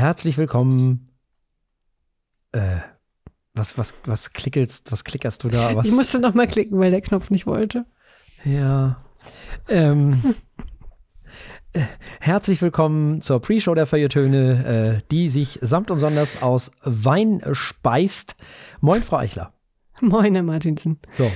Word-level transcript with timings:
Herzlich 0.00 0.38
willkommen. 0.38 1.10
Äh, 2.52 2.78
was, 3.52 3.76
was, 3.76 3.92
was 4.06 4.32
klickelst, 4.32 4.90
was 4.90 5.04
klickerst 5.04 5.44
du 5.44 5.48
da? 5.48 5.74
Was, 5.76 5.84
Ich 5.84 5.92
musste 5.92 6.18
noch 6.18 6.32
mal 6.32 6.48
klicken, 6.48 6.78
weil 6.80 6.90
der 6.90 7.02
Knopf 7.02 7.28
nicht 7.28 7.46
wollte. 7.46 7.84
Ja. 8.46 9.04
Ähm, 9.68 10.36
äh, 11.74 11.82
herzlich 12.18 12.62
willkommen 12.62 13.20
zur 13.20 13.42
Pre-Show 13.42 13.74
der 13.74 13.84
Feuilletöne, 13.84 15.00
äh, 15.02 15.06
die 15.10 15.28
sich 15.28 15.58
samt 15.60 15.90
und 15.90 15.98
sonders 15.98 16.40
aus 16.40 16.70
Wein 16.82 17.42
speist. 17.52 18.36
Moin, 18.80 19.02
Frau 19.02 19.18
Eichler. 19.18 19.52
Moin, 20.00 20.32
Herr 20.34 20.42
Martinsen. 20.42 20.98
So. 21.12 21.30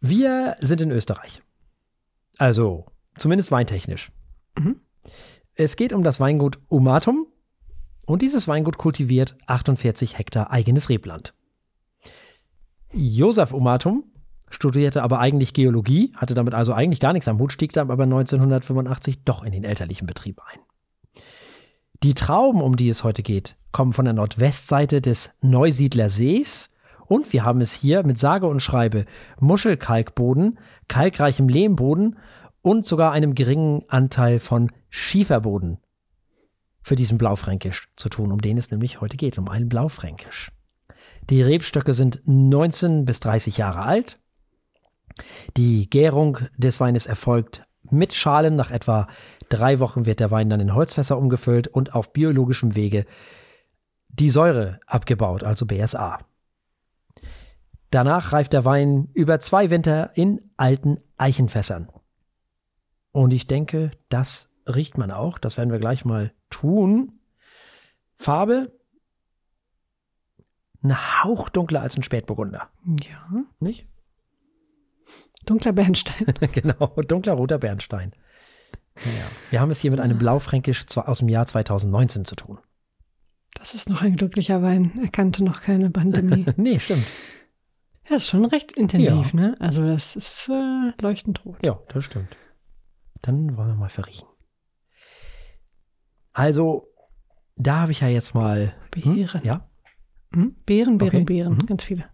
Wir 0.00 0.54
sind 0.60 0.80
in 0.82 0.92
Österreich. 0.92 1.42
Also, 2.38 2.86
zumindest 3.18 3.50
weintechnisch. 3.50 4.12
Mhm. 4.56 4.80
Es 5.62 5.76
geht 5.76 5.92
um 5.92 6.02
das 6.02 6.20
Weingut 6.20 6.58
Umatum 6.68 7.26
und 8.06 8.22
dieses 8.22 8.48
Weingut 8.48 8.78
kultiviert 8.78 9.36
48 9.46 10.16
Hektar 10.16 10.50
eigenes 10.50 10.88
Rebland. 10.88 11.34
Josef 12.94 13.52
Umatum 13.52 14.04
studierte 14.48 15.02
aber 15.02 15.18
eigentlich 15.18 15.52
Geologie, 15.52 16.14
hatte 16.16 16.32
damit 16.32 16.54
also 16.54 16.72
eigentlich 16.72 16.98
gar 16.98 17.12
nichts 17.12 17.28
am 17.28 17.38
Hut, 17.38 17.52
stieg 17.52 17.74
dann 17.74 17.90
aber 17.90 18.04
1985 18.04 19.24
doch 19.24 19.42
in 19.42 19.52
den 19.52 19.64
elterlichen 19.64 20.06
Betrieb 20.06 20.40
ein. 20.50 20.60
Die 22.02 22.14
Trauben, 22.14 22.62
um 22.62 22.76
die 22.76 22.88
es 22.88 23.04
heute 23.04 23.22
geht, 23.22 23.56
kommen 23.70 23.92
von 23.92 24.06
der 24.06 24.14
Nordwestseite 24.14 25.02
des 25.02 25.30
Neusiedler 25.42 26.08
Sees 26.08 26.70
und 27.10 27.32
wir 27.34 27.44
haben 27.44 27.60
es 27.60 27.74
hier 27.74 28.02
mit 28.06 28.18
sage 28.18 28.46
und 28.46 28.62
schreibe 28.62 29.04
Muschelkalkboden, 29.40 30.58
kalkreichem 30.88 31.48
Lehmboden 31.48 32.16
und 32.62 32.86
sogar 32.86 33.12
einem 33.12 33.34
geringen 33.34 33.84
Anteil 33.88 34.38
von 34.38 34.70
Schieferboden 34.88 35.78
für 36.82 36.96
diesen 36.96 37.18
Blaufränkisch 37.18 37.88
zu 37.96 38.08
tun, 38.08 38.32
um 38.32 38.40
den 38.40 38.58
es 38.58 38.70
nämlich 38.70 39.00
heute 39.00 39.16
geht, 39.16 39.38
um 39.38 39.48
einen 39.48 39.68
Blaufränkisch. 39.68 40.50
Die 41.28 41.42
Rebstöcke 41.42 41.92
sind 41.92 42.22
19 42.24 43.04
bis 43.04 43.20
30 43.20 43.58
Jahre 43.58 43.82
alt. 43.82 44.18
Die 45.56 45.88
Gärung 45.88 46.38
des 46.56 46.80
Weines 46.80 47.06
erfolgt 47.06 47.64
mit 47.90 48.14
Schalen. 48.14 48.56
Nach 48.56 48.70
etwa 48.70 49.08
drei 49.48 49.78
Wochen 49.80 50.06
wird 50.06 50.20
der 50.20 50.30
Wein 50.30 50.50
dann 50.50 50.60
in 50.60 50.74
Holzfässer 50.74 51.18
umgefüllt 51.18 51.68
und 51.68 51.94
auf 51.94 52.12
biologischem 52.12 52.74
Wege 52.74 53.06
die 54.08 54.30
Säure 54.30 54.80
abgebaut, 54.86 55.44
also 55.44 55.66
BSA. 55.66 56.18
Danach 57.90 58.32
reift 58.32 58.52
der 58.52 58.64
Wein 58.64 59.08
über 59.14 59.40
zwei 59.40 59.70
Winter 59.70 60.10
in 60.14 60.40
alten 60.56 60.98
Eichenfässern. 61.16 61.88
Und 63.12 63.32
ich 63.32 63.46
denke, 63.46 63.90
das 64.08 64.48
riecht 64.66 64.98
man 64.98 65.10
auch. 65.10 65.38
Das 65.38 65.56
werden 65.56 65.70
wir 65.70 65.78
gleich 65.78 66.04
mal 66.04 66.32
tun. 66.48 67.20
Farbe? 68.14 68.72
Ein 70.82 70.96
Hauch 71.24 71.48
dunkler 71.48 71.82
als 71.82 71.96
ein 71.96 72.02
Spätburgunder. 72.02 72.70
Ja. 73.02 73.44
Nicht? 73.58 73.86
Dunkler 75.44 75.72
Bernstein. 75.72 76.26
genau, 76.52 76.86
dunkler 77.06 77.34
roter 77.34 77.58
Bernstein. 77.58 78.12
Ja. 78.96 79.26
Wir 79.50 79.60
haben 79.60 79.70
es 79.70 79.80
hier 79.80 79.90
mit 79.90 80.00
einem 80.00 80.18
Blaufränkisch 80.18 80.84
aus 80.96 81.18
dem 81.18 81.28
Jahr 81.28 81.46
2019 81.46 82.24
zu 82.24 82.36
tun. 82.36 82.58
Das 83.54 83.74
ist 83.74 83.88
noch 83.88 84.02
ein 84.02 84.16
glücklicher 84.16 84.62
Wein. 84.62 84.98
Er 85.02 85.10
kannte 85.10 85.42
noch 85.44 85.60
keine 85.60 85.90
Pandemie. 85.90 86.46
nee, 86.56 86.78
stimmt. 86.78 87.06
Ja, 88.08 88.16
ist 88.16 88.26
schon 88.28 88.44
recht 88.44 88.72
intensiv, 88.72 89.32
Ja. 89.34 89.40
ne? 89.40 89.54
Also 89.60 89.84
das 89.86 90.16
ist 90.16 90.48
äh, 90.48 90.92
leuchtend 91.00 91.44
rot. 91.44 91.58
Ja, 91.62 91.78
das 91.88 92.04
stimmt. 92.04 92.36
Dann 93.22 93.56
wollen 93.56 93.68
wir 93.68 93.74
mal 93.74 93.90
verriechen. 93.90 94.28
Also, 96.32 96.86
da 97.56 97.80
habe 97.80 97.92
ich 97.92 98.00
ja 98.00 98.08
jetzt 98.08 98.34
mal. 98.34 98.74
Hm? 98.94 99.14
Beeren. 99.14 99.40
Ja, 99.44 99.68
Hm? 100.32 100.54
Beeren, 100.64 100.98
Beeren, 100.98 101.16
Okay. 101.16 101.24
Beeren. 101.24 101.54
Mhm. 101.56 101.66
Ganz 101.66 101.82
viele. 101.82 102.08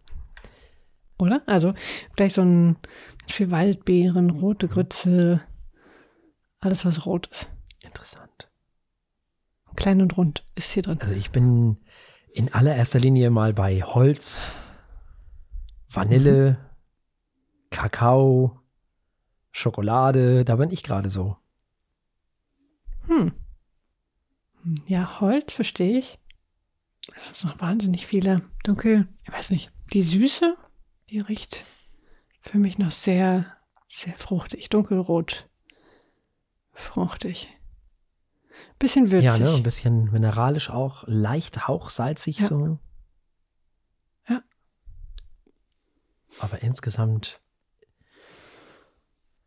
Oder? 1.19 1.43
Also 1.47 1.73
gleich 2.15 2.35
so 2.35 2.43
ein 2.43 2.75
ganz 3.21 3.33
viel 3.33 3.51
Waldbeeren, 3.51 4.31
rote 4.31 4.69
Grütze, 4.69 5.41
alles 6.61 6.85
was 6.85 7.07
rot 7.07 7.27
ist. 7.29 7.51
interessant. 7.83 8.51
Klein 9.77 10.01
und 10.03 10.17
rund 10.17 10.47
ist 10.55 10.73
hier 10.73 10.83
drin. 10.83 10.99
Also, 11.01 11.15
ich 11.15 11.31
bin 11.31 11.79
in 12.33 12.53
allererster 12.53 12.99
Linie 12.99 13.31
mal 13.31 13.53
bei 13.53 13.83
Holz, 13.83 14.53
Vanille, 15.91 16.59
Kakao, 17.71 18.61
Schokolade. 19.57 20.45
Da 20.45 20.57
bin 20.57 20.71
ich 20.71 20.83
gerade 20.83 21.09
so. 21.09 21.37
Hm. 23.07 23.33
Ja, 24.87 25.21
Holz 25.21 25.53
verstehe 25.53 25.99
ich. 25.99 26.19
Da 27.07 27.31
ist 27.31 27.45
noch 27.45 27.59
wahnsinnig 27.61 28.07
viele 28.07 28.43
dunkel. 28.65 29.09
Ich 29.25 29.33
weiß 29.33 29.51
nicht. 29.51 29.73
Die 29.93 30.03
Süße, 30.03 30.57
die 31.09 31.21
riecht 31.21 31.65
für 32.43 32.59
mich 32.59 32.77
noch 32.77 32.91
sehr, 32.91 33.47
sehr 33.89 34.13
fruchtig. 34.19 34.69
Dunkelrot. 34.69 35.49
Fruchtig. 36.73 37.49
Bisschen 38.79 39.11
würzig. 39.11 39.25
Ja, 39.25 39.39
ne? 39.39 39.55
Ein 39.55 39.63
bisschen 39.63 40.11
mineralisch 40.13 40.69
auch, 40.69 41.05
leicht 41.07 41.67
hauchsalzig 41.67 42.41
Ja. 42.41 42.47
so. 42.47 42.79
Ja. 44.29 44.43
Aber 46.41 46.61
insgesamt, 46.63 47.41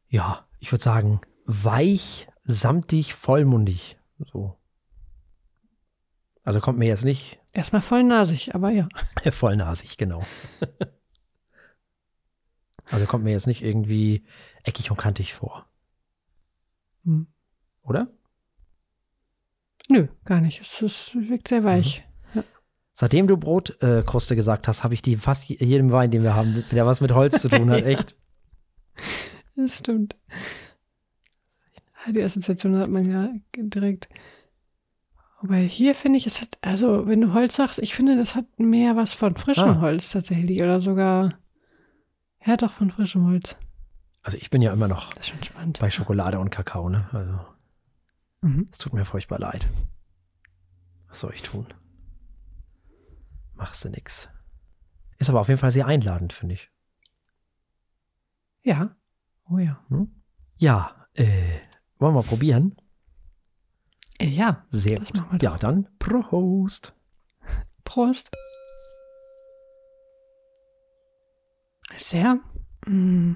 ja, 0.09 0.47
ich 0.59 0.71
würde 0.71 0.83
sagen, 0.83 1.21
weich, 1.45 2.27
samtig, 2.43 3.13
vollmundig. 3.13 3.97
So. 4.31 4.57
Also 6.43 6.59
kommt 6.59 6.79
mir 6.79 6.87
jetzt 6.87 7.05
nicht 7.05 7.39
Erstmal 7.51 7.81
voll 7.81 8.03
nasig, 8.03 8.53
aber 8.53 8.69
ja. 8.69 8.87
vollnasig, 9.31 9.97
genau. 9.97 10.23
also 12.85 13.05
kommt 13.05 13.23
mir 13.23 13.31
jetzt 13.31 13.47
nicht 13.47 13.63
irgendwie 13.63 14.25
eckig 14.63 14.91
und 14.91 14.97
kantig 14.97 15.33
vor. 15.33 15.67
Hm. 17.05 17.27
Oder? 17.81 18.07
Nö, 19.89 20.07
gar 20.25 20.41
nicht. 20.41 20.61
Es, 20.61 20.81
ist, 20.81 21.15
wirkt 21.15 21.47
sehr 21.47 21.63
weich. 21.63 22.05
Seitdem 22.93 23.27
du 23.27 23.37
Brotkruste 23.37 24.33
äh, 24.33 24.37
gesagt 24.37 24.67
hast, 24.67 24.83
habe 24.83 24.93
ich 24.93 25.01
die 25.01 25.15
fast 25.15 25.45
je- 25.49 25.63
jedem 25.63 25.91
Wein, 25.91 26.11
den 26.11 26.21
wir 26.21 26.35
haben, 26.35 26.63
der 26.71 26.85
was 26.85 27.01
mit 27.01 27.13
Holz 27.13 27.41
zu 27.41 27.49
tun 27.49 27.71
hat, 27.71 27.83
echt. 27.85 28.15
Das 29.61 29.77
stimmt. 29.77 30.15
Die 32.07 32.23
Assoziation 32.23 32.77
hat 32.77 32.89
man 32.89 33.09
ja 33.09 33.29
direkt. 33.57 34.07
Wobei 35.41 35.63
hier 35.63 35.95
finde 35.95 36.17
ich, 36.17 36.27
es 36.27 36.39
hat, 36.41 36.57
also 36.61 37.07
wenn 37.07 37.19
du 37.21 37.33
Holz 37.33 37.55
sagst, 37.57 37.79
ich 37.79 37.93
finde, 37.93 38.15
das 38.15 38.35
hat 38.35 38.45
mehr 38.57 38.95
was 38.95 39.11
von 39.13 39.35
frischem 39.35 39.69
Ah. 39.69 39.81
Holz 39.81 40.11
tatsächlich. 40.11 40.61
Oder 40.61 40.79
sogar, 40.79 41.33
ja 42.45 42.55
doch, 42.57 42.71
von 42.71 42.89
frischem 42.91 43.25
Holz. 43.27 43.57
Also 44.21 44.37
ich 44.37 44.49
bin 44.49 44.61
ja 44.61 44.71
immer 44.71 44.87
noch 44.87 45.13
Das 45.13 45.25
ist 45.27 45.29
schon 45.33 45.43
spannend. 45.43 45.79
bei 45.79 45.89
Schokolade 45.89 46.39
und 46.39 46.49
Kakao, 46.51 46.87
ne? 46.89 47.07
Also 47.11 47.39
Mhm. 48.41 48.69
es 48.71 48.77
tut 48.77 48.93
mir 48.93 49.03
furchtbar 49.05 49.39
leid. 49.39 49.67
Was 51.09 51.19
soll 51.21 51.33
ich 51.33 51.41
tun? 51.41 51.67
Machst 53.55 53.83
du 53.83 53.89
nix. 53.89 54.29
Ist 55.17 55.29
aber 55.29 55.41
auf 55.41 55.49
jeden 55.49 55.59
Fall 55.59 55.71
sehr 55.71 55.85
einladend, 55.87 56.31
finde 56.31 56.53
ich. 56.55 56.69
Ja. 58.63 58.95
Oh 59.49 59.57
ja. 59.57 59.79
Ja, 60.57 61.05
äh, 61.15 61.25
wollen 61.97 62.15
wir 62.15 62.23
probieren? 62.23 62.75
Äh, 64.19 64.27
ja. 64.27 64.63
Sehr 64.69 64.97
gut. 64.99 65.41
Ja, 65.41 65.57
dann 65.57 65.87
Prost. 65.99 66.93
Prost. 67.83 68.29
Sehr 71.97 72.39
mh, 72.85 73.35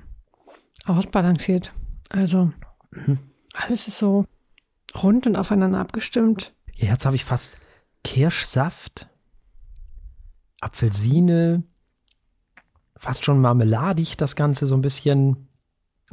ausbalanciert. 0.86 1.74
Also 2.10 2.52
Mhm. 2.92 3.18
alles 3.56 3.88
ist 3.88 3.98
so 3.98 4.26
rund 5.02 5.26
und 5.26 5.36
aufeinander 5.36 5.80
abgestimmt. 5.80 6.54
Ja, 6.76 6.90
Jetzt 6.92 7.06
habe 7.06 7.16
ich 7.16 7.26
fast 7.26 7.58
Kirschsaft, 8.04 9.10
Apfelsine, 10.62 11.64
fast 12.96 13.26
schon 13.26 13.42
marmeladig 13.42 14.16
das 14.18 14.36
Ganze 14.36 14.68
so 14.68 14.76
ein 14.76 14.82
bisschen. 14.82 15.48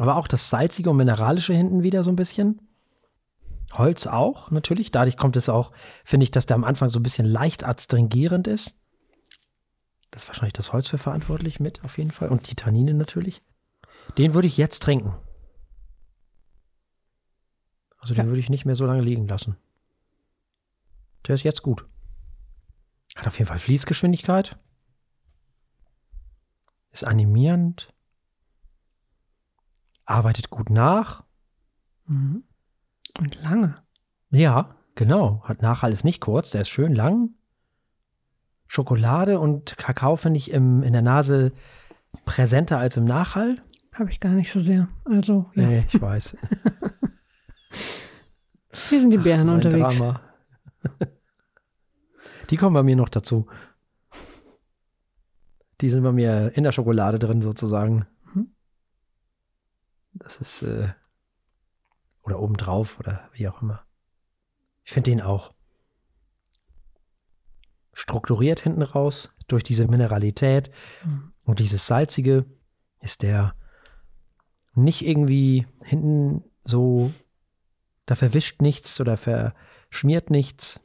Aber 0.01 0.17
auch 0.17 0.27
das 0.29 0.49
salzige 0.49 0.89
und 0.89 0.97
mineralische 0.97 1.53
hinten 1.53 1.83
wieder 1.83 2.03
so 2.03 2.11
ein 2.11 2.17
bisschen. 2.17 2.59
Holz 3.75 4.07
auch, 4.07 4.51
natürlich. 4.51 4.91
Dadurch 4.91 5.19
kommt 5.19 5.37
es 5.37 5.51
auch, 5.51 5.73
finde 6.07 6.25
ich, 6.25 6.31
dass 6.31 6.47
der 6.47 6.55
am 6.55 6.65
Anfang 6.65 6.89
so 6.89 6.99
ein 6.99 7.03
bisschen 7.03 7.27
leicht 7.27 7.65
adstringierend 7.65 8.47
ist. 8.47 8.81
Das 10.11 10.23
ist 10.23 10.29
wahrscheinlich 10.29 10.55
das 10.55 10.73
Holz 10.73 10.89
für 10.89 10.97
verantwortlich 10.97 11.61
mit, 11.61 11.85
auf 11.85 11.99
jeden 11.99 12.13
Fall. 12.13 12.31
Und 12.31 12.51
die 12.51 12.55
Tannine 12.55 12.95
natürlich. 12.95 13.43
Den 14.17 14.33
würde 14.33 14.49
ich 14.49 14.57
jetzt 14.57 14.83
trinken. 14.83 15.15
Also 17.99 18.15
den 18.15 18.25
Ja. 18.25 18.29
würde 18.31 18.41
ich 18.41 18.49
nicht 18.49 18.65
mehr 18.65 18.77
so 18.77 18.87
lange 18.87 19.03
liegen 19.03 19.29
lassen. 19.29 19.59
Der 21.27 21.35
ist 21.35 21.43
jetzt 21.43 21.61
gut. 21.61 21.85
Hat 23.17 23.27
auf 23.27 23.39
jeden 23.39 23.49
Fall 23.49 23.59
Fließgeschwindigkeit. 23.59 24.57
Ist 26.91 27.05
animierend. 27.05 27.90
Arbeitet 30.11 30.51
gut 30.51 30.71
nach. 30.71 31.25
Mhm. 32.07 32.45
Und 33.19 33.43
lange. 33.43 33.75
Ja, 34.31 34.77
Genau, 35.01 35.43
hat 35.45 35.63
Nachhall 35.63 35.93
ist 35.93 36.05
nicht 36.05 36.21
kurz, 36.21 36.51
der 36.51 36.61
ist 36.61 36.69
schön 36.69 36.95
lang. 36.95 37.31
Schokolade 38.67 39.41
und 39.41 39.79
Kakao 39.79 40.17
finde 40.17 40.37
ich 40.37 40.51
im, 40.51 40.83
in 40.83 40.93
der 40.93 41.01
Nase 41.01 41.53
präsenter 42.27 42.77
als 42.77 42.99
im 42.99 43.07
Nachhall. 43.07 43.55
Habe 43.95 44.11
ich 44.11 44.21
gar 44.21 44.33
nicht 44.33 44.53
so 44.53 44.61
sehr. 44.61 44.89
Also, 45.05 45.47
ja. 45.55 45.67
Nee, 45.67 45.85
ich 45.91 46.01
weiß. 46.01 46.37
Hier 48.91 49.01
sind 49.01 49.11
die 49.11 49.19
Bären 49.19 49.49
ein 49.49 49.55
unterwegs. 49.55 49.97
Drama. 49.97 50.21
Die 52.51 52.59
kommen 52.59 52.75
bei 52.75 52.83
mir 52.83 52.97
noch 52.97 53.09
dazu. 53.09 53.47
Die 55.81 55.89
sind 55.89 56.03
bei 56.03 56.13
mir 56.13 56.53
in 56.55 56.65
der 56.65 56.73
Schokolade 56.73 57.19
drin 57.19 57.41
sozusagen. 57.41 58.07
Das 60.21 60.41
ist 60.41 60.63
äh, 60.63 60.89
oder 62.23 62.39
obendrauf 62.39 62.99
oder 63.01 63.29
wie 63.33 63.49
auch 63.49 63.61
immer. 63.63 63.85
Ich 64.85 64.93
finde 64.93 65.11
den 65.11 65.21
auch 65.21 65.53
strukturiert 67.93 68.61
hinten 68.61 68.83
raus 68.83 69.31
durch 69.49 69.63
diese 69.65 69.89
Mineralität 69.89 70.71
Mhm. 71.05 71.33
und 71.45 71.59
dieses 71.59 71.87
salzige 71.87 72.45
ist 73.01 73.23
der 73.23 73.55
nicht 74.75 75.05
irgendwie 75.05 75.67
hinten 75.83 76.45
so 76.65 77.13
da 78.07 78.15
verwischt 78.15 78.61
nichts 78.63 79.01
oder 79.01 79.17
verschmiert 79.17 80.31
nichts. 80.31 80.81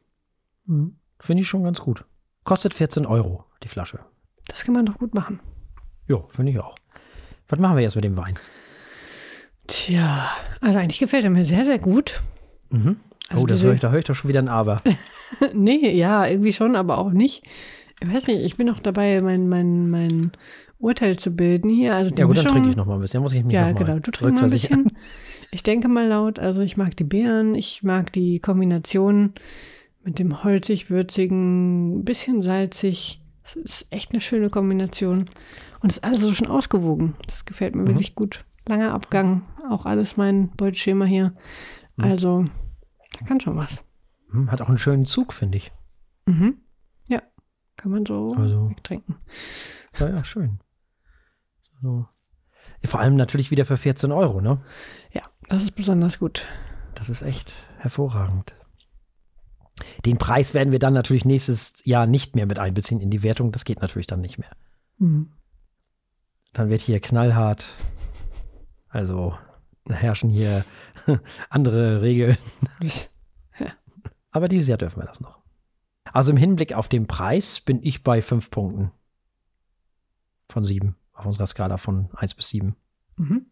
Mhm. 0.66 1.00
Finde 1.20 1.42
ich 1.42 1.48
schon 1.48 1.64
ganz 1.64 1.80
gut. 1.80 2.06
Kostet 2.44 2.74
14 2.74 3.06
Euro 3.06 3.46
die 3.64 3.68
Flasche. 3.68 4.00
Das 4.48 4.64
kann 4.64 4.74
man 4.74 4.86
doch 4.86 4.98
gut 5.00 5.14
machen. 5.14 5.40
Jo, 6.08 6.28
finde 6.30 6.52
ich 6.52 6.60
auch. 6.60 6.76
Was 7.48 7.60
machen 7.60 7.76
wir 7.78 7.84
jetzt 7.84 7.96
mit 7.96 8.04
dem 8.06 8.18
Wein? 8.18 8.38
Tja, 9.68 10.30
also 10.62 10.78
eigentlich 10.80 11.00
gefällt 11.00 11.24
er 11.24 11.30
mir 11.30 11.46
sehr, 11.46 11.66
sehr 11.66 11.80
gut. 11.80 12.22
Mhm. 12.70 12.98
Also 13.30 13.44
oh, 13.44 13.46
das 13.48 13.58
diese- 13.58 13.68
höre 13.68 13.74
ich, 13.76 13.80
da 13.82 13.90
höre 13.92 14.00
ich 14.00 14.06
doch 14.06 14.16
schon 14.16 14.30
wieder 14.30 14.40
ein 14.42 14.48
Aber. 14.48 14.82
nee, 15.54 15.92
ja, 15.96 16.26
irgendwie 16.28 16.54
schon, 16.54 16.76
aber 16.76 16.98
auch 17.00 17.12
nicht. 17.12 17.44
Ich 18.04 18.14
weiß 18.14 18.28
nicht, 18.28 18.42
ich 18.44 18.58
bin 18.58 18.68
noch 18.68 18.80
dabei, 18.80 19.22
mein, 19.22 19.48
mein, 19.48 19.90
mein 19.90 20.32
Urteil 20.80 21.18
zu 21.18 21.32
bilden 21.32 21.70
hier. 21.70 21.96
Also 21.96 22.14
Ja 22.16 22.26
gut, 22.26 22.38
dann 22.38 22.44
Mischung, 22.44 22.56
trinke 22.58 22.70
ich 22.70 22.76
noch 22.76 22.86
mal 22.86 22.96
ein 22.96 23.02
bisschen. 23.02 23.22
Muss 23.22 23.34
ich 23.34 23.44
mich 23.44 23.54
Ja, 23.54 23.70
noch 23.72 23.80
mal 23.80 23.86
genau. 23.86 24.00
Du 24.00 24.12
trinkst 24.12 24.42
mal 24.42 24.48
ein 24.48 24.52
bisschen. 24.54 24.88
Ich 25.52 25.64
denke 25.64 25.88
mal 25.88 26.06
laut. 26.08 26.38
Also 26.38 26.62
ich 26.62 26.76
mag 26.78 26.96
die 26.98 27.04
Beeren, 27.06 27.56
ich 27.56 27.82
mag 27.82 28.12
die 28.12 28.40
Kombination 28.40 29.34
mit 30.04 30.20
dem 30.20 30.44
holzig-würzigen, 30.44 32.04
bisschen 32.04 32.42
salzig. 32.42 33.22
Es 33.44 33.56
ist 33.56 33.88
echt 33.92 34.12
eine 34.12 34.22
schöne 34.22 34.50
Kombination. 34.50 35.30
Und 35.80 35.92
es 35.92 35.98
ist 35.98 36.04
alles 36.04 36.20
so 36.22 36.34
schon 36.34 36.48
ausgewogen. 36.48 37.16
Das 37.28 37.46
gefällt 37.46 37.76
mir 37.76 37.84
Mhm. 37.84 37.88
wirklich 37.88 38.14
gut. 38.16 38.44
Langer 38.68 38.94
Abgang, 38.94 39.44
auch 39.70 39.86
alles 39.86 40.18
mein 40.18 40.50
Beuteschema 40.52 41.06
hier. 41.06 41.36
Also, 41.98 42.46
da 43.20 43.26
kann 43.26 43.40
schon 43.40 43.56
was. 43.56 43.84
Hm, 44.32 44.52
Hat 44.52 44.62
auch 44.62 44.70
einen 44.70 44.78
schönen 44.80 45.06
Zug, 45.06 45.34
finde 45.34 45.58
ich. 45.58 45.72
Mhm. 46.26 46.58
Ja, 47.08 47.22
kann 47.78 47.92
man 47.92 48.06
so 48.06 48.34
Also- 48.36 48.70
wegtrinken. 48.72 49.16
Ja, 50.00 50.10
ja, 50.10 50.24
schön. 50.24 50.60
So. 51.82 52.08
Vor 52.84 53.00
allem 53.00 53.16
natürlich 53.16 53.50
wieder 53.52 53.66
für 53.66 53.78
14 53.78 54.12
Euro, 54.12 54.42
ne? 54.42 54.62
Ja, 55.12 55.22
das 55.50 55.64
ist 55.64 55.76
besonders 55.76 56.20
gut. 56.20 56.44
Das 56.96 57.10
ist 57.10 57.22
echt 57.22 57.56
hervorragend. 57.78 58.56
Den 60.06 60.18
Preis 60.18 60.54
werden 60.54 60.72
wir 60.72 60.80
dann 60.80 60.94
natürlich 60.94 61.26
nächstes 61.26 61.74
Jahr 61.86 62.06
nicht 62.08 62.36
mehr 62.36 62.46
mit 62.46 62.60
einbeziehen 62.60 63.00
in 63.02 63.10
die 63.10 63.24
Wertung. 63.24 63.52
Das 63.52 63.66
geht 63.66 63.82
natürlich 63.82 64.08
dann 64.08 64.22
nicht 64.22 64.38
mehr. 64.38 64.52
Mhm. 64.98 65.32
Dann 66.54 66.70
wird 66.70 66.82
hier 66.82 67.00
knallhart. 67.00 67.74
Also 68.96 69.38
herrschen 69.90 70.30
hier 70.30 70.64
andere 71.50 72.02
Regeln. 72.02 72.38
Aber 74.32 74.48
dieses 74.48 74.70
Jahr 74.70 74.78
dürfen 74.78 75.02
wir 75.02 75.06
das 75.06 75.20
noch. 75.20 75.42
Also 76.14 76.32
im 76.32 76.38
Hinblick 76.38 76.72
auf 76.72 76.88
den 76.88 77.06
Preis 77.06 77.60
bin 77.60 77.84
ich 77.84 78.04
bei 78.04 78.22
fünf 78.22 78.50
Punkten. 78.50 78.94
Von 80.50 80.64
sieben. 80.64 80.96
Auf 81.12 81.26
unserer 81.26 81.46
Skala 81.46 81.76
von 81.76 82.08
eins 82.14 82.36
bis 82.36 82.48
sieben. 82.48 82.78
Mhm. 83.18 83.48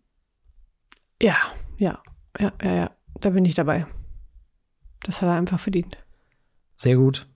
Ja, 1.21 1.35
ja, 1.77 2.01
ja, 2.39 2.53
ja, 2.61 2.73
ja. 2.73 2.91
Da 3.19 3.31
bin 3.31 3.43
ich 3.43 3.55
dabei. 3.55 3.85
Das 5.01 5.21
hat 5.21 5.27
er 5.27 5.35
einfach 5.35 5.59
verdient. 5.59 5.97
Sehr 6.77 6.95
gut. 6.95 7.27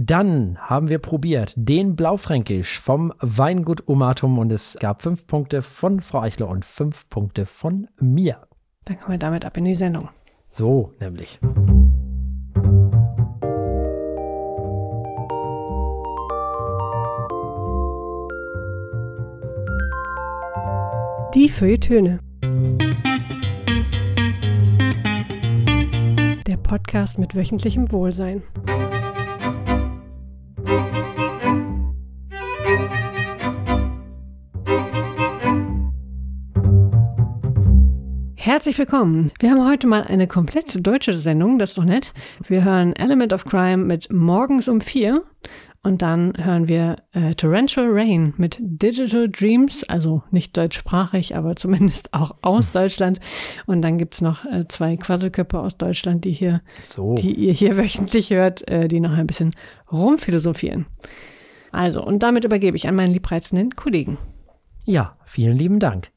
Dann 0.00 0.56
haben 0.60 0.88
wir 0.88 1.00
probiert 1.00 1.54
den 1.56 1.96
Blaufränkisch 1.96 2.78
vom 2.78 3.12
Weingut 3.18 3.88
Umatum 3.88 4.38
und 4.38 4.52
es 4.52 4.76
gab 4.78 5.02
fünf 5.02 5.26
Punkte 5.26 5.60
von 5.60 6.00
Frau 6.00 6.20
Eichler 6.20 6.48
und 6.48 6.64
fünf 6.64 7.08
Punkte 7.08 7.46
von 7.46 7.88
mir. 7.98 8.46
Dann 8.84 8.96
kommen 9.00 9.14
wir 9.14 9.18
damit 9.18 9.44
ab 9.44 9.56
in 9.56 9.64
die 9.64 9.74
Sendung. 9.74 10.08
So 10.52 10.92
nämlich. 11.00 11.40
Die 21.34 21.48
Feuilletöne. 21.48 22.20
Der 26.46 26.56
Podcast 26.56 27.18
mit 27.18 27.34
wöchentlichem 27.34 27.90
Wohlsein. 27.90 28.44
Herzlich 38.48 38.78
willkommen. 38.78 39.30
Wir 39.40 39.50
haben 39.50 39.68
heute 39.68 39.86
mal 39.86 40.04
eine 40.04 40.26
komplett 40.26 40.86
deutsche 40.86 41.12
Sendung, 41.12 41.58
das 41.58 41.72
ist 41.72 41.76
doch 41.76 41.84
nett. 41.84 42.14
Wir 42.46 42.64
hören 42.64 42.96
Element 42.96 43.34
of 43.34 43.44
Crime 43.44 43.84
mit 43.84 44.10
Morgens 44.10 44.68
um 44.68 44.80
vier 44.80 45.22
und 45.82 46.00
dann 46.00 46.32
hören 46.42 46.66
wir 46.66 46.96
äh, 47.12 47.34
Torrential 47.34 47.88
Rain 47.90 48.32
mit 48.38 48.56
Digital 48.58 49.28
Dreams, 49.28 49.84
also 49.90 50.22
nicht 50.30 50.56
deutschsprachig, 50.56 51.36
aber 51.36 51.56
zumindest 51.56 52.14
auch 52.14 52.36
aus 52.40 52.70
Deutschland. 52.72 53.20
Und 53.66 53.82
dann 53.82 53.98
gibt's 53.98 54.22
noch 54.22 54.46
äh, 54.46 54.66
zwei 54.66 54.96
Quasselköpfe 54.96 55.58
aus 55.58 55.76
Deutschland, 55.76 56.24
die 56.24 56.32
hier, 56.32 56.62
So. 56.82 57.16
die 57.16 57.34
ihr 57.34 57.52
hier 57.52 57.76
wöchentlich 57.76 58.30
hört, 58.30 58.66
äh, 58.66 58.88
die 58.88 59.00
noch 59.00 59.12
ein 59.12 59.26
bisschen 59.26 59.50
rumphilosophieren. 59.92 60.86
Also, 61.70 62.02
und 62.02 62.22
damit 62.22 62.46
übergebe 62.46 62.78
ich 62.78 62.88
an 62.88 62.94
meinen 62.94 63.12
liebreizenden 63.12 63.76
Kollegen. 63.76 64.16
Ja, 64.86 65.18
vielen 65.26 65.54
lieben 65.54 65.80
Dank. 65.80 66.08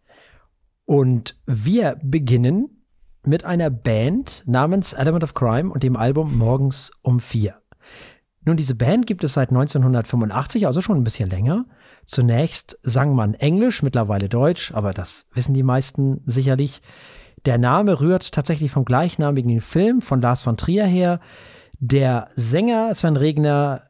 Und 0.85 1.39
wir 1.45 1.97
beginnen 2.03 2.83
mit 3.25 3.45
einer 3.45 3.69
Band 3.69 4.43
namens 4.45 4.93
Element 4.93 5.23
of 5.23 5.33
Crime 5.33 5.71
und 5.71 5.83
dem 5.83 5.95
Album 5.95 6.37
Morgens 6.37 6.91
um 7.01 7.19
vier. 7.19 7.61
Nun, 8.43 8.57
diese 8.57 8.73
Band 8.73 9.05
gibt 9.05 9.23
es 9.23 9.33
seit 9.33 9.49
1985, 9.49 10.65
also 10.65 10.81
schon 10.81 10.97
ein 10.97 11.03
bisschen 11.03 11.29
länger. 11.29 11.65
Zunächst 12.05 12.79
sang 12.81 13.13
man 13.13 13.35
Englisch, 13.35 13.83
mittlerweile 13.83 14.29
Deutsch, 14.29 14.73
aber 14.73 14.91
das 14.91 15.27
wissen 15.33 15.53
die 15.53 15.63
meisten 15.63 16.21
sicherlich. 16.25 16.81
Der 17.45 17.59
Name 17.59 18.01
rührt 18.01 18.31
tatsächlich 18.31 18.71
vom 18.71 18.83
gleichnamigen 18.83 19.61
Film 19.61 20.01
von 20.01 20.21
Lars 20.21 20.41
von 20.41 20.57
Trier 20.57 20.85
her. 20.85 21.19
Der 21.79 22.29
Sänger 22.35 22.93
Sven 22.95 23.15
Regner 23.15 23.83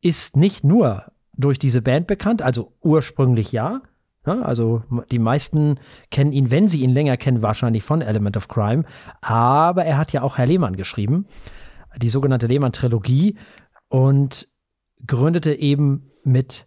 ist 0.00 0.36
nicht 0.36 0.64
nur 0.64 1.12
durch 1.36 1.58
diese 1.58 1.82
Band 1.82 2.06
bekannt, 2.08 2.42
also 2.42 2.72
ursprünglich 2.82 3.52
ja. 3.52 3.82
Also 4.26 4.82
die 5.10 5.18
meisten 5.18 5.78
kennen 6.10 6.32
ihn, 6.32 6.50
wenn 6.50 6.68
sie 6.68 6.82
ihn 6.82 6.90
länger 6.90 7.16
kennen, 7.16 7.42
wahrscheinlich 7.42 7.82
von 7.82 8.02
Element 8.02 8.36
of 8.36 8.48
Crime. 8.48 8.84
Aber 9.20 9.84
er 9.84 9.98
hat 9.98 10.12
ja 10.12 10.22
auch 10.22 10.38
Herr 10.38 10.46
Lehmann 10.46 10.76
geschrieben, 10.76 11.26
die 11.96 12.08
sogenannte 12.08 12.46
Lehmann-Trilogie 12.46 13.36
und 13.88 14.48
gründete 15.06 15.54
eben 15.54 16.10
mit 16.24 16.66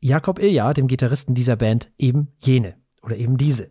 Jakob 0.00 0.38
Ilja, 0.38 0.72
dem 0.74 0.86
Gitarristen 0.86 1.34
dieser 1.34 1.56
Band, 1.56 1.90
eben 1.98 2.28
jene 2.38 2.74
oder 3.02 3.16
eben 3.16 3.36
diese. 3.36 3.70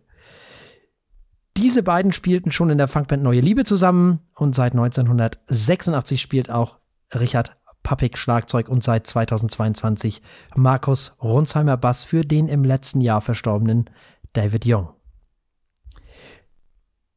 Diese 1.56 1.82
beiden 1.84 2.12
spielten 2.12 2.50
schon 2.50 2.70
in 2.70 2.78
der 2.78 2.88
Funkband 2.88 3.22
Neue 3.22 3.40
Liebe 3.40 3.64
zusammen 3.64 4.20
und 4.34 4.54
seit 4.54 4.72
1986 4.72 6.20
spielt 6.20 6.50
auch 6.50 6.78
Richard 7.14 7.56
Pappig 7.84 8.18
Schlagzeug 8.18 8.68
und 8.68 8.82
seit 8.82 9.06
2022 9.06 10.20
Markus 10.56 11.16
Runsheimer 11.22 11.76
Bass 11.76 12.02
für 12.02 12.24
den 12.24 12.48
im 12.48 12.64
letzten 12.64 13.00
Jahr 13.00 13.20
verstorbenen 13.20 13.88
David 14.32 14.64
Young. 14.66 14.88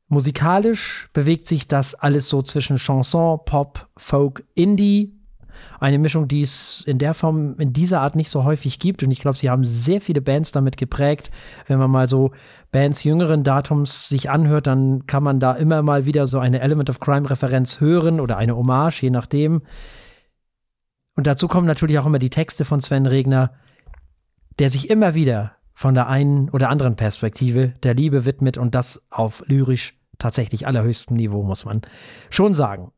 Musikalisch 0.09 1.09
bewegt 1.11 1.47
sich 1.47 1.67
das 1.67 1.95
alles 1.95 2.29
so 2.29 2.41
zwischen 2.41 2.77
Chanson, 2.77 3.39
Pop, 3.45 3.87
Folk, 3.97 4.45
Indie. 4.53 5.13
Eine 5.79 5.97
Mischung, 5.97 6.27
die 6.27 6.43
es 6.43 6.83
in 6.85 6.99
der 6.99 7.13
Form, 7.13 7.55
in 7.57 7.73
dieser 7.73 8.01
Art 8.01 8.15
nicht 8.15 8.29
so 8.29 8.43
häufig 8.43 8.79
gibt. 8.79 9.03
Und 9.03 9.11
ich 9.11 9.19
glaube, 9.19 9.37
sie 9.37 9.49
haben 9.49 9.63
sehr 9.63 9.99
viele 9.99 10.21
Bands 10.21 10.51
damit 10.51 10.77
geprägt. 10.77 11.31
Wenn 11.67 11.79
man 11.79 11.91
mal 11.91 12.07
so 12.07 12.31
Bands 12.71 13.03
jüngeren 13.03 13.43
Datums 13.43 14.07
sich 14.07 14.29
anhört, 14.29 14.67
dann 14.67 15.07
kann 15.07 15.23
man 15.23 15.39
da 15.39 15.53
immer 15.53 15.81
mal 15.81 16.05
wieder 16.05 16.27
so 16.27 16.39
eine 16.39 16.61
Element 16.61 16.89
of 16.89 16.99
Crime-Referenz 16.99 17.79
hören 17.79 18.19
oder 18.19 18.37
eine 18.37 18.55
Hommage, 18.55 19.01
je 19.01 19.09
nachdem. 19.09 19.61
Und 21.17 21.27
dazu 21.27 21.47
kommen 21.47 21.67
natürlich 21.67 21.97
auch 21.99 22.05
immer 22.05 22.19
die 22.19 22.29
Texte 22.29 22.63
von 22.63 22.79
Sven 22.79 23.07
Regner, 23.07 23.51
der 24.59 24.69
sich 24.69 24.89
immer 24.89 25.15
wieder 25.15 25.53
von 25.73 25.93
der 25.93 26.07
einen 26.07 26.49
oder 26.49 26.69
anderen 26.69 26.95
Perspektive 26.95 27.73
der 27.83 27.95
Liebe 27.95 28.23
widmet 28.25 28.57
und 28.57 28.75
das 28.75 29.01
auf 29.09 29.43
lyrisch 29.47 29.95
tatsächlich 30.19 30.65
allerhöchstem 30.67 31.17
Niveau, 31.17 31.43
muss 31.43 31.65
man 31.65 31.81
schon 32.29 32.53
sagen. 32.53 32.91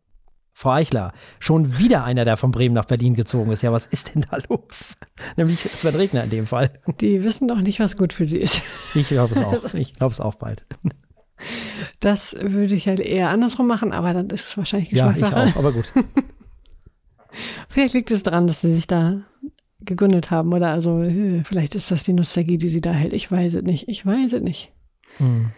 Frau 0.53 0.71
Eichler, 0.71 1.13
schon 1.39 1.77
wieder 1.79 2.03
einer, 2.03 2.25
der 2.25 2.35
von 2.35 2.51
Bremen 2.51 2.75
nach 2.75 2.83
Berlin 2.85 3.13
gezogen 3.15 3.51
ist. 3.53 3.61
Ja, 3.61 3.71
was 3.71 3.87
ist 3.87 4.13
denn 4.13 4.25
da 4.29 4.37
los? 4.49 4.97
Nämlich 5.37 5.59
Sven 5.61 5.95
Regner 5.95 6.25
in 6.25 6.29
dem 6.29 6.45
Fall. 6.45 6.71
Die 6.99 7.23
wissen 7.23 7.47
doch 7.47 7.61
nicht, 7.61 7.79
was 7.79 7.95
gut 7.95 8.11
für 8.11 8.25
sie 8.25 8.39
ist. 8.39 8.61
Ich 8.95 9.07
glaube 9.07 9.33
es 9.33 9.41
auch. 9.41 9.73
Ich 9.73 9.93
glaube 9.93 10.11
es 10.11 10.19
auch 10.19 10.35
bald. 10.35 10.65
Das 12.01 12.35
würde 12.37 12.75
ich 12.75 12.89
halt 12.89 12.99
eher 12.99 13.29
andersrum 13.29 13.67
machen, 13.67 13.93
aber 13.93 14.13
das 14.23 14.41
ist 14.49 14.57
wahrscheinlich 14.57 14.91
Ja, 14.91 15.09
ich 15.11 15.15
Geschmackssache. 15.21 15.53
auch, 15.55 15.59
aber 15.59 15.71
gut. 15.71 15.93
Vielleicht 17.67 17.93
liegt 17.93 18.11
es 18.11 18.23
daran, 18.23 18.47
dass 18.47 18.61
sie 18.61 18.73
sich 18.73 18.87
da 18.87 19.21
gegründet 19.81 20.29
haben 20.29 20.53
oder 20.53 20.69
also 20.69 21.01
äh, 21.01 21.43
vielleicht 21.43 21.75
ist 21.75 21.89
das 21.91 22.03
die 22.03 22.13
Nostalgie, 22.13 22.57
die 22.57 22.69
sie 22.69 22.81
da 22.81 22.91
hält. 22.91 23.13
Ich 23.13 23.31
weiß 23.31 23.55
es 23.55 23.63
nicht. 23.63 23.87
Ich 23.87 24.05
weiß 24.05 24.33
es 24.33 24.41
nicht. 24.41 24.71
Hm. 25.17 25.51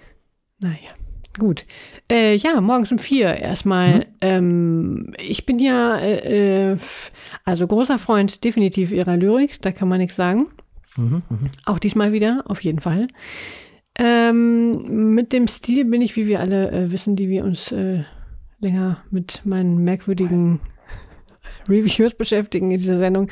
Naja, 0.60 0.92
gut. 1.40 1.66
Äh, 2.10 2.36
ja, 2.36 2.62
morgens 2.62 2.92
um 2.92 3.00
vier 3.00 3.36
erstmal. 3.36 4.00
Mhm. 4.00 4.06
Ähm, 4.22 5.14
ich 5.18 5.46
bin 5.46 5.60
ja 5.60 5.98
äh, 5.98 6.74
äh, 6.74 6.78
also 7.46 7.68
großer 7.68 7.98
Freund 7.98 8.44
definitiv 8.44 8.92
ihrer 8.92 9.18
Lyrik, 9.18 9.62
da 9.62 9.72
kann 9.72 9.88
man 9.88 10.00
nichts 10.00 10.16
sagen. 10.16 10.48
Mhm, 10.98 11.24
mhm. 11.30 11.52
Auch 11.66 11.80
diesmal 11.80 12.12
wieder, 12.12 12.44
auf 12.46 12.62
jeden 12.62 12.80
Fall. 12.80 13.08
Ähm, 13.98 15.14
mit 15.14 15.34
dem 15.34 15.48
Stil 15.48 15.86
bin 15.86 16.02
ich, 16.02 16.16
wie 16.16 16.28
wir 16.28 16.40
alle 16.40 16.72
äh, 16.72 16.92
wissen, 16.92 17.16
die 17.16 17.30
wir 17.30 17.44
uns 17.44 17.72
äh, 17.72 18.04
länger 18.60 18.98
mit 19.10 19.42
meinen 19.46 19.84
merkwürdigen 19.84 20.60
Reviews 21.68 22.14
beschäftigen 22.18 22.72
in 22.72 22.78
dieser 22.78 22.98
Sendung, 22.98 23.30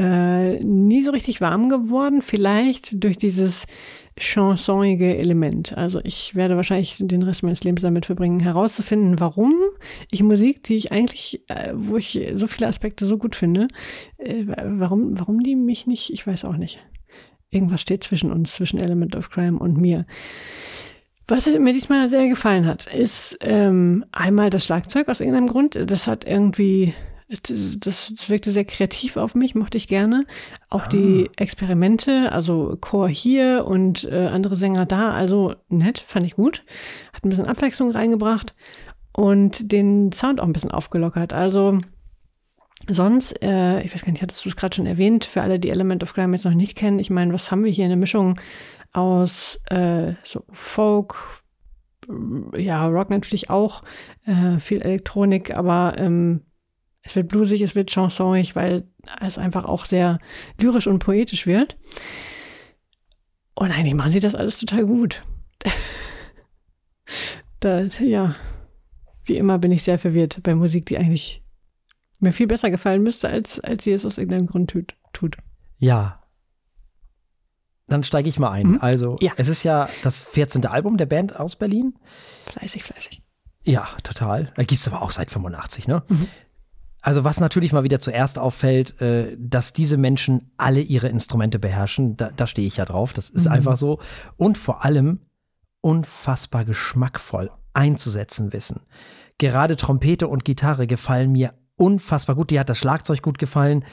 äh, 0.00 0.62
nie 0.62 1.02
so 1.02 1.10
richtig 1.10 1.40
warm 1.40 1.68
geworden. 1.68 2.22
Vielleicht 2.22 3.02
durch 3.02 3.18
dieses 3.18 3.66
chansonige 4.18 5.16
Element. 5.16 5.76
Also 5.76 6.00
ich 6.02 6.34
werde 6.34 6.56
wahrscheinlich 6.56 6.96
den 6.98 7.22
Rest 7.22 7.42
meines 7.42 7.64
Lebens 7.64 7.82
damit 7.82 8.06
verbringen, 8.06 8.40
herauszufinden, 8.40 9.20
warum 9.20 9.54
ich 10.10 10.22
Musik, 10.22 10.62
die 10.64 10.76
ich 10.76 10.92
eigentlich, 10.92 11.42
äh, 11.48 11.72
wo 11.74 11.96
ich 11.96 12.20
so 12.34 12.46
viele 12.46 12.66
Aspekte 12.68 13.06
so 13.06 13.16
gut 13.18 13.36
finde, 13.36 13.68
äh, 14.18 14.44
warum, 14.46 15.18
warum 15.18 15.40
die 15.40 15.56
mich 15.56 15.86
nicht, 15.86 16.12
ich 16.12 16.26
weiß 16.26 16.44
auch 16.44 16.56
nicht. 16.56 16.84
Irgendwas 17.50 17.80
steht 17.80 18.02
zwischen 18.02 18.30
uns, 18.30 18.54
zwischen 18.54 18.78
Element 18.78 19.16
of 19.16 19.30
Crime 19.30 19.58
und 19.58 19.78
mir. 19.78 20.04
Was 21.30 21.46
mir 21.46 21.72
diesmal 21.74 22.08
sehr 22.08 22.26
gefallen 22.28 22.66
hat, 22.66 22.86
ist 22.86 23.36
ähm, 23.40 24.04
einmal 24.12 24.48
das 24.48 24.64
Schlagzeug 24.64 25.08
aus 25.08 25.20
irgendeinem 25.20 25.48
Grund. 25.48 25.78
Das 25.90 26.06
hat 26.06 26.24
irgendwie, 26.26 26.94
das, 27.28 27.76
das 27.78 28.28
wirkte 28.30 28.50
sehr 28.50 28.64
kreativ 28.64 29.16
auf 29.16 29.34
mich, 29.34 29.54
mochte 29.54 29.76
ich 29.76 29.86
gerne. 29.86 30.24
Auch 30.70 30.86
die 30.86 31.28
Experimente, 31.36 32.32
also 32.32 32.76
Chor 32.80 33.08
hier 33.08 33.66
und 33.66 34.04
äh, 34.04 34.26
andere 34.26 34.56
Sänger 34.56 34.86
da, 34.86 35.12
also 35.12 35.54
nett, 35.68 36.02
fand 36.06 36.24
ich 36.24 36.36
gut. 36.36 36.64
Hat 37.12 37.24
ein 37.24 37.28
bisschen 37.28 37.46
Abwechslung 37.46 37.90
reingebracht 37.90 38.54
und 39.12 39.70
den 39.70 40.10
Sound 40.12 40.40
auch 40.40 40.46
ein 40.46 40.52
bisschen 40.52 40.70
aufgelockert. 40.70 41.32
Also 41.32 41.80
Sonst, 42.90 43.42
äh, 43.42 43.82
ich 43.82 43.92
weiß 43.92 44.04
gar 44.04 44.12
nicht, 44.12 44.22
hattest 44.22 44.44
du 44.44 44.48
es 44.48 44.56
gerade 44.56 44.74
schon 44.74 44.86
erwähnt, 44.86 45.24
für 45.24 45.42
alle, 45.42 45.58
die 45.58 45.68
Element 45.68 46.02
of 46.02 46.14
Crime 46.14 46.34
jetzt 46.34 46.44
noch 46.44 46.54
nicht 46.54 46.76
kennen, 46.76 46.98
ich 46.98 47.10
meine, 47.10 47.34
was 47.34 47.50
haben 47.50 47.64
wir 47.64 47.70
hier? 47.70 47.84
Eine 47.84 47.96
Mischung 47.96 48.40
aus 48.92 49.60
äh, 49.66 50.14
so 50.22 50.44
Folk, 50.50 51.42
ja, 52.56 52.86
Rock 52.86 53.10
natürlich 53.10 53.50
auch, 53.50 53.82
äh, 54.24 54.58
viel 54.60 54.80
Elektronik, 54.80 55.54
aber 55.54 55.96
ähm, 55.98 56.42
es 57.08 57.16
wird 57.16 57.28
bluesig, 57.28 57.62
es 57.62 57.74
wird 57.74 57.90
chansonig, 57.90 58.54
weil 58.54 58.86
es 59.20 59.38
einfach 59.38 59.64
auch 59.64 59.86
sehr 59.86 60.18
lyrisch 60.58 60.86
und 60.86 60.98
poetisch 60.98 61.46
wird. 61.46 61.76
Und 63.54 63.70
eigentlich 63.72 63.94
machen 63.94 64.12
sie 64.12 64.20
das 64.20 64.34
alles 64.34 64.58
total 64.58 64.86
gut. 64.86 65.24
da, 67.60 67.80
ja, 68.00 68.36
wie 69.24 69.36
immer 69.36 69.58
bin 69.58 69.72
ich 69.72 69.82
sehr 69.82 69.98
verwirrt 69.98 70.42
bei 70.42 70.54
Musik, 70.54 70.86
die 70.86 70.98
eigentlich 70.98 71.42
mir 72.20 72.32
viel 72.32 72.46
besser 72.46 72.70
gefallen 72.70 73.02
müsste, 73.02 73.28
als, 73.28 73.58
als 73.60 73.84
sie 73.84 73.92
es 73.92 74.04
aus 74.04 74.18
irgendeinem 74.18 74.46
Grund 74.46 74.70
tut. 74.70 74.94
tut. 75.12 75.36
Ja. 75.78 76.22
Dann 77.86 78.04
steige 78.04 78.28
ich 78.28 78.38
mal 78.38 78.50
ein. 78.50 78.72
Mhm. 78.72 78.78
Also, 78.80 79.16
Ja. 79.20 79.32
es 79.36 79.48
ist 79.48 79.62
ja 79.62 79.88
das 80.02 80.24
14. 80.24 80.66
Album 80.66 80.98
der 80.98 81.06
Band 81.06 81.36
aus 81.38 81.56
Berlin. 81.56 81.94
Fleißig, 82.46 82.84
fleißig. 82.84 83.22
Ja, 83.64 83.88
total. 84.02 84.52
Gibt 84.56 84.80
es 84.82 84.88
aber 84.88 85.02
auch 85.02 85.10
seit 85.10 85.30
85, 85.30 85.88
ne? 85.88 86.02
Mhm. 86.08 86.28
Also, 87.00 87.22
was 87.24 87.38
natürlich 87.40 87.72
mal 87.72 87.84
wieder 87.84 88.00
zuerst 88.00 88.38
auffällt, 88.38 89.00
äh, 89.00 89.36
dass 89.38 89.72
diese 89.72 89.96
Menschen 89.96 90.50
alle 90.56 90.80
ihre 90.80 91.08
Instrumente 91.08 91.58
beherrschen. 91.58 92.16
Da, 92.16 92.30
da 92.34 92.46
stehe 92.46 92.66
ich 92.66 92.76
ja 92.78 92.84
drauf. 92.84 93.12
Das 93.12 93.30
ist 93.30 93.46
Mhm. 93.46 93.52
einfach 93.52 93.76
so. 93.76 94.00
Und 94.36 94.58
vor 94.58 94.84
allem 94.84 95.20
unfassbar 95.80 96.64
geschmackvoll 96.64 97.50
einzusetzen 97.72 98.52
wissen. 98.52 98.80
Gerade 99.38 99.76
Trompete 99.76 100.26
und 100.26 100.44
Gitarre 100.44 100.86
gefallen 100.88 101.30
mir 101.30 101.54
unfassbar 101.76 102.34
gut. 102.34 102.50
Dir 102.50 102.60
hat 102.60 102.68
das 102.68 102.78
Schlagzeug 102.78 103.22
gut 103.22 103.38
gefallen. 103.38 103.84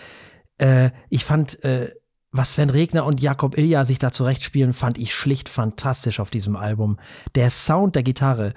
Äh, 0.57 0.89
ich 1.09 1.23
fand, 1.23 1.63
äh, 1.63 1.93
was 2.31 2.55
Sven 2.55 2.71
Regner 2.71 3.05
und 3.05 3.21
Jakob 3.21 3.55
Ilja 3.57 3.85
sich 3.85 3.99
da 3.99 4.11
zurechtspielen, 4.11 4.73
fand 4.73 4.97
ich 4.97 5.13
schlicht 5.13 5.47
fantastisch 5.47 6.19
auf 6.19 6.31
diesem 6.31 6.55
Album. 6.55 6.97
Der 7.35 7.51
Sound 7.51 7.95
der 7.95 8.03
Gitarre, 8.03 8.53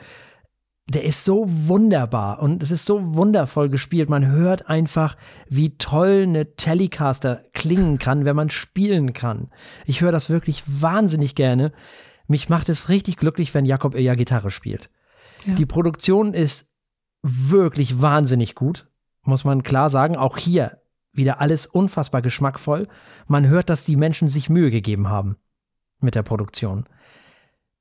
der 0.89 1.05
ist 1.05 1.25
so 1.25 1.45
wunderbar 1.47 2.41
und 2.41 2.63
es 2.63 2.71
ist 2.71 2.87
so 2.87 3.15
wundervoll 3.15 3.69
gespielt. 3.69 4.09
Man 4.09 4.27
hört 4.27 4.71
einfach, 4.71 5.17
wie 5.49 5.77
toll 5.77 6.25
eine 6.27 6.57
Telecaster 6.57 7.43
klingen 7.53 7.99
kann, 7.99 8.25
wenn 8.25 8.35
man 8.35 8.49
spielen 8.49 9.13
kann. 9.13 9.51
Ich 9.85 10.01
höre 10.01 10.13
das 10.13 10.31
wirklich 10.31 10.63
wahnsinnig 10.67 11.35
gerne. 11.35 11.73
Mich 12.27 12.49
macht 12.49 12.71
es 12.71 12.89
richtig 12.89 13.17
glücklich, 13.17 13.53
wenn 13.53 13.67
Jakob 13.67 13.95
Ilja 13.95 14.15
Gitarre 14.15 14.51
spielt. 14.51 14.89
Ja. 15.45 15.55
Die 15.55 15.67
Produktion 15.67 16.33
ist 16.33 16.67
wirklich 17.23 18.01
wahnsinnig 18.01 18.55
gut, 18.55 18.89
muss 19.23 19.45
man 19.45 19.63
klar 19.63 19.91
sagen. 19.91 20.17
Auch 20.17 20.39
hier 20.39 20.81
wieder 21.13 21.41
alles 21.41 21.67
unfassbar 21.67 22.23
geschmackvoll. 22.23 22.89
Man 23.27 23.47
hört, 23.47 23.69
dass 23.69 23.85
die 23.85 23.97
Menschen 23.97 24.29
sich 24.29 24.49
Mühe 24.49 24.71
gegeben 24.71 25.09
haben 25.09 25.37
mit 26.01 26.15
der 26.15 26.23
Produktion. 26.23 26.89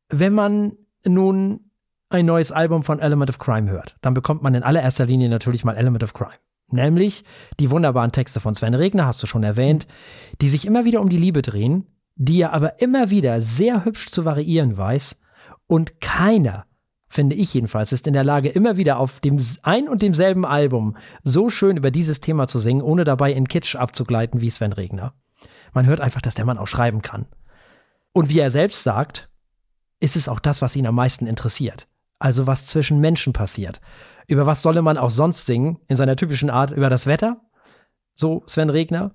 Wenn 0.10 0.34
man 0.34 0.74
nun 1.06 1.67
ein 2.10 2.26
neues 2.26 2.52
Album 2.52 2.84
von 2.84 3.00
Element 3.00 3.30
of 3.30 3.40
Crime 3.40 3.70
hört, 3.70 3.98
dann 4.02 4.14
bekommt 4.14 4.42
man 4.42 4.56
in 4.56 4.64
allererster 4.64 5.06
Linie 5.06 5.30
natürlich 5.30 5.64
mal 5.64 5.76
Element 5.76 6.04
of 6.04 6.14
Crime. 6.14 6.34
Nämlich 6.70 7.24
die 7.60 7.72
wunderbaren 7.72 8.12
Texte 8.12 8.40
von 8.40 8.54
Sven 8.54 8.74
Regner, 8.74 9.06
hast 9.06 9.24
du 9.24 9.28
schon 9.28 9.44
erwähnt, 9.44 9.88
die 10.42 10.50
sich 10.50 10.66
immer 10.66 10.86
wieder 10.86 11.02
um 11.02 11.10
die 11.10 11.18
Liebe 11.18 11.42
drehen, 11.42 11.88
die 12.16 12.42
er 12.42 12.54
aber 12.54 12.82
immer 12.82 13.10
wieder 13.10 13.42
sehr 13.42 13.86
hübsch 13.86 14.08
zu 14.08 14.26
variieren 14.26 14.76
weiß 14.76 15.18
und 15.68 16.02
keiner, 16.02 16.66
finde 17.08 17.36
ich 17.36 17.54
jedenfalls, 17.54 17.94
ist 17.94 18.08
in 18.08 18.14
der 18.14 18.24
Lage, 18.24 18.50
immer 18.50 18.76
wieder 18.76 18.98
auf 19.00 19.20
dem 19.20 19.40
ein 19.64 19.88
und 19.88 20.02
demselben 20.02 20.46
Album 20.46 20.98
so 21.24 21.50
schön 21.50 21.78
über 21.78 21.92
dieses 21.92 22.20
Thema 22.20 22.48
zu 22.48 22.60
singen, 22.60 22.82
ohne 22.82 23.04
dabei 23.06 23.32
in 23.32 23.48
Kitsch 23.48 23.76
abzugleiten 23.76 24.42
wie 24.42 24.50
Sven 24.50 24.74
Regner. 24.74 25.14
Man 25.74 25.86
hört 25.86 26.02
einfach, 26.02 26.22
dass 26.22 26.36
der 26.36 26.46
Mann 26.46 26.58
auch 26.58 26.68
schreiben 26.68 27.02
kann. 27.02 27.28
Und 28.12 28.30
wie 28.30 28.40
er 28.40 28.52
selbst 28.52 28.84
sagt, 28.84 29.30
ist 30.00 30.16
es 30.16 30.28
auch 30.28 30.40
das, 30.40 30.62
was 30.62 30.76
ihn 30.76 30.88
am 30.88 30.96
meisten 30.96 31.28
interessiert. 31.28 31.88
Also 32.20 32.48
was 32.48 32.66
zwischen 32.66 33.00
Menschen 33.00 33.34
passiert. 33.34 33.80
Über 34.28 34.46
was 34.46 34.62
solle 34.62 34.82
man 34.82 34.98
auch 34.98 35.12
sonst 35.12 35.46
singen, 35.46 35.80
in 35.88 35.96
seiner 35.96 36.16
typischen 36.16 36.50
Art, 36.50 36.72
über 36.72 36.90
das 36.90 37.08
Wetter? 37.08 37.42
So 38.14 38.44
Sven 38.46 38.70
Regner. 38.70 39.12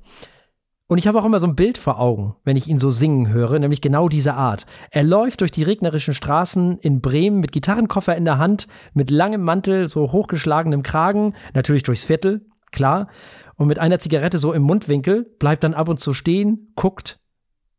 Und 0.86 0.98
ich 0.98 1.06
habe 1.06 1.18
auch 1.18 1.24
immer 1.24 1.40
so 1.40 1.46
ein 1.46 1.56
Bild 1.56 1.78
vor 1.78 1.98
Augen, 1.98 2.36
wenn 2.44 2.56
ich 2.56 2.68
ihn 2.68 2.78
so 2.78 2.90
singen 2.90 3.28
höre, 3.28 3.58
nämlich 3.58 3.80
genau 3.80 4.08
diese 4.08 4.34
Art. 4.34 4.66
Er 4.90 5.02
läuft 5.02 5.40
durch 5.40 5.50
die 5.50 5.62
regnerischen 5.62 6.12
Straßen 6.12 6.76
in 6.78 7.00
Bremen 7.00 7.40
mit 7.40 7.50
Gitarrenkoffer 7.52 8.14
in 8.14 8.26
der 8.26 8.38
Hand, 8.38 8.66
mit 8.92 9.10
langem 9.10 9.42
Mantel, 9.42 9.88
so 9.88 10.12
hochgeschlagenem 10.12 10.82
Kragen, 10.82 11.34
natürlich 11.54 11.82
durchs 11.82 12.04
Viertel, 12.04 12.46
klar, 12.72 13.08
und 13.56 13.68
mit 13.68 13.78
einer 13.78 14.00
Zigarette 14.00 14.38
so 14.38 14.52
im 14.52 14.62
Mundwinkel, 14.62 15.24
bleibt 15.38 15.64
dann 15.64 15.74
ab 15.74 15.88
und 15.88 15.98
zu 15.98 16.12
stehen, 16.12 16.72
guckt 16.74 17.20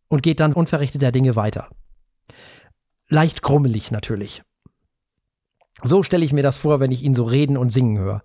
und 0.07 0.23
geht 0.23 0.39
dann 0.39 0.53
unverrichteter 0.53 1.11
Dinge 1.11 1.35
weiter. 1.35 1.69
Leicht 3.09 3.43
grummelig 3.43 3.91
natürlich. 3.91 4.41
So 5.81 6.03
stelle 6.03 6.23
ich 6.23 6.33
mir 6.33 6.43
das 6.43 6.57
vor, 6.57 6.79
wenn 6.79 6.91
ich 6.91 7.03
ihn 7.03 7.15
so 7.15 7.23
reden 7.23 7.57
und 7.57 7.71
singen 7.71 7.97
höre. 7.97 8.23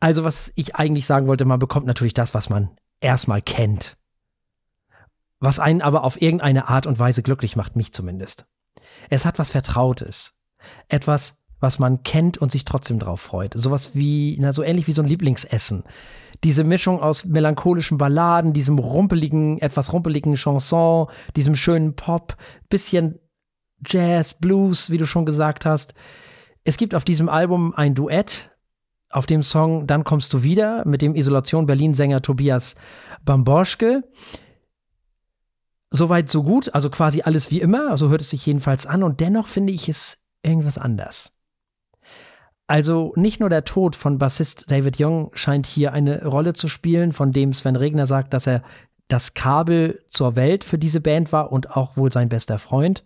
Also, 0.00 0.22
was 0.22 0.52
ich 0.54 0.76
eigentlich 0.76 1.06
sagen 1.06 1.26
wollte, 1.26 1.44
man 1.44 1.58
bekommt 1.58 1.86
natürlich 1.86 2.14
das, 2.14 2.34
was 2.34 2.50
man 2.50 2.70
erstmal 3.00 3.42
kennt. 3.42 3.96
Was 5.40 5.58
einen 5.58 5.82
aber 5.82 6.04
auf 6.04 6.20
irgendeine 6.20 6.68
Art 6.68 6.86
und 6.86 6.98
Weise 6.98 7.22
glücklich 7.22 7.56
macht, 7.56 7.76
mich 7.76 7.92
zumindest. 7.92 8.46
Es 9.08 9.24
hat 9.24 9.38
was 9.38 9.52
Vertrautes. 9.52 10.34
Etwas, 10.88 11.34
was 11.60 11.78
man 11.78 12.02
kennt 12.02 12.38
und 12.38 12.52
sich 12.52 12.64
trotzdem 12.64 12.98
drauf 12.98 13.20
freut. 13.20 13.54
Sowas 13.54 13.94
wie, 13.94 14.36
na, 14.40 14.52
so 14.52 14.62
ähnlich 14.62 14.86
wie 14.86 14.92
so 14.92 15.02
ein 15.02 15.08
Lieblingsessen. 15.08 15.84
Diese 16.44 16.62
Mischung 16.62 17.00
aus 17.00 17.24
melancholischen 17.24 17.98
Balladen, 17.98 18.52
diesem 18.52 18.78
rumpeligen, 18.78 19.58
etwas 19.58 19.92
rumpeligen 19.92 20.36
Chanson, 20.36 21.08
diesem 21.34 21.56
schönen 21.56 21.96
Pop, 21.96 22.36
bisschen 22.68 23.18
Jazz, 23.86 24.34
Blues, 24.34 24.90
wie 24.90 24.98
du 24.98 25.06
schon 25.06 25.26
gesagt 25.26 25.64
hast. 25.64 25.94
Es 26.64 26.76
gibt 26.76 26.94
auf 26.94 27.04
diesem 27.04 27.28
Album 27.28 27.74
ein 27.74 27.94
Duett 27.94 28.50
auf 29.10 29.26
dem 29.26 29.42
Song 29.42 29.86
Dann 29.86 30.04
kommst 30.04 30.34
du 30.34 30.42
wieder 30.42 30.86
mit 30.86 31.02
dem 31.02 31.14
Isolation 31.14 31.66
Berlin-Sänger 31.66 32.22
Tobias 32.22 32.74
Bamborschke. 33.24 34.04
Soweit, 35.90 36.28
so 36.28 36.42
gut, 36.42 36.74
also 36.74 36.90
quasi 36.90 37.22
alles 37.22 37.50
wie 37.50 37.60
immer, 37.60 37.96
so 37.96 38.10
hört 38.10 38.20
es 38.20 38.30
sich 38.30 38.44
jedenfalls 38.44 38.84
an 38.84 39.02
und 39.02 39.20
dennoch 39.20 39.46
finde 39.46 39.72
ich 39.72 39.88
es 39.88 40.18
irgendwas 40.42 40.76
anders. 40.76 41.32
Also 42.66 43.14
nicht 43.16 43.40
nur 43.40 43.48
der 43.48 43.64
Tod 43.64 43.96
von 43.96 44.18
Bassist 44.18 44.70
David 44.70 45.00
Young 45.00 45.30
scheint 45.32 45.66
hier 45.66 45.94
eine 45.94 46.26
Rolle 46.26 46.52
zu 46.52 46.68
spielen, 46.68 47.12
von 47.12 47.32
dem 47.32 47.54
Sven 47.54 47.76
Regner 47.76 48.06
sagt, 48.06 48.34
dass 48.34 48.46
er 48.46 48.62
das 49.08 49.32
Kabel 49.32 50.04
zur 50.06 50.36
Welt 50.36 50.64
für 50.64 50.76
diese 50.76 51.00
Band 51.00 51.32
war 51.32 51.50
und 51.50 51.74
auch 51.74 51.96
wohl 51.96 52.12
sein 52.12 52.28
bester 52.28 52.58
Freund. 52.58 53.02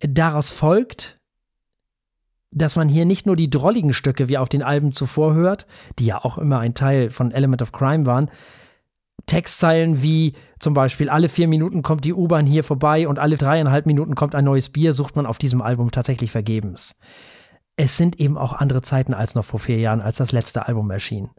Daraus 0.00 0.50
folgt, 0.50 1.18
dass 2.50 2.76
man 2.76 2.88
hier 2.88 3.04
nicht 3.04 3.26
nur 3.26 3.36
die 3.36 3.50
drolligen 3.50 3.92
Stücke 3.92 4.28
wie 4.28 4.38
auf 4.38 4.48
den 4.48 4.62
Alben 4.62 4.92
zuvor 4.92 5.34
hört, 5.34 5.66
die 5.98 6.06
ja 6.06 6.24
auch 6.24 6.38
immer 6.38 6.58
ein 6.58 6.74
Teil 6.74 7.10
von 7.10 7.30
Element 7.30 7.62
of 7.62 7.72
Crime 7.72 8.06
waren, 8.06 8.30
Textzeilen 9.26 10.02
wie 10.02 10.32
zum 10.58 10.74
Beispiel 10.74 11.08
alle 11.08 11.28
vier 11.28 11.46
Minuten 11.46 11.82
kommt 11.82 12.04
die 12.04 12.14
U-Bahn 12.14 12.46
hier 12.46 12.64
vorbei 12.64 13.06
und 13.06 13.18
alle 13.18 13.36
dreieinhalb 13.36 13.86
Minuten 13.86 14.14
kommt 14.14 14.34
ein 14.34 14.44
neues 14.44 14.70
Bier, 14.70 14.92
sucht 14.92 15.14
man 15.14 15.26
auf 15.26 15.38
diesem 15.38 15.62
Album 15.62 15.90
tatsächlich 15.90 16.30
vergebens. 16.30 16.96
Es 17.76 17.96
sind 17.96 18.18
eben 18.18 18.36
auch 18.36 18.54
andere 18.54 18.82
Zeiten 18.82 19.14
als 19.14 19.34
noch 19.34 19.44
vor 19.44 19.60
vier 19.60 19.78
Jahren, 19.78 20.00
als 20.00 20.16
das 20.16 20.32
letzte 20.32 20.66
Album 20.66 20.90
erschien 20.90 21.30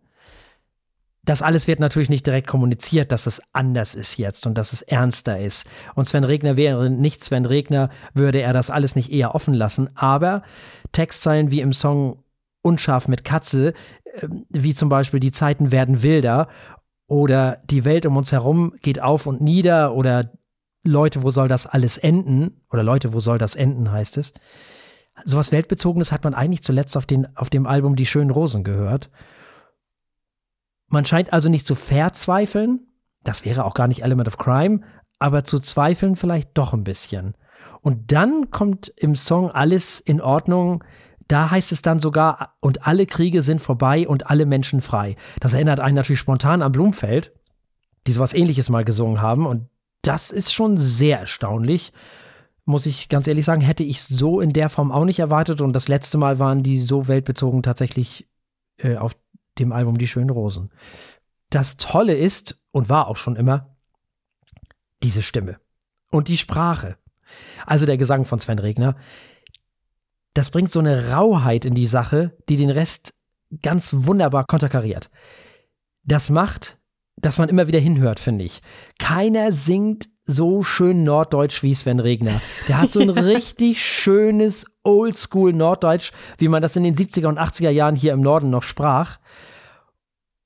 das 1.23 1.41
alles 1.41 1.67
wird 1.67 1.79
natürlich 1.79 2.09
nicht 2.09 2.25
direkt 2.25 2.47
kommuniziert, 2.47 3.11
dass 3.11 3.27
es 3.27 3.41
anders 3.53 3.93
ist 3.93 4.17
jetzt 4.17 4.47
und 4.47 4.57
dass 4.57 4.73
es 4.73 4.81
ernster 4.81 5.39
ist. 5.39 5.67
Und 5.93 6.07
Sven 6.07 6.23
Regner 6.23 6.55
wäre 6.57 6.89
nicht 6.89 7.23
Sven 7.23 7.45
Regner, 7.45 7.89
würde 8.13 8.41
er 8.41 8.53
das 8.53 8.71
alles 8.71 8.95
nicht 8.95 9.11
eher 9.11 9.35
offen 9.35 9.53
lassen. 9.53 9.89
Aber 9.95 10.41
Textzeilen 10.91 11.51
wie 11.51 11.61
im 11.61 11.73
Song 11.73 12.23
Unscharf 12.63 13.07
mit 13.07 13.23
Katze, 13.23 13.73
ähm, 14.19 14.45
wie 14.49 14.73
zum 14.73 14.89
Beispiel 14.89 15.19
Die 15.19 15.31
Zeiten 15.31 15.71
werden 15.71 16.01
wilder 16.01 16.47
oder 17.07 17.59
Die 17.65 17.85
Welt 17.85 18.05
um 18.05 18.17
uns 18.17 18.31
herum 18.31 18.73
geht 18.81 19.01
auf 19.01 19.25
und 19.27 19.41
nieder 19.41 19.93
oder 19.93 20.31
Leute, 20.83 21.21
wo 21.21 21.29
soll 21.29 21.47
das 21.47 21.67
alles 21.67 21.97
enden? 21.99 22.61
Oder 22.71 22.81
Leute, 22.81 23.13
wo 23.13 23.19
soll 23.19 23.37
das 23.37 23.55
enden, 23.55 23.91
heißt 23.91 24.17
es. 24.17 24.33
Sowas 25.25 25.51
Weltbezogenes 25.51 26.11
hat 26.11 26.23
man 26.23 26.33
eigentlich 26.33 26.63
zuletzt 26.63 26.97
auf, 26.97 27.05
den, 27.05 27.35
auf 27.37 27.51
dem 27.51 27.67
Album 27.67 27.95
Die 27.95 28.07
schönen 28.07 28.31
Rosen 28.31 28.63
gehört. 28.63 29.11
Man 30.91 31.05
scheint 31.05 31.31
also 31.31 31.49
nicht 31.49 31.65
zu 31.65 31.75
verzweifeln, 31.75 32.87
das 33.23 33.45
wäre 33.45 33.65
auch 33.65 33.73
gar 33.73 33.87
nicht 33.87 34.03
Element 34.03 34.27
of 34.27 34.37
Crime, 34.37 34.81
aber 35.19 35.43
zu 35.43 35.59
zweifeln 35.59 36.15
vielleicht 36.15 36.49
doch 36.57 36.73
ein 36.73 36.83
bisschen. 36.83 37.35
Und 37.81 38.11
dann 38.11 38.51
kommt 38.51 38.91
im 38.97 39.15
Song 39.15 39.49
alles 39.49 40.01
in 40.01 40.19
Ordnung. 40.19 40.83
Da 41.27 41.49
heißt 41.49 41.71
es 41.71 41.81
dann 41.81 41.99
sogar, 41.99 42.55
und 42.59 42.85
alle 42.85 43.05
Kriege 43.05 43.41
sind 43.41 43.61
vorbei 43.61 44.07
und 44.07 44.29
alle 44.29 44.45
Menschen 44.45 44.81
frei. 44.81 45.15
Das 45.39 45.53
erinnert 45.53 45.79
einen 45.79 45.95
natürlich 45.95 46.19
spontan 46.19 46.61
an 46.61 46.73
Blumfeld, 46.73 47.31
die 48.05 48.11
sowas 48.11 48.33
ähnliches 48.33 48.69
mal 48.69 48.83
gesungen 48.83 49.21
haben. 49.21 49.45
Und 49.45 49.69
das 50.01 50.29
ist 50.29 50.53
schon 50.53 50.75
sehr 50.75 51.19
erstaunlich. 51.19 51.93
Muss 52.65 52.85
ich 52.85 53.07
ganz 53.07 53.27
ehrlich 53.27 53.45
sagen, 53.45 53.61
hätte 53.61 53.83
ich 53.83 54.01
so 54.01 54.41
in 54.41 54.51
der 54.51 54.69
Form 54.69 54.91
auch 54.91 55.05
nicht 55.05 55.19
erwartet. 55.19 55.61
Und 55.61 55.73
das 55.73 55.87
letzte 55.87 56.17
Mal 56.17 56.37
waren 56.39 56.63
die 56.63 56.79
so 56.79 57.07
weltbezogen 57.07 57.63
tatsächlich 57.63 58.27
äh, 58.77 58.97
auf 58.97 59.15
dem 59.59 59.71
Album 59.71 59.97
Die 59.97 60.07
schönen 60.07 60.29
Rosen. 60.29 60.71
Das 61.49 61.77
Tolle 61.77 62.15
ist 62.15 62.61
und 62.71 62.89
war 62.89 63.07
auch 63.07 63.17
schon 63.17 63.35
immer 63.35 63.75
diese 65.03 65.21
Stimme 65.21 65.59
und 66.09 66.27
die 66.27 66.37
Sprache. 66.37 66.97
Also 67.65 67.85
der 67.85 67.97
Gesang 67.97 68.25
von 68.25 68.39
Sven 68.39 68.59
Regner. 68.59 68.95
Das 70.33 70.49
bringt 70.51 70.71
so 70.71 70.79
eine 70.79 71.09
Rauheit 71.11 71.65
in 71.65 71.73
die 71.73 71.87
Sache, 71.87 72.37
die 72.47 72.55
den 72.55 72.69
Rest 72.69 73.13
ganz 73.61 73.93
wunderbar 73.93 74.45
konterkariert. 74.45 75.09
Das 76.03 76.29
macht, 76.29 76.79
dass 77.17 77.37
man 77.37 77.49
immer 77.49 77.67
wieder 77.67 77.79
hinhört, 77.79 78.19
finde 78.19 78.45
ich. 78.45 78.61
Keiner 78.97 79.51
singt 79.51 80.09
so 80.23 80.63
schön 80.63 81.03
Norddeutsch 81.03 81.63
wie 81.63 81.73
Sven 81.73 81.99
Regner. 81.99 82.41
Der 82.67 82.79
hat 82.79 82.91
so 82.91 82.99
ein 82.99 83.09
richtig 83.09 83.83
schönes 83.83 84.65
Oldschool 84.83 85.53
Norddeutsch, 85.53 86.11
wie 86.37 86.47
man 86.47 86.61
das 86.61 86.75
in 86.75 86.83
den 86.83 86.95
70er 86.95 87.27
und 87.27 87.39
80er 87.39 87.69
Jahren 87.69 87.95
hier 87.95 88.13
im 88.13 88.21
Norden 88.21 88.49
noch 88.49 88.63
sprach. 88.63 89.17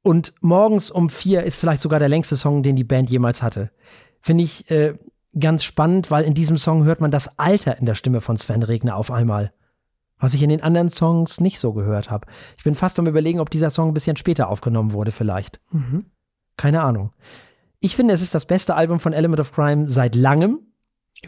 Und 0.02 0.34
morgens 0.42 0.92
um 0.92 1.10
vier 1.10 1.44
ist 1.44 1.60
vielleicht 1.60 1.82
sogar 1.82 2.00
der 2.00 2.10
längste 2.10 2.36
Song, 2.36 2.64
den 2.64 2.76
die 2.76 2.84
Band 2.84 3.10
jemals 3.10 3.42
hatte. 3.42 3.72
Finde 4.22 4.44
ich 4.44 4.70
äh, 4.70 4.98
ganz 5.38 5.64
spannend, 5.64 6.12
weil 6.12 6.24
in 6.24 6.34
diesem 6.34 6.58
Song 6.58 6.86
hört 6.86 7.02
man 7.02 7.12
das 7.12 7.40
Alter 7.40 7.78
in 7.78 7.86
der 7.86 7.96
Stimme 7.96 8.22
von 8.22 8.38
Sven 8.38 8.64
Regner 8.64 8.96
auf 8.96 9.12
einmal. 9.12 9.52
Was 10.18 10.34
ich 10.34 10.44
in 10.44 10.50
den 10.50 10.64
anderen 10.64 10.90
Songs 10.90 11.42
nicht 11.42 11.60
so 11.60 11.74
gehört 11.74 12.10
habe. 12.10 12.28
Ich 12.58 12.64
bin 12.64 12.76
fast 12.76 12.98
am 13.00 13.08
überlegen, 13.08 13.40
ob 13.40 13.50
dieser 13.50 13.70
Song 13.70 13.90
ein 13.90 13.94
bisschen 13.94 14.16
später 14.16 14.48
aufgenommen 14.48 14.94
wurde, 14.94 15.12
vielleicht. 15.12 15.60
Mhm. 15.72 16.06
Keine 16.56 16.84
Ahnung. 16.84 17.12
Ich 17.80 17.96
finde, 17.96 18.14
es 18.14 18.22
ist 18.22 18.34
das 18.36 18.46
beste 18.46 18.76
Album 18.76 19.00
von 19.00 19.14
Element 19.14 19.40
of 19.40 19.52
Crime 19.52 19.90
seit 19.90 20.16
langem 20.16 20.60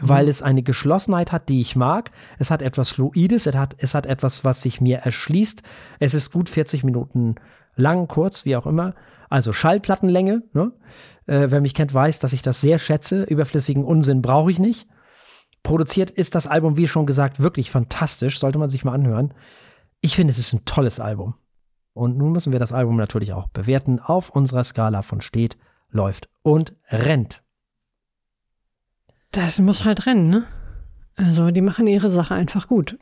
weil 0.00 0.28
es 0.28 0.42
eine 0.42 0.62
Geschlossenheit 0.62 1.32
hat, 1.32 1.48
die 1.48 1.60
ich 1.60 1.76
mag. 1.76 2.10
Es 2.38 2.50
hat 2.50 2.62
etwas 2.62 2.90
Fluides, 2.90 3.46
es 3.46 3.54
hat, 3.54 3.74
es 3.78 3.94
hat 3.94 4.06
etwas, 4.06 4.44
was 4.44 4.62
sich 4.62 4.80
mir 4.80 4.98
erschließt. 4.98 5.62
Es 5.98 6.14
ist 6.14 6.30
gut 6.30 6.48
40 6.48 6.84
Minuten 6.84 7.36
lang, 7.74 8.08
kurz, 8.08 8.44
wie 8.44 8.56
auch 8.56 8.66
immer. 8.66 8.94
Also 9.28 9.52
Schallplattenlänge. 9.52 10.42
Ne? 10.52 10.72
Äh, 11.26 11.50
wer 11.50 11.60
mich 11.60 11.74
kennt, 11.74 11.92
weiß, 11.92 12.18
dass 12.18 12.32
ich 12.32 12.42
das 12.42 12.60
sehr 12.60 12.78
schätze. 12.78 13.24
Überflüssigen 13.24 13.84
Unsinn 13.84 14.22
brauche 14.22 14.50
ich 14.50 14.58
nicht. 14.58 14.88
Produziert 15.62 16.10
ist 16.10 16.34
das 16.34 16.46
Album, 16.46 16.76
wie 16.76 16.88
schon 16.88 17.06
gesagt, 17.06 17.40
wirklich 17.40 17.70
fantastisch. 17.70 18.38
Sollte 18.38 18.58
man 18.58 18.68
sich 18.68 18.84
mal 18.84 18.94
anhören. 18.94 19.34
Ich 20.00 20.16
finde, 20.16 20.30
es 20.30 20.38
ist 20.38 20.52
ein 20.52 20.64
tolles 20.64 21.00
Album. 21.00 21.34
Und 21.92 22.16
nun 22.16 22.32
müssen 22.32 22.52
wir 22.52 22.60
das 22.60 22.72
Album 22.72 22.96
natürlich 22.96 23.32
auch 23.32 23.48
bewerten 23.48 23.98
auf 23.98 24.30
unserer 24.30 24.62
Skala 24.62 25.02
von 25.02 25.20
steht, 25.20 25.58
läuft 25.90 26.28
und 26.52 26.74
rennt. 26.90 27.42
Das 29.32 29.58
muss 29.58 29.84
halt 29.84 30.06
rennen, 30.06 30.30
ne? 30.30 30.44
Also 31.16 31.50
die 31.50 31.60
machen 31.60 31.86
ihre 31.86 32.10
Sache 32.10 32.34
einfach 32.34 32.68
gut. 32.68 32.96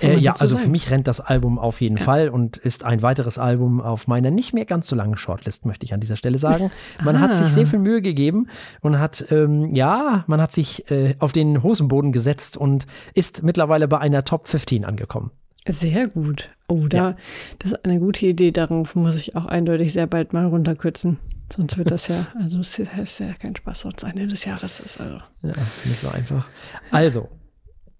Äh, 0.00 0.16
ja, 0.16 0.34
also 0.38 0.54
sein. 0.54 0.64
für 0.64 0.70
mich 0.70 0.90
rennt 0.90 1.06
das 1.06 1.20
Album 1.20 1.58
auf 1.58 1.80
jeden 1.80 1.96
ja. 1.96 2.04
Fall 2.04 2.28
und 2.28 2.56
ist 2.56 2.84
ein 2.84 3.02
weiteres 3.02 3.36
Album 3.36 3.80
auf 3.80 4.06
meiner 4.06 4.30
nicht 4.30 4.54
mehr 4.54 4.64
ganz 4.64 4.88
so 4.88 4.96
langen 4.96 5.16
Shortlist, 5.16 5.66
möchte 5.66 5.84
ich 5.84 5.92
an 5.92 6.00
dieser 6.00 6.16
Stelle 6.16 6.38
sagen. 6.38 6.70
Man 7.04 7.16
ah. 7.16 7.20
hat 7.20 7.36
sich 7.36 7.48
sehr 7.48 7.66
viel 7.66 7.80
Mühe 7.80 8.00
gegeben 8.00 8.46
und 8.80 8.98
hat, 8.98 9.26
ähm, 9.30 9.74
ja, 9.74 10.24
man 10.26 10.40
hat 10.40 10.52
sich 10.52 10.90
äh, 10.90 11.16
auf 11.18 11.32
den 11.32 11.62
Hosenboden 11.62 12.12
gesetzt 12.12 12.56
und 12.56 12.86
ist 13.12 13.42
mittlerweile 13.42 13.88
bei 13.88 13.98
einer 13.98 14.24
Top 14.24 14.48
15 14.48 14.84
angekommen. 14.84 15.32
Sehr 15.66 16.08
gut. 16.08 16.48
Oh, 16.68 16.86
da, 16.88 17.10
ja. 17.10 17.16
das 17.58 17.72
ist 17.72 17.84
eine 17.84 17.98
gute 17.98 18.26
Idee. 18.26 18.50
Darauf 18.52 18.94
muss 18.94 19.16
ich 19.16 19.36
auch 19.36 19.46
eindeutig 19.46 19.92
sehr 19.92 20.06
bald 20.06 20.32
mal 20.32 20.46
runterkürzen. 20.46 21.18
Sonst 21.54 21.76
wird 21.76 21.90
das 21.90 22.08
ja, 22.08 22.28
also 22.38 22.60
es 22.60 22.78
ist 22.78 23.18
ja 23.18 23.34
kein 23.34 23.56
Spaß, 23.56 23.80
sonst 23.80 24.02
Ende 24.04 24.26
des 24.26 24.44
Jahres 24.44 24.80
ist. 24.80 25.00
Also. 25.00 25.20
Ja, 25.42 25.52
nicht 25.84 26.00
so 26.00 26.08
einfach. 26.08 26.46
Also, 26.90 27.28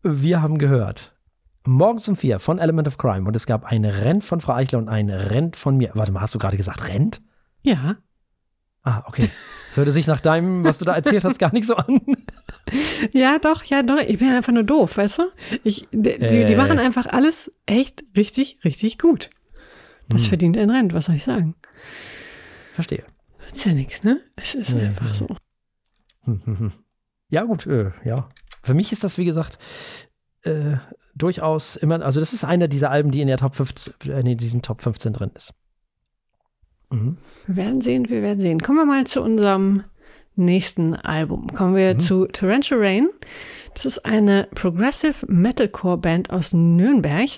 wir 0.02 0.40
haben 0.40 0.58
gehört, 0.58 1.16
morgens 1.64 2.08
um 2.08 2.16
vier 2.16 2.38
von 2.38 2.58
Element 2.58 2.88
of 2.88 2.98
Crime 2.98 3.26
und 3.26 3.34
es 3.34 3.46
gab 3.46 3.64
ein 3.64 3.84
Rent 3.84 4.24
von 4.24 4.40
Frau 4.40 4.54
Eichler 4.54 4.78
und 4.78 4.88
ein 4.88 5.10
Rent 5.10 5.56
von 5.56 5.76
mir. 5.76 5.90
Warte 5.94 6.12
mal, 6.12 6.20
hast 6.20 6.34
du 6.34 6.38
gerade 6.38 6.56
gesagt 6.56 6.88
Rent? 6.88 7.20
Ja. 7.62 7.96
Ah, 8.82 9.02
okay. 9.06 9.30
Das 9.68 9.76
hörte 9.76 9.92
sich 9.92 10.06
nach 10.06 10.20
deinem, 10.20 10.64
was 10.64 10.78
du 10.78 10.84
da 10.84 10.94
erzählt 10.94 11.24
hast, 11.24 11.38
gar 11.38 11.52
nicht 11.52 11.66
so 11.66 11.76
an. 11.76 12.00
Ja, 13.12 13.38
doch, 13.38 13.64
ja, 13.64 13.82
doch. 13.82 13.98
Ich 14.00 14.18
bin 14.18 14.30
einfach 14.30 14.52
nur 14.52 14.62
doof, 14.62 14.96
weißt 14.96 15.18
du? 15.18 15.22
Ich, 15.64 15.88
die, 15.92 16.10
äh. 16.10 16.44
die 16.44 16.54
machen 16.54 16.78
einfach 16.78 17.06
alles 17.06 17.52
echt 17.66 18.04
richtig, 18.16 18.58
richtig 18.64 18.98
gut. 18.98 19.30
Das 20.08 20.22
hm. 20.22 20.28
verdient 20.28 20.58
ein 20.58 20.70
Rent, 20.70 20.92
was 20.92 21.06
soll 21.06 21.16
ich 21.16 21.24
sagen? 21.24 21.54
Verstehe. 22.74 23.04
Ist 23.52 23.64
ja 23.64 23.72
nichts, 23.72 24.04
ne? 24.04 24.20
Es 24.36 24.54
ist 24.54 24.70
ja, 24.70 24.78
einfach 24.78 25.14
so. 25.14 25.26
Ja, 27.30 27.44
gut, 27.44 27.66
äh, 27.66 27.92
ja. 28.04 28.28
Für 28.64 28.74
mich 28.74 28.90
ist 28.90 29.04
das, 29.04 29.16
wie 29.16 29.24
gesagt, 29.24 29.58
äh, 30.42 30.76
durchaus 31.14 31.76
immer, 31.76 32.02
also 32.02 32.18
das 32.20 32.32
ist 32.32 32.44
einer 32.44 32.66
dieser 32.66 32.90
Alben, 32.90 33.12
die 33.12 33.20
in 33.20 33.28
der 33.28 33.36
Top 33.36 33.54
15, 33.54 33.94
äh, 34.10 34.20
in 34.20 34.36
diesen 34.36 34.62
Top 34.62 34.82
15 34.82 35.12
drin 35.12 35.30
ist. 35.34 35.54
Mhm. 36.90 37.18
Wir 37.46 37.56
werden 37.56 37.80
sehen, 37.80 38.08
wir 38.08 38.22
werden 38.22 38.40
sehen. 38.40 38.60
Kommen 38.60 38.78
wir 38.78 38.84
mal 38.84 39.06
zu 39.06 39.22
unserem 39.22 39.84
nächsten 40.34 40.94
Album. 40.94 41.46
Kommen 41.48 41.76
wir 41.76 41.94
mhm. 41.94 42.00
zu 42.00 42.26
Torrential 42.26 42.80
Rain. 42.80 43.08
Das 43.74 43.86
ist 43.86 44.04
eine 44.04 44.48
Progressive 44.54 45.24
Metalcore 45.28 45.98
Band 45.98 46.30
aus 46.30 46.52
Nürnberg. 46.52 47.28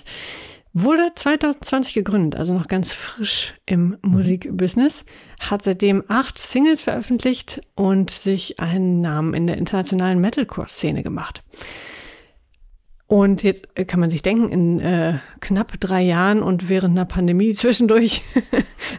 Wurde 0.75 1.11
2020 1.13 1.93
gegründet, 1.93 2.39
also 2.39 2.51
noch 2.51 2.67
ganz 2.67 2.93
frisch 2.93 3.53
im 3.67 3.89
mhm. 3.89 3.97
Musikbusiness, 4.01 5.05
hat 5.39 5.63
seitdem 5.63 6.03
acht 6.07 6.39
Singles 6.39 6.81
veröffentlicht 6.81 7.61
und 7.75 8.09
sich 8.09 8.59
einen 8.59 8.99
Namen 8.99 9.35
in 9.35 9.45
der 9.45 9.57
internationalen 9.57 10.19
Metalcore-Szene 10.19 11.03
gemacht. 11.03 11.43
Und 13.13 13.43
jetzt 13.43 13.67
äh, 13.75 13.85
kann 13.85 13.99
man 13.99 14.09
sich 14.09 14.23
denken, 14.23 14.49
in 14.49 14.79
äh, 14.79 15.19
knapp 15.39 15.79
drei 15.79 16.01
Jahren 16.01 16.41
und 16.41 16.67
während 16.67 16.97
einer 16.97 17.05
Pandemie 17.05 17.51
zwischendurch 17.53 18.23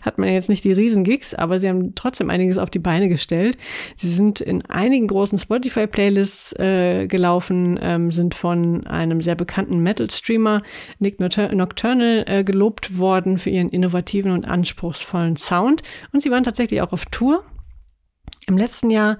hat 0.02 0.18
man 0.18 0.28
jetzt 0.28 0.48
nicht 0.48 0.62
die 0.62 0.70
Riesengigs, 0.70 1.34
aber 1.34 1.58
sie 1.58 1.68
haben 1.68 1.96
trotzdem 1.96 2.30
einiges 2.30 2.56
auf 2.56 2.70
die 2.70 2.78
Beine 2.78 3.08
gestellt. 3.08 3.58
Sie 3.96 4.08
sind 4.08 4.40
in 4.40 4.64
einigen 4.66 5.08
großen 5.08 5.40
Spotify-Playlists 5.40 6.52
äh, 6.60 7.08
gelaufen, 7.08 7.76
ähm, 7.82 8.12
sind 8.12 8.36
von 8.36 8.86
einem 8.86 9.20
sehr 9.20 9.34
bekannten 9.34 9.80
Metal-Streamer 9.80 10.62
Nick 11.00 11.18
Nocturnal 11.18 12.24
äh, 12.28 12.44
gelobt 12.44 12.96
worden 12.96 13.38
für 13.38 13.50
ihren 13.50 13.70
innovativen 13.70 14.30
und 14.30 14.44
anspruchsvollen 14.44 15.34
Sound. 15.34 15.82
Und 16.12 16.22
sie 16.22 16.30
waren 16.30 16.44
tatsächlich 16.44 16.82
auch 16.82 16.92
auf 16.92 17.06
Tour 17.06 17.42
Im 18.46 18.58
letzten 18.58 18.90
Jahr 18.90 19.18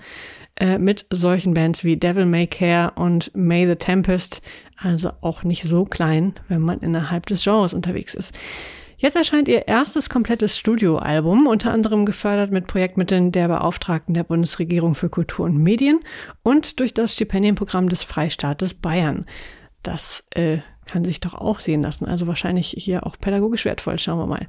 äh, 0.56 0.78
mit 0.78 1.06
solchen 1.10 1.54
Bands 1.54 1.82
wie 1.82 1.96
Devil 1.96 2.26
May 2.26 2.46
Care 2.46 2.92
und 2.96 3.30
May 3.34 3.66
the 3.66 3.76
Tempest, 3.76 4.42
also 4.76 5.12
auch 5.20 5.42
nicht 5.42 5.64
so 5.64 5.84
klein, 5.84 6.34
wenn 6.48 6.60
man 6.60 6.80
innerhalb 6.80 7.26
des 7.26 7.42
Genres 7.42 7.72
unterwegs 7.72 8.14
ist. 8.14 8.38
Jetzt 8.96 9.16
erscheint 9.16 9.48
ihr 9.48 9.66
erstes 9.66 10.08
komplettes 10.08 10.56
Studioalbum, 10.56 11.46
unter 11.46 11.72
anderem 11.72 12.06
gefördert 12.06 12.50
mit 12.50 12.66
Projektmitteln 12.66 13.32
der 13.32 13.48
Beauftragten 13.48 14.14
der 14.14 14.24
Bundesregierung 14.24 14.94
für 14.94 15.08
Kultur 15.08 15.44
und 15.46 15.58
Medien 15.58 16.00
und 16.42 16.80
durch 16.80 16.94
das 16.94 17.14
Stipendienprogramm 17.14 17.88
des 17.88 18.02
Freistaates 18.02 18.74
Bayern. 18.74 19.26
Das 19.82 20.24
äh, 20.30 20.58
kann 20.86 21.04
sich 21.04 21.20
doch 21.20 21.34
auch 21.34 21.60
sehen 21.60 21.82
lassen, 21.82 22.06
also 22.06 22.26
wahrscheinlich 22.26 22.74
hier 22.78 23.06
auch 23.06 23.18
pädagogisch 23.18 23.64
wertvoll. 23.64 23.98
Schauen 23.98 24.18
wir 24.18 24.26
mal. 24.26 24.46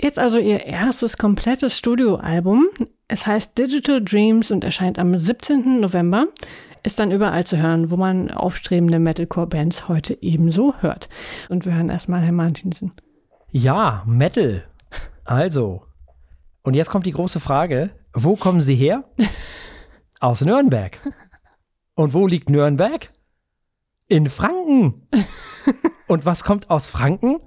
Jetzt 0.00 0.18
also 0.18 0.38
ihr 0.38 0.64
erstes 0.66 1.16
komplettes 1.18 1.76
Studioalbum. 1.76 2.68
Es 3.06 3.26
heißt 3.26 3.56
Digital 3.56 4.02
Dreams 4.02 4.50
und 4.50 4.64
erscheint 4.64 4.98
am 4.98 5.16
17. 5.16 5.80
November. 5.80 6.26
Ist 6.82 6.98
dann 6.98 7.12
überall 7.12 7.46
zu 7.46 7.56
hören, 7.56 7.90
wo 7.90 7.96
man 7.96 8.30
aufstrebende 8.30 8.98
Metalcore-Bands 8.98 9.88
heute 9.88 10.20
ebenso 10.20 10.74
hört. 10.80 11.08
Und 11.48 11.64
wir 11.64 11.74
hören 11.74 11.88
erstmal 11.90 12.22
Herrn 12.22 12.34
Martinsen. 12.34 12.92
Ja, 13.50 14.02
Metal. 14.06 14.64
Also. 15.24 15.84
Und 16.62 16.74
jetzt 16.74 16.90
kommt 16.90 17.06
die 17.06 17.12
große 17.12 17.40
Frage: 17.40 17.90
Wo 18.12 18.36
kommen 18.36 18.60
Sie 18.60 18.74
her? 18.74 19.04
Aus 20.20 20.40
Nürnberg. 20.40 20.98
Und 21.94 22.12
wo 22.12 22.26
liegt 22.26 22.50
Nürnberg? 22.50 23.10
In 24.08 24.28
Franken. 24.28 25.08
Und 26.06 26.26
was 26.26 26.44
kommt 26.44 26.68
aus 26.68 26.88
Franken? 26.88 27.40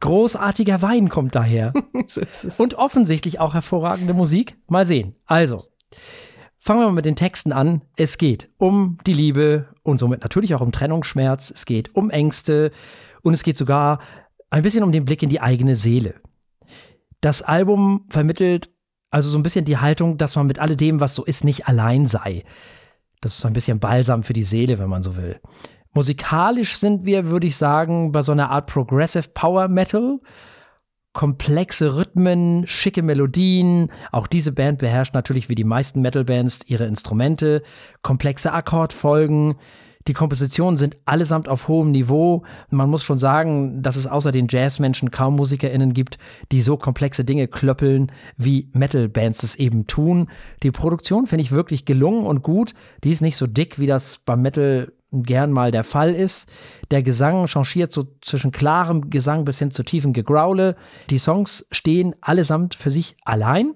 Großartiger 0.00 0.80
Wein 0.82 1.08
kommt 1.08 1.34
daher. 1.34 1.72
Und 2.58 2.74
offensichtlich 2.74 3.40
auch 3.40 3.54
hervorragende 3.54 4.14
Musik. 4.14 4.56
Mal 4.68 4.86
sehen. 4.86 5.16
Also, 5.26 5.64
fangen 6.58 6.80
wir 6.80 6.86
mal 6.86 6.92
mit 6.92 7.04
den 7.04 7.16
Texten 7.16 7.52
an. 7.52 7.82
Es 7.96 8.18
geht 8.18 8.50
um 8.58 8.96
die 9.06 9.12
Liebe 9.12 9.68
und 9.82 9.98
somit 9.98 10.22
natürlich 10.22 10.54
auch 10.54 10.60
um 10.60 10.72
Trennungsschmerz. 10.72 11.50
Es 11.50 11.66
geht 11.66 11.94
um 11.94 12.10
Ängste 12.10 12.70
und 13.22 13.34
es 13.34 13.42
geht 13.42 13.58
sogar 13.58 14.00
ein 14.50 14.62
bisschen 14.62 14.84
um 14.84 14.92
den 14.92 15.04
Blick 15.04 15.22
in 15.22 15.30
die 15.30 15.40
eigene 15.40 15.76
Seele. 15.76 16.14
Das 17.20 17.42
Album 17.42 18.06
vermittelt 18.08 18.70
also 19.10 19.30
so 19.30 19.38
ein 19.38 19.42
bisschen 19.42 19.64
die 19.64 19.78
Haltung, 19.78 20.18
dass 20.18 20.36
man 20.36 20.46
mit 20.46 20.58
alledem, 20.58 21.00
was 21.00 21.14
so 21.14 21.24
ist, 21.24 21.44
nicht 21.44 21.66
allein 21.66 22.06
sei. 22.06 22.44
Das 23.20 23.34
ist 23.34 23.40
so 23.40 23.48
ein 23.48 23.54
bisschen 23.54 23.80
Balsam 23.80 24.22
für 24.22 24.32
die 24.32 24.44
Seele, 24.44 24.78
wenn 24.78 24.88
man 24.88 25.02
so 25.02 25.16
will. 25.16 25.40
Musikalisch 25.94 26.76
sind 26.76 27.06
wir, 27.06 27.26
würde 27.26 27.46
ich 27.46 27.56
sagen, 27.56 28.12
bei 28.12 28.22
so 28.22 28.32
einer 28.32 28.50
Art 28.50 28.66
Progressive 28.66 29.28
Power 29.34 29.68
Metal. 29.68 30.20
Komplexe 31.12 31.96
Rhythmen, 31.96 32.66
schicke 32.66 33.02
Melodien. 33.02 33.90
Auch 34.12 34.26
diese 34.26 34.52
Band 34.52 34.78
beherrscht 34.78 35.14
natürlich 35.14 35.48
wie 35.48 35.54
die 35.54 35.64
meisten 35.64 36.00
Metal-Bands 36.00 36.60
ihre 36.66 36.86
Instrumente. 36.86 37.62
Komplexe 38.02 38.52
Akkordfolgen. 38.52 39.56
Die 40.06 40.14
Kompositionen 40.14 40.78
sind 40.78 40.96
allesamt 41.04 41.48
auf 41.48 41.68
hohem 41.68 41.90
Niveau. 41.90 42.44
Man 42.70 42.88
muss 42.88 43.04
schon 43.04 43.18
sagen, 43.18 43.82
dass 43.82 43.96
es 43.96 44.06
außer 44.06 44.32
den 44.32 44.46
Jazzmenschen 44.48 45.10
kaum 45.10 45.36
MusikerInnen 45.36 45.92
gibt, 45.92 46.18
die 46.50 46.62
so 46.62 46.76
komplexe 46.76 47.24
Dinge 47.24 47.46
klöppeln, 47.46 48.12
wie 48.36 48.70
Metal-Bands 48.72 49.42
es 49.42 49.56
eben 49.56 49.86
tun. 49.86 50.30
Die 50.62 50.70
Produktion 50.70 51.26
finde 51.26 51.42
ich 51.42 51.52
wirklich 51.52 51.84
gelungen 51.84 52.24
und 52.24 52.42
gut. 52.42 52.74
Die 53.04 53.10
ist 53.10 53.20
nicht 53.20 53.36
so 53.36 53.46
dick, 53.46 53.78
wie 53.78 53.86
das 53.86 54.18
beim 54.18 54.40
Metal 54.40 54.92
gern 55.12 55.52
mal 55.52 55.70
der 55.70 55.84
Fall 55.84 56.14
ist. 56.14 56.48
Der 56.90 57.02
Gesang 57.02 57.46
changiert 57.46 57.92
so 57.92 58.06
zwischen 58.22 58.50
klarem 58.50 59.10
Gesang 59.10 59.44
bis 59.44 59.58
hin 59.58 59.70
zu 59.70 59.82
tiefem 59.82 60.12
Gegraule. 60.12 60.76
Die 61.10 61.18
Songs 61.18 61.66
stehen 61.70 62.14
allesamt 62.20 62.74
für 62.74 62.90
sich 62.90 63.16
allein. 63.24 63.74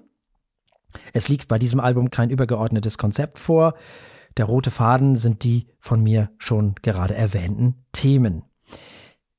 Es 1.11 1.29
liegt 1.29 1.47
bei 1.47 1.57
diesem 1.57 1.79
Album 1.79 2.11
kein 2.11 2.29
übergeordnetes 2.29 2.97
Konzept 2.97 3.39
vor. 3.39 3.75
Der 4.37 4.45
rote 4.45 4.71
Faden 4.71 5.15
sind 5.15 5.43
die 5.43 5.67
von 5.79 6.01
mir 6.01 6.29
schon 6.37 6.75
gerade 6.81 7.15
erwähnten 7.15 7.85
Themen. 7.91 8.43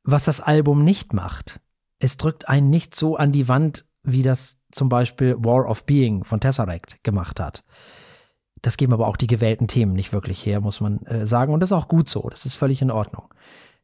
Was 0.02 0.24
das 0.24 0.40
Album 0.40 0.84
nicht 0.84 1.12
macht, 1.12 1.60
es 1.98 2.16
drückt 2.16 2.48
einen 2.48 2.70
nicht 2.70 2.94
so 2.94 3.16
an 3.16 3.32
die 3.32 3.48
Wand, 3.48 3.86
wie 4.02 4.22
das 4.22 4.58
zum 4.70 4.88
Beispiel 4.88 5.36
War 5.38 5.68
of 5.68 5.86
Being 5.86 6.24
von 6.24 6.40
Tesseract 6.40 7.02
gemacht 7.02 7.40
hat. 7.40 7.64
Das 8.64 8.78
geben 8.78 8.94
aber 8.94 9.08
auch 9.08 9.18
die 9.18 9.26
gewählten 9.26 9.68
Themen 9.68 9.92
nicht 9.92 10.14
wirklich 10.14 10.46
her, 10.46 10.62
muss 10.62 10.80
man 10.80 11.04
äh, 11.04 11.26
sagen. 11.26 11.52
Und 11.52 11.60
das 11.60 11.68
ist 11.68 11.76
auch 11.76 11.86
gut 11.86 12.08
so. 12.08 12.26
Das 12.30 12.46
ist 12.46 12.54
völlig 12.54 12.80
in 12.80 12.90
Ordnung. 12.90 13.28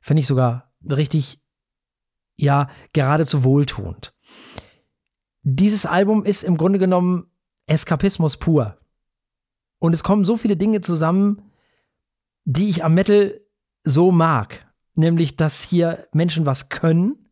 Finde 0.01 0.23
ich 0.23 0.27
sogar 0.27 0.73
richtig, 0.89 1.39
ja, 2.37 2.71
geradezu 2.95 3.45
wohltuend. 3.45 4.15
Dieses 5.43 5.85
Album 5.85 6.25
ist 6.25 6.45
im 6.45 6.57
Grunde 6.57 6.79
genommen 6.79 7.31
Eskapismus 7.67 8.39
pur. 8.39 8.79
Und 9.81 9.93
es 9.93 10.03
kommen 10.03 10.25
so 10.25 10.39
viele 10.39 10.57
Dinge 10.57 10.81
zusammen, 10.81 11.43
die 12.47 12.71
ich 12.71 12.83
am 12.83 12.95
Metal 12.95 13.35
so 13.85 14.11
mag. 14.11 14.67
Nämlich, 14.95 15.37
dass 15.37 15.63
hier 15.63 16.09
Menschen 16.15 16.47
was 16.47 16.71
können, 16.71 17.30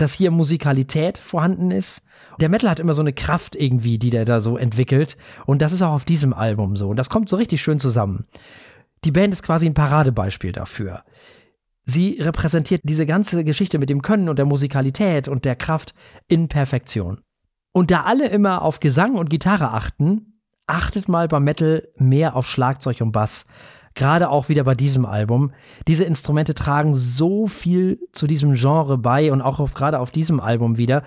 dass 0.00 0.14
hier 0.14 0.30
Musikalität 0.30 1.18
vorhanden 1.18 1.70
ist. 1.70 2.02
Der 2.40 2.48
Metal 2.48 2.70
hat 2.70 2.80
immer 2.80 2.94
so 2.94 3.02
eine 3.02 3.12
Kraft 3.12 3.54
irgendwie, 3.54 3.98
die 3.98 4.10
der 4.10 4.24
da 4.24 4.40
so 4.40 4.56
entwickelt. 4.56 5.16
Und 5.46 5.62
das 5.62 5.72
ist 5.72 5.82
auch 5.82 5.92
auf 5.92 6.04
diesem 6.04 6.32
Album 6.32 6.76
so. 6.76 6.88
Und 6.88 6.96
das 6.96 7.10
kommt 7.10 7.28
so 7.28 7.36
richtig 7.36 7.62
schön 7.62 7.80
zusammen. 7.80 8.26
Die 9.04 9.12
Band 9.12 9.32
ist 9.32 9.42
quasi 9.42 9.66
ein 9.66 9.74
Paradebeispiel 9.74 10.52
dafür. 10.52 11.04
Sie 11.84 12.18
repräsentiert 12.20 12.82
diese 12.84 13.06
ganze 13.06 13.44
Geschichte 13.44 13.78
mit 13.78 13.90
dem 13.90 14.02
Können 14.02 14.28
und 14.28 14.38
der 14.38 14.46
Musikalität 14.46 15.28
und 15.28 15.44
der 15.44 15.56
Kraft 15.56 15.94
in 16.28 16.48
Perfektion. 16.48 17.20
Und 17.72 17.90
da 17.90 18.02
alle 18.02 18.28
immer 18.28 18.62
auf 18.62 18.80
Gesang 18.80 19.16
und 19.16 19.30
Gitarre 19.30 19.72
achten, 19.72 20.40
achtet 20.66 21.08
mal 21.08 21.28
beim 21.28 21.44
Metal 21.44 21.88
mehr 21.96 22.36
auf 22.36 22.46
Schlagzeug 22.48 23.00
und 23.00 23.12
Bass. 23.12 23.46
Gerade 24.00 24.30
auch 24.30 24.48
wieder 24.48 24.64
bei 24.64 24.74
diesem 24.74 25.04
Album. 25.04 25.52
Diese 25.86 26.04
Instrumente 26.04 26.54
tragen 26.54 26.94
so 26.94 27.46
viel 27.46 28.00
zu 28.12 28.26
diesem 28.26 28.54
Genre 28.54 28.96
bei 28.96 29.30
und 29.30 29.42
auch 29.42 29.60
auf, 29.60 29.74
gerade 29.74 29.98
auf 29.98 30.10
diesem 30.10 30.40
Album 30.40 30.78
wieder. 30.78 31.02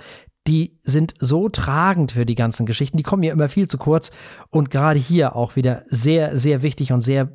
Die 0.46 0.78
sind 0.84 1.16
so 1.18 1.50
tragend 1.50 2.12
für 2.12 2.28
die 2.28 2.36
ganzen 2.36 2.68
Geschichten. 2.68 2.98
Die 2.98 3.04
kommen 3.04 3.22
mir 3.22 3.32
immer 3.32 3.50
viel 3.50 3.68
zu 3.68 3.80
kurz 3.80 4.12
und 4.52 4.70
gerade 4.70 5.00
hier 5.00 5.36
auch 5.36 5.56
wieder 5.56 5.82
sehr, 5.88 6.38
sehr 6.38 6.62
wichtig 6.62 6.94
und 6.94 7.02
sehr 7.02 7.30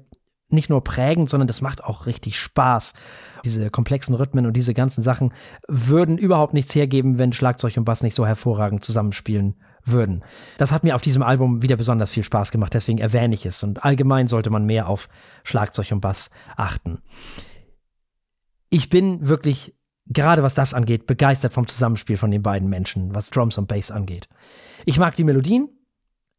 nicht 0.48 0.70
nur 0.70 0.84
prägend, 0.84 1.28
sondern 1.28 1.48
das 1.48 1.60
macht 1.60 1.82
auch 1.82 2.06
richtig 2.06 2.38
Spaß. 2.38 2.94
Diese 3.44 3.68
komplexen 3.68 4.14
Rhythmen 4.14 4.46
und 4.46 4.56
diese 4.56 4.74
ganzen 4.74 5.02
Sachen 5.02 5.34
würden 5.66 6.18
überhaupt 6.18 6.54
nichts 6.54 6.72
hergeben, 6.76 7.18
wenn 7.18 7.32
Schlagzeug 7.32 7.76
und 7.76 7.84
Bass 7.84 8.04
nicht 8.04 8.14
so 8.14 8.24
hervorragend 8.24 8.84
zusammenspielen 8.84 9.56
würden. 9.84 10.24
Das 10.58 10.72
hat 10.72 10.84
mir 10.84 10.94
auf 10.94 11.02
diesem 11.02 11.22
Album 11.22 11.62
wieder 11.62 11.76
besonders 11.76 12.10
viel 12.10 12.22
Spaß 12.22 12.50
gemacht, 12.50 12.74
deswegen 12.74 12.98
erwähne 12.98 13.34
ich 13.34 13.46
es. 13.46 13.62
Und 13.62 13.84
allgemein 13.84 14.26
sollte 14.26 14.50
man 14.50 14.64
mehr 14.64 14.88
auf 14.88 15.08
Schlagzeug 15.44 15.92
und 15.92 16.00
Bass 16.00 16.30
achten. 16.56 16.98
Ich 18.70 18.90
bin 18.90 19.28
wirklich, 19.28 19.74
gerade 20.06 20.42
was 20.42 20.54
das 20.54 20.74
angeht, 20.74 21.06
begeistert 21.06 21.52
vom 21.52 21.66
Zusammenspiel 21.66 22.16
von 22.16 22.30
den 22.30 22.42
beiden 22.42 22.68
Menschen, 22.68 23.14
was 23.14 23.30
Drums 23.30 23.58
und 23.58 23.68
Bass 23.68 23.90
angeht. 23.90 24.28
Ich 24.84 24.98
mag 24.98 25.16
die 25.16 25.24
Melodien, 25.24 25.68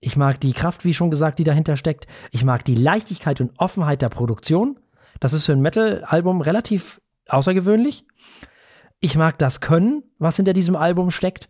ich 0.02 0.15
mag 0.15 0.39
die 0.39 0.54
Kraft, 0.54 0.86
wie 0.86 0.93
schon 0.93 1.12
gesagt, 1.12 1.39
die 1.39 1.43
dahinter 1.43 1.75
steckt. 1.75 2.08
Ich 2.32 2.45
mag 2.45 2.63
die 2.63 2.75
Leichtigkeit 2.75 3.41
und 3.41 3.52
Offenheit 3.58 4.02
der 4.02 4.10
Produktion. 4.10 4.80
Das 5.19 5.34
ist 5.34 5.45
für 5.45 5.52
ein 5.52 5.62
Metal-Album 5.62 6.41
relativ 6.41 7.02
außergewöhnlich. 7.28 8.06
Ich 9.02 9.15
mag 9.15 9.38
das 9.38 9.60
Können, 9.60 10.04
was 10.17 10.38
hinter 10.38 10.54
diesem 10.54 10.75
Album 10.75 11.12
steckt. 11.12 11.49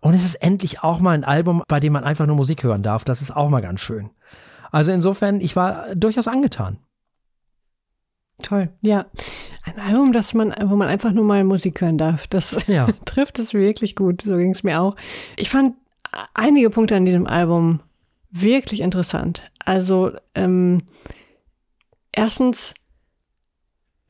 Und 0.00 0.14
es 0.14 0.24
ist 0.24 0.36
endlich 0.36 0.82
auch 0.82 1.00
mal 1.00 1.12
ein 1.12 1.24
Album, 1.24 1.62
bei 1.68 1.80
dem 1.80 1.92
man 1.92 2.04
einfach 2.04 2.26
nur 2.26 2.36
Musik 2.36 2.62
hören 2.62 2.82
darf. 2.82 3.04
Das 3.04 3.20
ist 3.20 3.34
auch 3.34 3.50
mal 3.50 3.60
ganz 3.60 3.80
schön. 3.80 4.10
Also 4.70 4.92
insofern, 4.92 5.40
ich 5.40 5.56
war 5.56 5.94
durchaus 5.94 6.28
angetan. 6.28 6.78
Toll, 8.42 8.70
ja. 8.80 9.06
Ein 9.64 9.78
Album, 9.78 10.12
das 10.12 10.32
man, 10.32 10.54
wo 10.64 10.76
man 10.76 10.88
einfach 10.88 11.12
nur 11.12 11.24
mal 11.24 11.44
Musik 11.44 11.80
hören 11.80 11.98
darf. 11.98 12.26
Das 12.26 12.56
ja. 12.66 12.88
trifft 13.04 13.38
es 13.38 13.52
wirklich 13.52 13.96
gut. 13.96 14.22
So 14.22 14.36
ging 14.36 14.52
es 14.52 14.62
mir 14.62 14.80
auch. 14.80 14.96
Ich 15.36 15.50
fand 15.50 15.74
einige 16.32 16.70
Punkte 16.70 16.96
an 16.96 17.04
diesem 17.04 17.26
Album 17.26 17.80
wirklich 18.30 18.80
interessant. 18.80 19.50
Also 19.58 20.12
ähm, 20.34 20.82
erstens 22.12 22.74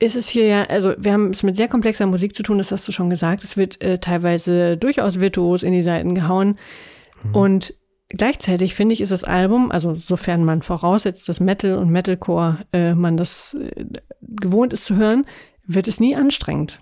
ist 0.00 0.16
es 0.16 0.28
hier 0.28 0.46
ja, 0.46 0.62
also 0.64 0.94
wir 0.98 1.12
haben 1.12 1.30
es 1.30 1.42
mit 1.42 1.54
sehr 1.54 1.68
komplexer 1.68 2.06
Musik 2.06 2.34
zu 2.34 2.42
tun, 2.42 2.58
das 2.58 2.72
hast 2.72 2.88
du 2.88 2.92
schon 2.92 3.10
gesagt. 3.10 3.44
Es 3.44 3.56
wird 3.56 3.80
äh, 3.82 3.98
teilweise 3.98 4.76
durchaus 4.76 5.20
virtuos 5.20 5.62
in 5.62 5.72
die 5.72 5.82
Seiten 5.82 6.14
gehauen. 6.14 6.58
Mhm. 7.22 7.34
Und 7.34 7.74
gleichzeitig 8.08 8.74
finde 8.74 8.94
ich, 8.94 9.02
ist 9.02 9.12
das 9.12 9.24
Album, 9.24 9.70
also 9.70 9.94
sofern 9.94 10.44
man 10.44 10.62
voraussetzt, 10.62 11.28
dass 11.28 11.38
Metal 11.38 11.76
und 11.76 11.90
Metalcore 11.90 12.64
äh, 12.72 12.94
man 12.94 13.18
das 13.18 13.54
äh, 13.54 13.84
gewohnt 14.22 14.72
ist 14.72 14.86
zu 14.86 14.96
hören, 14.96 15.26
wird 15.66 15.86
es 15.86 16.00
nie 16.00 16.16
anstrengend. 16.16 16.80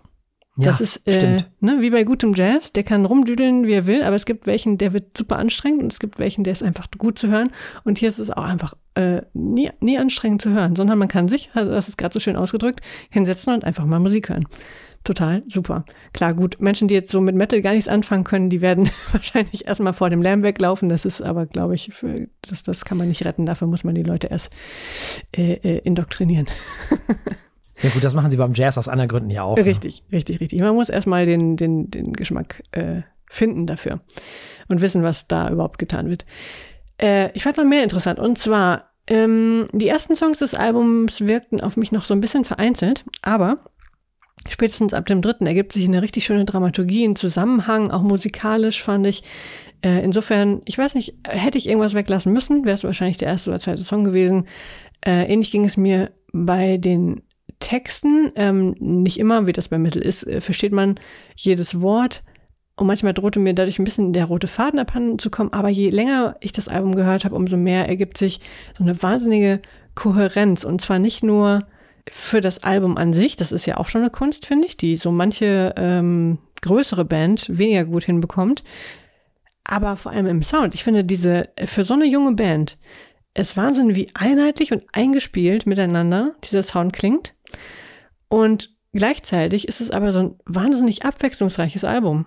Ja, 0.61 0.71
das 0.73 0.81
ist 0.81 1.07
äh, 1.07 1.45
ne, 1.61 1.77
wie 1.81 1.91
bei 1.91 2.03
gutem 2.03 2.35
Jazz, 2.35 2.73
der 2.73 2.83
kann 2.83 3.05
rumdüdeln, 3.05 3.65
wie 3.69 3.75
er 3.75 3.87
will, 3.87 4.03
aber 4.03 4.17
es 4.17 4.27
gibt 4.27 4.47
welchen, 4.47 4.77
der 4.77 4.93
wird 4.93 5.17
super 5.17 5.39
anstrengend 5.39 5.85
und 5.85 5.93
es 5.93 6.01
gibt 6.01 6.19
welchen, 6.19 6.43
der 6.43 6.53
ist 6.53 6.65
einfach 6.65 6.89
gut 6.99 7.17
zu 7.17 7.29
hören. 7.29 7.51
Und 7.85 7.99
hier 7.99 8.09
ist 8.09 8.19
es 8.19 8.31
auch 8.31 8.43
einfach 8.43 8.75
äh, 8.97 9.23
nie, 9.35 9.71
nie 9.79 9.99
anstrengend 9.99 10.43
zu 10.43 10.51
hören, 10.51 10.75
sondern 10.75 10.99
man 10.99 11.07
kann 11.07 11.29
sich, 11.29 11.51
also 11.55 11.71
das 11.71 11.89
ist 11.89 11.97
gerade 11.97 12.13
so 12.13 12.19
schön 12.19 12.35
ausgedrückt, 12.35 12.81
hinsetzen 13.09 13.55
und 13.55 13.65
einfach 13.65 13.85
mal 13.85 14.01
Musik 14.01 14.31
hören. 14.31 14.49
total 15.05 15.45
super. 15.47 15.85
Klar, 16.13 16.35
gut, 16.35 16.61
Menschen, 16.61 16.89
die 16.89 16.95
jetzt 16.95 17.13
so 17.13 17.21
mit 17.21 17.37
Metal 17.37 17.63
gar 17.63 17.75
nichts 17.75 17.89
anfangen 17.89 18.25
können, 18.25 18.51
die 18.51 18.61
werden 18.61 18.91
wahrscheinlich 19.13 19.69
erstmal 19.69 19.93
vor 19.93 20.11
dem 20.11 20.23
Lärm 20.23 20.43
weglaufen. 20.43 20.89
Das 20.89 21.05
ist 21.05 21.23
aber, 21.23 21.47
glaube 21.47 21.77
ich, 21.77 21.91
für, 21.95 22.27
das, 22.43 22.65
das 22.65 22.85
kann 22.85 22.99
man 22.99 23.07
nicht 23.07 23.25
retten. 23.25 23.47
Dafür 23.47 23.69
muss 23.69 23.85
man 23.85 23.95
die 23.95 24.03
Leute 24.03 24.27
erst 24.27 24.53
äh, 25.37 25.53
äh, 25.53 25.79
indoktrinieren. 25.85 26.49
Ja 27.83 27.91
gut, 27.91 28.03
das 28.03 28.15
machen 28.15 28.31
sie 28.31 28.37
beim 28.37 28.55
Jazz 28.55 28.79
aus 28.79 28.89
anderen 28.89 29.09
Gründen 29.09 29.31
ja 29.31 29.43
auch. 29.43 29.57
ne? 29.57 29.65
Richtig, 29.65 30.03
richtig, 30.11 30.41
richtig. 30.41 30.61
Man 30.61 30.75
muss 30.75 30.89
erstmal 30.89 31.27
den, 31.27 31.57
den, 31.57 31.91
den 31.91 32.13
Geschmack 32.13 32.63
äh, 32.73 33.03
finden 33.31 33.67
dafür 33.67 34.01
und 34.69 34.81
wissen, 34.81 35.03
was 35.03 35.29
da 35.29 35.51
überhaupt 35.51 35.79
getan 35.79 36.09
wird. 36.09 36.25
Äh, 37.01 37.31
ich 37.33 37.43
fand 37.45 37.57
noch 37.57 37.65
mehr 37.65 37.83
interessant 37.83 38.19
und 38.19 38.39
zwar, 38.39 38.91
ähm, 39.07 39.69
die 39.73 39.89
ersten 39.89 40.17
Songs 40.17 40.39
des 40.39 40.55
Albums 40.55 41.21
wirkten 41.21 41.61
auf 41.61 41.77
mich 41.77 41.93
noch 41.93 42.05
so 42.05 42.15
ein 42.15 42.21
bisschen 42.21 42.45
vereinzelt, 42.45 43.05
aber 43.23 43.59
spätestens 44.49 44.93
ab 44.93 45.07
dem 45.07 45.23
dritten 45.23 45.47
ergibt 45.47 45.73
sich 45.73 45.85
eine 45.87 46.03
richtig 46.03 46.25
schöne 46.25 46.45
Dramaturgie, 46.45 47.05
ein 47.05 47.17
Zusammenhang, 47.17 47.91
auch 47.91 48.03
musikalisch 48.03 48.83
fand 48.83 49.07
ich. 49.07 49.23
Äh, 49.83 50.03
insofern, 50.03 50.63
ich 50.65 50.77
weiß 50.77 50.95
nicht, 50.95 51.15
hätte 51.27 51.59
ich 51.59 51.69
irgendwas 51.69 51.95
weglassen 51.95 52.33
müssen, 52.33 52.65
wäre 52.65 52.75
es 52.75 52.85
wahrscheinlich 52.85 53.19
der 53.19 53.29
erste 53.29 53.51
oder 53.51 53.61
zweite 53.61 53.85
Song 53.85 54.05
gewesen. 54.05 54.47
Äh, 55.05 55.33
ähnlich 55.33 55.51
ging 55.51 55.65
es 55.65 55.77
mir 55.77 56.11
bei 56.33 56.77
den 56.77 57.23
Texten. 57.61 58.33
Ähm, 58.37 58.75
nicht 58.79 59.19
immer, 59.19 59.47
wie 59.47 59.53
das 59.53 59.69
bei 59.69 59.79
Mittel 59.79 60.03
ist, 60.03 60.27
äh, 60.27 60.41
versteht 60.41 60.73
man 60.73 60.99
jedes 61.37 61.81
Wort. 61.81 62.23
Und 62.77 62.87
manchmal 62.87 63.15
drohte 63.15 63.41
mir 63.41 63.55
dadurch 63.55 63.79
ein 63.79 63.85
bisschen 63.85 64.13
der 64.13 64.27
rote 64.27 64.47
Faden 64.47 64.79
abhanden 64.79 65.19
zu 65.19 65.31
kommen. 65.31 65.53
Aber 65.53 65.69
je 65.69 65.91
länger 65.91 66.37
ich 66.41 66.53
das 66.53 66.69
Album 66.69 66.95
gehört 66.95 67.25
habe, 67.25 67.35
umso 67.35 67.57
mehr 67.57 67.89
ergibt 67.89 68.19
sich 68.19 68.41
so 68.77 68.85
eine 68.85 69.03
wahnsinnige 69.03 69.61
Kohärenz. 69.97 70.63
Und 70.63 70.81
zwar 70.81 71.01
nicht 71.01 71.25
nur 71.25 71.67
für 72.13 72.41
das 72.41 72.63
Album 72.63 72.97
an 72.97 73.13
sich, 73.13 73.37
das 73.37 73.53
ist 73.53 73.67
ja 73.67 73.77
auch 73.77 73.89
schon 73.89 74.03
eine 74.03 74.11
Kunst, 74.11 74.47
finde 74.47 74.67
ich, 74.67 74.77
die 74.77 74.97
so 74.97 75.11
manche 75.11 75.75
ähm, 75.77 76.39
größere 76.63 77.05
Band 77.05 77.47
weniger 77.51 77.85
gut 77.85 78.05
hinbekommt, 78.05 78.65
aber 79.65 79.97
vor 79.97 80.13
allem 80.13 80.27
im 80.27 80.43
Sound. 80.43 80.75
Ich 80.75 80.85
finde 80.85 81.05
diese, 81.05 81.51
für 81.67 81.85
so 81.85 81.95
eine 81.95 82.07
junge 82.07 82.33
Band, 82.33 82.79
es 83.35 83.57
Wahnsinn, 83.57 83.95
wie 83.95 84.09
einheitlich 84.15 84.73
und 84.73 84.83
eingespielt 84.93 85.67
miteinander 85.67 86.35
dieser 86.43 86.63
Sound 86.63 86.93
klingt. 86.93 87.35
Und 88.29 88.75
gleichzeitig 88.93 89.69
ist 89.69 89.81
es 89.81 89.91
aber 89.91 90.13
so 90.13 90.19
ein 90.21 90.35
wahnsinnig 90.45 91.05
abwechslungsreiches 91.05 91.85
Album. 91.85 92.27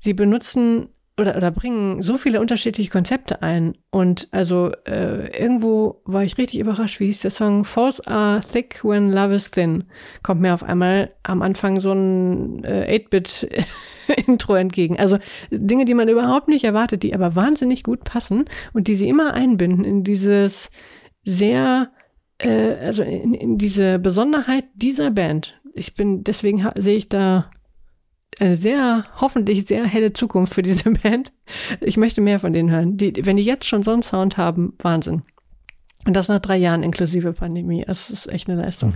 Sie 0.00 0.14
benutzen 0.14 0.88
oder, 1.16 1.36
oder 1.36 1.50
bringen 1.50 2.02
so 2.02 2.16
viele 2.18 2.40
unterschiedliche 2.40 2.90
Konzepte 2.90 3.42
ein. 3.42 3.76
Und 3.90 4.28
also 4.32 4.72
äh, 4.84 5.28
irgendwo 5.38 6.02
war 6.04 6.24
ich 6.24 6.38
richtig 6.38 6.58
überrascht, 6.58 6.98
wie 6.98 7.06
hieß 7.06 7.20
der 7.20 7.30
Song 7.30 7.64
Falls 7.64 8.00
are 8.06 8.40
thick 8.40 8.84
when 8.84 9.12
love 9.12 9.32
is 9.34 9.50
thin. 9.50 9.84
Kommt 10.22 10.40
mir 10.40 10.54
auf 10.54 10.64
einmal 10.64 11.14
am 11.22 11.42
Anfang 11.42 11.78
so 11.78 11.92
ein 11.92 12.64
äh, 12.64 12.98
8-Bit-Intro 12.98 14.54
entgegen. 14.56 14.98
Also 14.98 15.18
Dinge, 15.50 15.84
die 15.84 15.94
man 15.94 16.08
überhaupt 16.08 16.48
nicht 16.48 16.64
erwartet, 16.64 17.04
die 17.04 17.14
aber 17.14 17.36
wahnsinnig 17.36 17.84
gut 17.84 18.02
passen 18.02 18.46
und 18.72 18.88
die 18.88 18.96
sie 18.96 19.08
immer 19.08 19.34
einbinden 19.34 19.84
in 19.84 20.02
dieses 20.02 20.70
sehr, 21.24 21.92
äh, 22.38 22.74
also 22.76 23.02
in, 23.02 23.34
in 23.34 23.58
diese 23.58 23.98
Besonderheit 23.98 24.64
dieser 24.74 25.10
Band. 25.10 25.60
Ich 25.74 25.94
bin, 25.94 26.24
deswegen 26.24 26.64
sehe 26.76 26.96
ich 26.96 27.08
da 27.08 27.50
eine 28.40 28.56
sehr, 28.56 29.04
hoffentlich 29.20 29.66
sehr 29.66 29.84
helle 29.84 30.12
Zukunft 30.12 30.54
für 30.54 30.62
diese 30.62 30.90
Band. 31.02 31.32
Ich 31.80 31.96
möchte 31.96 32.20
mehr 32.20 32.40
von 32.40 32.52
denen 32.52 32.70
hören. 32.70 32.96
Die, 32.96 33.24
wenn 33.24 33.36
die 33.36 33.44
jetzt 33.44 33.66
schon 33.66 33.82
so 33.82 33.92
einen 33.92 34.02
Sound 34.02 34.36
haben, 34.36 34.74
Wahnsinn. 34.78 35.22
Und 36.06 36.14
das 36.14 36.28
nach 36.28 36.40
drei 36.40 36.56
Jahren 36.56 36.82
inklusive 36.82 37.32
Pandemie. 37.32 37.84
Das 37.86 38.10
ist 38.10 38.30
echt 38.30 38.48
eine 38.48 38.60
Leistung. 38.60 38.94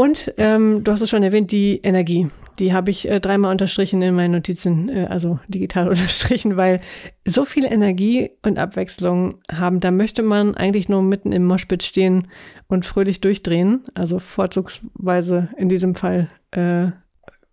Und 0.00 0.32
ähm, 0.38 0.82
du 0.82 0.92
hast 0.92 1.02
es 1.02 1.10
schon 1.10 1.22
erwähnt, 1.22 1.52
die 1.52 1.78
Energie. 1.82 2.30
Die 2.58 2.72
habe 2.72 2.90
ich 2.90 3.06
äh, 3.06 3.20
dreimal 3.20 3.50
unterstrichen 3.50 4.00
in 4.00 4.14
meinen 4.14 4.32
Notizen, 4.32 4.88
äh, 4.88 5.04
also 5.10 5.40
digital 5.46 5.88
unterstrichen, 5.90 6.56
weil 6.56 6.80
so 7.28 7.44
viel 7.44 7.66
Energie 7.66 8.30
und 8.40 8.58
Abwechslung 8.58 9.40
haben, 9.52 9.78
da 9.78 9.90
möchte 9.90 10.22
man 10.22 10.54
eigentlich 10.54 10.88
nur 10.88 11.02
mitten 11.02 11.32
im 11.32 11.44
Moshpit 11.44 11.82
stehen 11.82 12.28
und 12.66 12.86
fröhlich 12.86 13.20
durchdrehen. 13.20 13.84
Also 13.92 14.20
vorzugsweise 14.20 15.50
in 15.58 15.68
diesem 15.68 15.94
Fall 15.94 16.30
äh, 16.52 16.92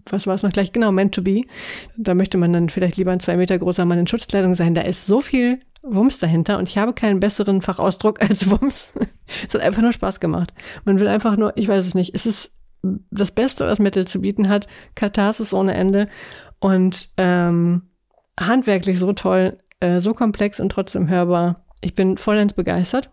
was 0.10 0.26
war 0.26 0.36
es 0.36 0.44
noch 0.44 0.54
gleich? 0.54 0.72
Genau, 0.72 0.94
meant 0.94 1.14
to 1.14 1.22
be. 1.22 1.44
Da 1.98 2.14
möchte 2.14 2.38
man 2.38 2.54
dann 2.54 2.70
vielleicht 2.70 2.96
lieber 2.96 3.12
ein 3.12 3.20
zwei 3.20 3.36
Meter 3.36 3.60
großer 3.60 3.84
Mann 3.84 4.00
in 4.00 4.08
Schutzkleidung 4.08 4.56
sein. 4.56 4.74
Da 4.74 4.82
ist 4.82 5.06
so 5.06 5.20
viel 5.20 5.60
Wumms 5.90 6.20
dahinter 6.20 6.58
und 6.58 6.70
ich 6.70 6.78
habe 6.78 6.94
keinen 6.94 7.20
besseren 7.20 7.62
Fachausdruck 7.62 8.22
als 8.28 8.50
Wumms. 8.50 8.92
es 9.46 9.54
hat 9.54 9.62
einfach 9.62 9.82
nur 9.82 9.94
Spaß 9.94 10.20
gemacht. 10.20 10.54
Man 10.86 11.00
will 11.00 11.08
einfach 11.08 11.38
nur, 11.38 11.56
ich 11.58 11.68
weiß 11.68 11.86
es 11.86 11.96
nicht, 11.96 12.14
es 12.16 12.26
ist 12.26 12.52
das 13.12 13.32
Beste, 13.32 13.66
was 13.68 13.80
Metal 13.80 14.08
zu 14.08 14.22
bieten 14.22 14.50
hat. 14.50 14.68
Katharsis 14.96 15.54
ohne 15.54 15.74
Ende 15.74 16.08
und 16.60 17.10
ähm, 17.18 17.90
handwerklich 18.40 19.00
so 19.00 19.14
toll, 19.14 19.58
äh, 19.80 20.00
so 20.00 20.14
komplex 20.14 20.60
und 20.60 20.70
trotzdem 20.70 21.10
hörbar. 21.10 21.66
Ich 21.82 21.96
bin 21.96 22.18
vollends 22.18 22.54
begeistert. 22.54 23.10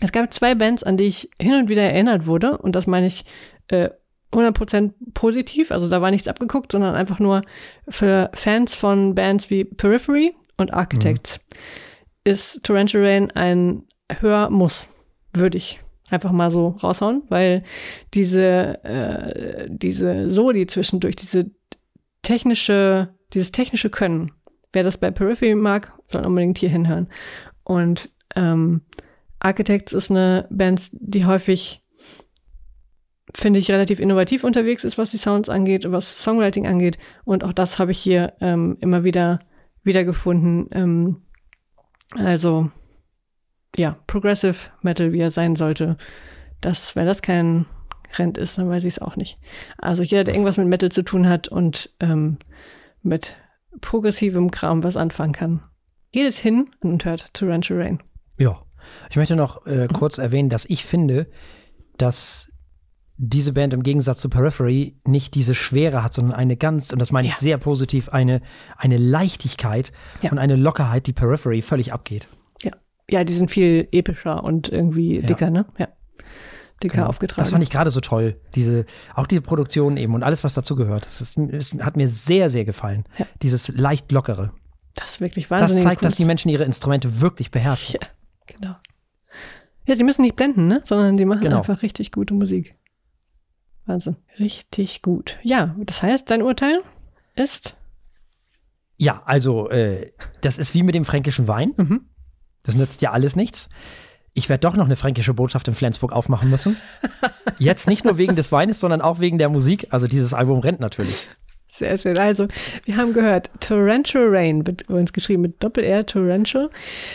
Es 0.00 0.12
gab 0.12 0.32
zwei 0.32 0.54
Bands, 0.54 0.82
an 0.82 0.96
die 0.96 1.04
ich 1.04 1.30
hin 1.40 1.54
und 1.54 1.68
wieder 1.68 1.82
erinnert 1.82 2.26
wurde 2.26 2.58
und 2.58 2.74
das 2.74 2.86
meine 2.86 3.06
ich 3.06 3.24
äh, 3.68 3.90
100% 4.32 4.92
positiv, 5.12 5.72
also 5.72 5.88
da 5.88 6.00
war 6.00 6.10
nichts 6.10 6.28
abgeguckt, 6.28 6.72
sondern 6.72 6.94
einfach 6.94 7.18
nur 7.18 7.42
für 7.88 8.30
Fans 8.34 8.74
von 8.74 9.14
Bands 9.14 9.50
wie 9.50 9.64
Periphery 9.64 10.34
und 10.60 10.72
Architects 10.72 11.40
ist 12.24 12.62
Torrential 12.62 13.04
Rain 13.04 13.30
ein 13.32 13.84
Hörmuss, 14.20 14.88
würde 15.32 15.56
ich 15.56 15.80
einfach 16.10 16.32
mal 16.32 16.50
so 16.50 16.68
raushauen, 16.82 17.22
weil 17.28 17.62
diese, 18.14 18.84
äh, 18.84 19.68
diese 19.70 20.30
Soli 20.30 20.66
zwischendurch, 20.66 21.16
diese 21.16 21.50
technische, 22.22 23.14
dieses 23.32 23.52
technische 23.52 23.90
Können, 23.90 24.32
wer 24.72 24.82
das 24.82 24.98
bei 24.98 25.10
Periphery 25.10 25.54
mag, 25.54 25.92
soll 26.08 26.26
unbedingt 26.26 26.58
hier 26.58 26.68
hinhören. 26.68 27.08
Und 27.62 28.10
ähm, 28.34 28.82
Architects 29.38 29.92
ist 29.92 30.10
eine 30.10 30.46
Band, 30.50 30.88
die 30.92 31.24
häufig 31.24 31.82
finde 33.34 33.60
ich, 33.60 33.70
relativ 33.70 34.00
innovativ 34.00 34.44
unterwegs 34.44 34.84
ist, 34.84 34.98
was 34.98 35.10
die 35.10 35.16
Sounds 35.16 35.48
angeht, 35.48 35.90
was 35.90 36.22
Songwriting 36.22 36.66
angeht. 36.66 36.98
Und 37.24 37.44
auch 37.44 37.52
das 37.52 37.78
habe 37.78 37.92
ich 37.92 37.98
hier 37.98 38.32
ähm, 38.40 38.76
immer 38.80 39.04
wieder 39.04 39.40
wiedergefunden. 39.82 40.68
Ähm, 40.72 41.22
also, 42.14 42.70
ja, 43.76 43.96
Progressive 44.06 44.56
Metal, 44.82 45.12
wie 45.12 45.20
er 45.20 45.30
sein 45.30 45.56
sollte. 45.56 45.96
Das, 46.60 46.96
wenn 46.96 47.06
das 47.06 47.22
kein 47.22 47.66
Rent 48.18 48.38
ist, 48.38 48.58
dann 48.58 48.68
weiß 48.68 48.84
ich 48.84 48.94
es 48.94 48.98
auch 48.98 49.16
nicht. 49.16 49.38
Also 49.78 50.02
jeder, 50.02 50.24
der 50.24 50.34
irgendwas 50.34 50.56
mit 50.56 50.66
Metal 50.66 50.90
zu 50.90 51.02
tun 51.02 51.28
hat 51.28 51.48
und 51.48 51.90
ähm, 52.00 52.38
mit 53.02 53.36
progressivem 53.80 54.50
Kram 54.50 54.82
was 54.82 54.96
anfangen 54.96 55.32
kann, 55.32 55.62
geht 56.12 56.28
es 56.28 56.38
hin 56.38 56.70
und 56.80 57.04
hört 57.04 57.32
Torrential 57.34 57.80
Rain. 57.80 58.02
Ja. 58.38 58.62
Ich 59.10 59.16
möchte 59.16 59.36
noch 59.36 59.66
äh, 59.66 59.88
kurz 59.92 60.18
erwähnen, 60.18 60.48
dass 60.48 60.64
ich 60.64 60.84
finde, 60.84 61.28
dass 61.98 62.49
diese 63.22 63.52
Band 63.52 63.74
im 63.74 63.82
Gegensatz 63.82 64.20
zu 64.20 64.30
Periphery 64.30 64.96
nicht 65.06 65.34
diese 65.34 65.54
Schwere 65.54 66.02
hat, 66.02 66.14
sondern 66.14 66.34
eine 66.34 66.56
ganz, 66.56 66.90
und 66.92 66.98
das 67.00 67.12
meine 67.12 67.28
ich 67.28 67.34
Ja. 67.34 67.38
sehr 67.40 67.58
positiv, 67.58 68.08
eine, 68.08 68.40
eine 68.78 68.96
Leichtigkeit 68.96 69.92
Ja. 70.22 70.30
und 70.32 70.38
eine 70.38 70.56
Lockerheit, 70.56 71.06
die 71.06 71.12
Periphery 71.12 71.60
völlig 71.60 71.92
abgeht. 71.92 72.28
Ja, 72.62 72.72
ja, 73.10 73.22
die 73.24 73.34
sind 73.34 73.50
viel 73.50 73.88
epischer 73.92 74.42
und 74.42 74.70
irgendwie 74.70 75.20
Ja. 75.20 75.26
dicker, 75.26 75.50
ne? 75.50 75.66
Ja. 75.78 75.88
Dicker 76.82 76.94
Genau. 76.96 77.08
aufgetragen. 77.08 77.42
Das 77.42 77.50
fand 77.50 77.62
ich 77.62 77.68
gerade 77.68 77.90
so 77.90 78.00
toll. 78.00 78.40
Diese, 78.54 78.86
auch 79.14 79.26
die 79.26 79.38
Produktion 79.40 79.98
eben 79.98 80.14
und 80.14 80.22
alles, 80.22 80.42
was 80.44 80.54
dazu 80.54 80.74
gehört. 80.76 81.04
Das, 81.04 81.20
ist, 81.20 81.36
das 81.36 81.74
hat 81.80 81.98
mir 81.98 82.08
sehr, 82.08 82.48
sehr 82.48 82.64
gefallen. 82.64 83.04
Dieses 83.42 83.68
leicht 83.68 84.10
lockere. 84.12 84.52
Das 84.94 85.10
ist 85.10 85.20
wirklich 85.20 85.48
Das 85.48 85.60
wahnsinnig. 85.60 85.82
zeigt, 85.84 86.04
dass 86.06 86.16
die 86.16 86.24
Menschen 86.24 86.48
ihre 86.48 86.64
Instrumente 86.64 87.20
wirklich 87.20 87.50
beherrschen. 87.50 87.98
Ja, 88.00 88.08
genau. 88.46 88.74
Ja, 89.86 89.94
sie 89.94 90.04
müssen 90.04 90.22
nicht 90.22 90.36
blenden, 90.36 90.68
ne? 90.68 90.80
Sondern 90.84 91.18
die 91.18 91.26
machen 91.26 91.42
Genau. 91.42 91.58
einfach 91.58 91.82
richtig 91.82 92.12
gute 92.12 92.32
Musik. 92.32 92.74
Wahnsinn. 93.90 94.16
Richtig 94.38 95.02
gut. 95.02 95.38
Ja, 95.42 95.74
das 95.78 96.02
heißt, 96.02 96.30
dein 96.30 96.42
Urteil 96.42 96.80
ist. 97.34 97.76
Ja, 98.96 99.22
also 99.24 99.68
äh, 99.68 100.06
das 100.42 100.58
ist 100.58 100.74
wie 100.74 100.82
mit 100.82 100.94
dem 100.94 101.04
fränkischen 101.04 101.48
Wein. 101.48 101.72
Mhm. 101.76 102.08
Das 102.62 102.76
nützt 102.76 103.02
ja 103.02 103.12
alles 103.12 103.34
nichts. 103.34 103.68
Ich 104.32 104.48
werde 104.48 104.60
doch 104.60 104.76
noch 104.76 104.84
eine 104.84 104.96
fränkische 104.96 105.34
Botschaft 105.34 105.66
in 105.66 105.74
Flensburg 105.74 106.12
aufmachen 106.12 106.50
müssen. 106.50 106.76
Jetzt 107.58 107.88
nicht 107.88 108.04
nur 108.04 108.16
wegen 108.16 108.36
des 108.36 108.52
Weines, 108.52 108.78
sondern 108.78 109.00
auch 109.00 109.18
wegen 109.18 109.38
der 109.38 109.48
Musik. 109.48 109.88
Also 109.90 110.06
dieses 110.06 110.34
Album 110.34 110.60
rennt 110.60 110.80
natürlich. 110.80 111.28
Sehr 111.66 111.98
schön. 111.98 112.18
Also, 112.18 112.46
wir 112.84 112.96
haben 112.96 113.12
gehört, 113.12 113.50
Torrential 113.60 114.26
Rain, 114.28 114.66
wird 114.66 114.82
übrigens 114.82 115.12
geschrieben 115.12 115.42
mit 115.42 115.62
Doppel-R, 115.62 116.04
Torrential. 116.04 116.70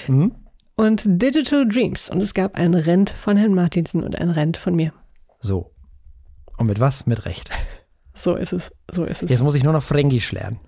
Mhm. 0.08 0.34
Und 0.76 1.04
Digital 1.06 1.68
Dreams. 1.68 2.10
Und 2.10 2.22
es 2.22 2.34
gab 2.34 2.56
ein 2.56 2.74
Rent 2.74 3.10
von 3.10 3.38
Herrn 3.38 3.54
Martinsen 3.54 4.04
und 4.04 4.18
ein 4.18 4.30
Rent 4.30 4.58
von 4.58 4.76
mir. 4.76 4.94
So. 5.40 5.75
Und 6.58 6.68
mit 6.68 6.80
was? 6.80 7.06
Mit 7.06 7.26
Recht. 7.26 7.50
So 8.18 8.36
ist 8.36 8.54
es. 8.54 8.72
So 8.90 9.04
ist 9.04 9.24
es. 9.24 9.30
Jetzt 9.30 9.44
muss 9.44 9.56
ich 9.56 9.66
nur 9.66 9.74
noch 9.74 9.84
Fränkisch 9.84 10.32
lernen. 10.32 10.62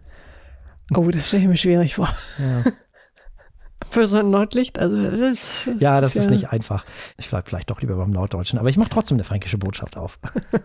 Oh, 0.93 1.09
das 1.11 1.29
stelle 1.29 1.43
ich 1.43 1.47
mir 1.47 1.55
schwierig 1.55 1.95
vor. 1.95 2.13
Ja, 2.37 2.71
Für 3.89 4.05
so 4.05 4.17
ein 4.17 4.29
Nordlicht, 4.31 4.77
also 4.79 5.09
das. 5.11 5.69
ja 5.79 6.01
das 6.01 6.17
ist 6.17 6.29
nicht 6.29 6.49
einfach. 6.49 6.83
Ich 7.17 7.29
bleibe 7.29 7.47
vielleicht 7.47 7.69
doch 7.69 7.79
lieber 7.79 7.95
beim 7.95 8.09
Norddeutschen, 8.09 8.59
aber 8.59 8.67
ich 8.67 8.75
mache 8.75 8.89
trotzdem 8.89 9.15
eine 9.15 9.23
fränkische 9.23 9.57
Botschaft 9.57 9.95
auf. 9.95 10.19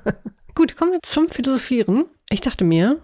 Gut, 0.56 0.76
kommen 0.76 0.90
wir 0.90 0.98
zum 1.02 1.28
Philosophieren. 1.28 2.06
Ich 2.30 2.40
dachte 2.40 2.64
mir, 2.64 2.98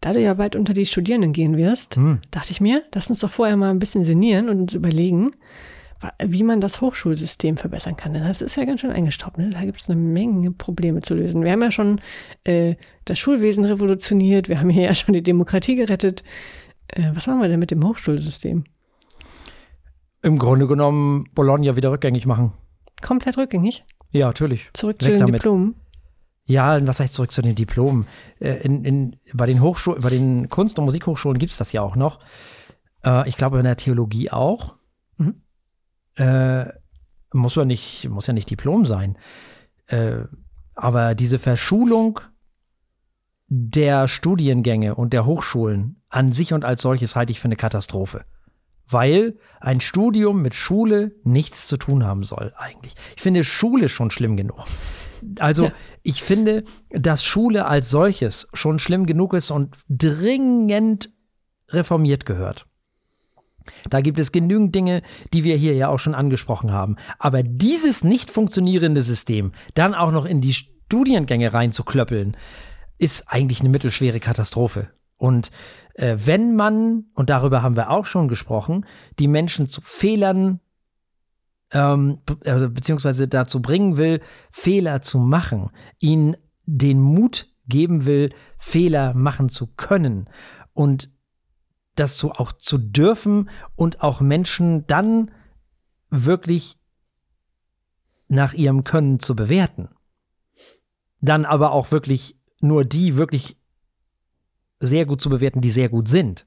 da 0.00 0.12
du 0.12 0.20
ja 0.20 0.34
bald 0.34 0.54
unter 0.54 0.72
die 0.72 0.86
Studierenden 0.86 1.32
gehen 1.32 1.56
wirst, 1.56 1.96
Hm. 1.96 2.20
dachte 2.30 2.52
ich 2.52 2.60
mir, 2.60 2.84
lass 2.94 3.10
uns 3.10 3.18
doch 3.18 3.30
vorher 3.32 3.56
mal 3.56 3.70
ein 3.70 3.80
bisschen 3.80 4.04
sinnieren 4.04 4.48
und 4.48 4.60
uns 4.60 4.74
überlegen, 4.74 5.32
wie 6.22 6.42
man 6.42 6.60
das 6.60 6.80
Hochschulsystem 6.80 7.56
verbessern 7.56 7.96
kann. 7.96 8.12
Denn 8.14 8.24
das 8.24 8.42
ist 8.42 8.56
ja 8.56 8.64
ganz 8.64 8.80
schön 8.80 8.90
eingestaubt. 8.90 9.38
Ne? 9.38 9.50
Da 9.50 9.64
gibt 9.64 9.80
es 9.80 9.88
eine 9.88 10.00
Menge 10.00 10.50
Probleme 10.50 11.00
zu 11.00 11.14
lösen. 11.14 11.42
Wir 11.42 11.52
haben 11.52 11.62
ja 11.62 11.70
schon 11.72 12.00
äh, 12.44 12.76
das 13.04 13.18
Schulwesen 13.18 13.64
revolutioniert, 13.64 14.48
wir 14.48 14.60
haben 14.60 14.70
hier 14.70 14.84
ja 14.84 14.94
schon 14.94 15.14
die 15.14 15.22
Demokratie 15.22 15.76
gerettet. 15.76 16.22
Äh, 16.88 17.10
was 17.14 17.26
machen 17.26 17.40
wir 17.40 17.48
denn 17.48 17.60
mit 17.60 17.70
dem 17.70 17.86
Hochschulsystem? 17.86 18.64
Im 20.22 20.38
Grunde 20.38 20.66
genommen 20.66 21.28
Bologna 21.34 21.76
wieder 21.76 21.90
rückgängig 21.90 22.26
machen. 22.26 22.52
Komplett 23.02 23.36
rückgängig? 23.36 23.84
Ja, 24.10 24.28
natürlich. 24.28 24.70
Zurück 24.72 24.96
Weg 24.96 25.02
zu 25.02 25.10
den 25.10 25.18
damit. 25.18 25.34
Diplomen? 25.36 25.74
Ja, 26.46 26.86
was 26.86 27.00
heißt 27.00 27.14
zurück 27.14 27.32
zu 27.32 27.42
den 27.42 27.54
Diplomen? 27.54 28.06
Äh, 28.38 28.62
In, 28.62 28.84
in, 28.84 29.16
bei 29.32 29.46
den 29.46 29.60
Hochschulen, 29.60 30.02
bei 30.02 30.10
den 30.10 30.48
Kunst- 30.48 30.78
und 30.78 30.84
Musikhochschulen 30.84 31.38
gibt 31.38 31.52
es 31.52 31.58
das 31.58 31.72
ja 31.72 31.82
auch 31.82 31.96
noch. 31.96 32.20
Äh, 33.04 33.28
ich 33.28 33.36
glaube 33.36 33.58
in 33.58 33.64
der 33.64 33.76
Theologie 33.76 34.30
auch. 34.30 34.74
Mhm. 35.16 35.42
Äh, 36.16 36.66
muss 37.32 37.54
ja 37.56 37.64
nicht, 37.64 38.08
muss 38.08 38.26
ja 38.26 38.32
nicht 38.32 38.50
Diplom 38.50 38.86
sein. 38.86 39.18
Äh, 39.86 40.24
aber 40.74 41.14
diese 41.14 41.38
Verschulung 41.38 42.20
der 43.48 44.08
Studiengänge 44.08 44.94
und 44.94 45.12
der 45.12 45.26
Hochschulen 45.26 46.02
an 46.08 46.32
sich 46.32 46.52
und 46.52 46.64
als 46.64 46.82
solches 46.82 47.16
halte 47.16 47.32
ich 47.32 47.40
für 47.40 47.46
eine 47.48 47.56
Katastrophe. 47.56 48.24
Weil 48.86 49.38
ein 49.60 49.80
Studium 49.80 50.42
mit 50.42 50.54
Schule 50.54 51.12
nichts 51.24 51.66
zu 51.68 51.76
tun 51.76 52.04
haben 52.04 52.22
soll, 52.22 52.52
eigentlich. 52.56 52.94
Ich 53.16 53.22
finde 53.22 53.44
Schule 53.44 53.88
schon 53.88 54.10
schlimm 54.10 54.36
genug. 54.36 54.66
Also, 55.38 55.66
Ja. 55.66 55.72
ich 56.02 56.22
finde, 56.22 56.64
dass 56.90 57.24
Schule 57.24 57.66
als 57.66 57.88
solches 57.88 58.48
schon 58.52 58.78
schlimm 58.78 59.06
genug 59.06 59.32
ist 59.32 59.50
und 59.50 59.74
dringend 59.88 61.10
reformiert 61.70 62.26
gehört. 62.26 62.66
Da 63.88 64.00
gibt 64.00 64.18
es 64.18 64.32
genügend 64.32 64.74
Dinge, 64.74 65.02
die 65.32 65.44
wir 65.44 65.56
hier 65.56 65.74
ja 65.74 65.88
auch 65.88 65.98
schon 65.98 66.14
angesprochen 66.14 66.72
haben. 66.72 66.96
Aber 67.18 67.42
dieses 67.42 68.04
nicht 68.04 68.30
funktionierende 68.30 69.02
System 69.02 69.52
dann 69.74 69.94
auch 69.94 70.12
noch 70.12 70.26
in 70.26 70.40
die 70.40 70.54
Studiengänge 70.54 71.52
reinzuklöppeln, 71.54 72.36
ist 72.98 73.24
eigentlich 73.28 73.60
eine 73.60 73.70
mittelschwere 73.70 74.20
Katastrophe. 74.20 74.88
Und 75.16 75.50
äh, 75.94 76.16
wenn 76.24 76.54
man, 76.54 77.06
und 77.14 77.30
darüber 77.30 77.62
haben 77.62 77.76
wir 77.76 77.90
auch 77.90 78.06
schon 78.06 78.28
gesprochen, 78.28 78.84
die 79.18 79.28
Menschen 79.28 79.68
zu 79.68 79.80
Fehlern 79.82 80.60
ähm, 81.72 82.18
be- 82.26 82.38
also 82.44 82.68
beziehungsweise 82.68 83.28
dazu 83.28 83.62
bringen 83.62 83.96
will, 83.96 84.20
Fehler 84.50 85.00
zu 85.00 85.18
machen, 85.18 85.70
ihnen 85.98 86.36
den 86.66 87.00
Mut 87.00 87.48
geben 87.66 88.04
will, 88.04 88.30
Fehler 88.56 89.14
machen 89.14 89.48
zu 89.48 89.68
können 89.74 90.28
und 90.72 91.10
das 91.94 92.16
zu, 92.16 92.32
auch 92.32 92.52
zu 92.52 92.78
dürfen 92.78 93.50
und 93.76 94.02
auch 94.02 94.20
Menschen 94.20 94.86
dann 94.86 95.30
wirklich 96.10 96.78
nach 98.28 98.52
ihrem 98.52 98.84
Können 98.84 99.20
zu 99.20 99.36
bewerten. 99.36 99.88
Dann 101.20 101.44
aber 101.44 101.72
auch 101.72 101.92
wirklich 101.92 102.38
nur 102.60 102.84
die 102.84 103.16
wirklich 103.16 103.56
sehr 104.80 105.06
gut 105.06 105.20
zu 105.20 105.30
bewerten, 105.30 105.60
die 105.60 105.70
sehr 105.70 105.88
gut 105.88 106.08
sind. 106.08 106.46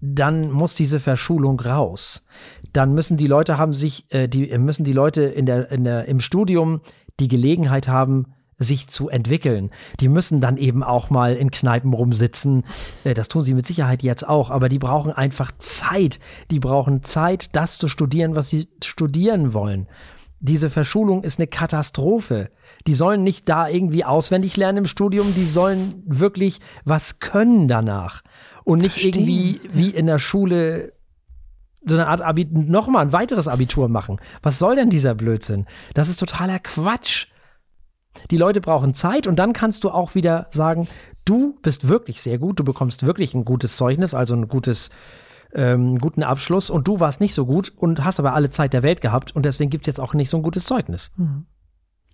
Dann 0.00 0.50
muss 0.50 0.74
diese 0.74 0.98
Verschulung 1.00 1.60
raus. 1.60 2.26
Dann 2.72 2.92
müssen 2.92 3.16
die 3.16 3.26
Leute 3.26 3.56
haben 3.56 3.72
sich, 3.72 4.12
äh, 4.12 4.28
die 4.28 4.56
müssen 4.58 4.84
die 4.84 4.92
Leute 4.92 5.22
in 5.22 5.46
der, 5.46 5.70
in 5.70 5.84
der, 5.84 6.06
im 6.06 6.20
Studium 6.20 6.80
die 7.20 7.28
Gelegenheit 7.28 7.88
haben, 7.88 8.34
sich 8.62 8.88
zu 8.88 9.08
entwickeln. 9.08 9.70
Die 10.00 10.08
müssen 10.08 10.40
dann 10.40 10.56
eben 10.56 10.82
auch 10.82 11.10
mal 11.10 11.34
in 11.34 11.50
Kneipen 11.50 11.92
rumsitzen. 11.92 12.64
Äh, 13.04 13.14
Das 13.14 13.28
tun 13.28 13.44
sie 13.44 13.54
mit 13.54 13.66
Sicherheit 13.66 14.02
jetzt 14.02 14.28
auch, 14.28 14.50
aber 14.50 14.68
die 14.68 14.78
brauchen 14.78 15.12
einfach 15.12 15.52
Zeit. 15.58 16.18
Die 16.50 16.60
brauchen 16.60 17.02
Zeit, 17.02 17.54
das 17.56 17.78
zu 17.78 17.88
studieren, 17.88 18.34
was 18.36 18.48
sie 18.48 18.68
studieren 18.82 19.54
wollen. 19.54 19.86
Diese 20.40 20.70
Verschulung 20.70 21.22
ist 21.22 21.38
eine 21.38 21.46
Katastrophe. 21.46 22.50
Die 22.88 22.94
sollen 22.94 23.22
nicht 23.22 23.48
da 23.48 23.68
irgendwie 23.68 24.04
auswendig 24.04 24.56
lernen 24.56 24.78
im 24.78 24.86
Studium, 24.86 25.34
die 25.36 25.44
sollen 25.44 26.02
wirklich 26.04 26.58
was 26.84 27.20
können 27.20 27.68
danach. 27.68 28.22
Und 28.64 28.80
nicht 28.80 28.92
Verstehe. 28.92 29.10
irgendwie 29.12 29.60
wie 29.72 29.90
in 29.90 30.06
der 30.06 30.18
Schule 30.18 30.92
so 31.84 31.94
eine 31.96 32.06
Art 32.08 32.22
Abi 32.22 32.46
nochmal 32.50 33.04
ein 33.06 33.12
weiteres 33.12 33.48
Abitur 33.48 33.88
machen. 33.88 34.18
Was 34.42 34.58
soll 34.58 34.76
denn 34.76 34.90
dieser 34.90 35.14
Blödsinn? 35.14 35.66
Das 35.94 36.08
ist 36.08 36.18
totaler 36.20 36.58
Quatsch. 36.58 37.26
Die 38.30 38.36
Leute 38.36 38.60
brauchen 38.60 38.94
Zeit 38.94 39.26
und 39.26 39.36
dann 39.36 39.52
kannst 39.52 39.84
du 39.84 39.90
auch 39.90 40.14
wieder 40.14 40.46
sagen, 40.50 40.88
du 41.24 41.58
bist 41.62 41.88
wirklich 41.88 42.20
sehr 42.20 42.38
gut, 42.38 42.58
du 42.58 42.64
bekommst 42.64 43.06
wirklich 43.06 43.34
ein 43.34 43.44
gutes 43.44 43.76
Zeugnis, 43.76 44.14
also 44.14 44.34
ein 44.34 44.48
gutes, 44.48 44.90
ähm, 45.54 45.98
guten 45.98 46.22
Abschluss 46.22 46.70
und 46.70 46.88
du 46.88 47.00
warst 47.00 47.20
nicht 47.20 47.34
so 47.34 47.46
gut 47.46 47.72
und 47.76 48.04
hast 48.04 48.18
aber 48.18 48.34
alle 48.34 48.50
Zeit 48.50 48.72
der 48.72 48.82
Welt 48.82 49.00
gehabt 49.00 49.34
und 49.34 49.46
deswegen 49.46 49.70
gibt 49.70 49.86
es 49.86 49.92
jetzt 49.92 50.00
auch 50.00 50.14
nicht 50.14 50.30
so 50.30 50.36
ein 50.36 50.42
gutes 50.42 50.64
Zeugnis. 50.64 51.10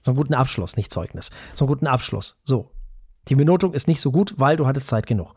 So 0.03 0.13
einen 0.13 0.17
guten 0.17 0.35
Abschluss, 0.35 0.77
nicht 0.77 0.93
Zeugnis. 0.93 1.31
So 1.55 1.65
einen 1.65 1.69
guten 1.69 1.87
Abschluss. 1.87 2.41
So. 2.45 2.71
Die 3.29 3.35
Benotung 3.35 3.75
ist 3.75 3.89
nicht 3.89 4.01
so 4.01 4.11
gut, 4.11 4.35
weil 4.39 4.57
du 4.57 4.67
hattest 4.67 4.89
Zeit 4.89 5.07
genug. 5.07 5.35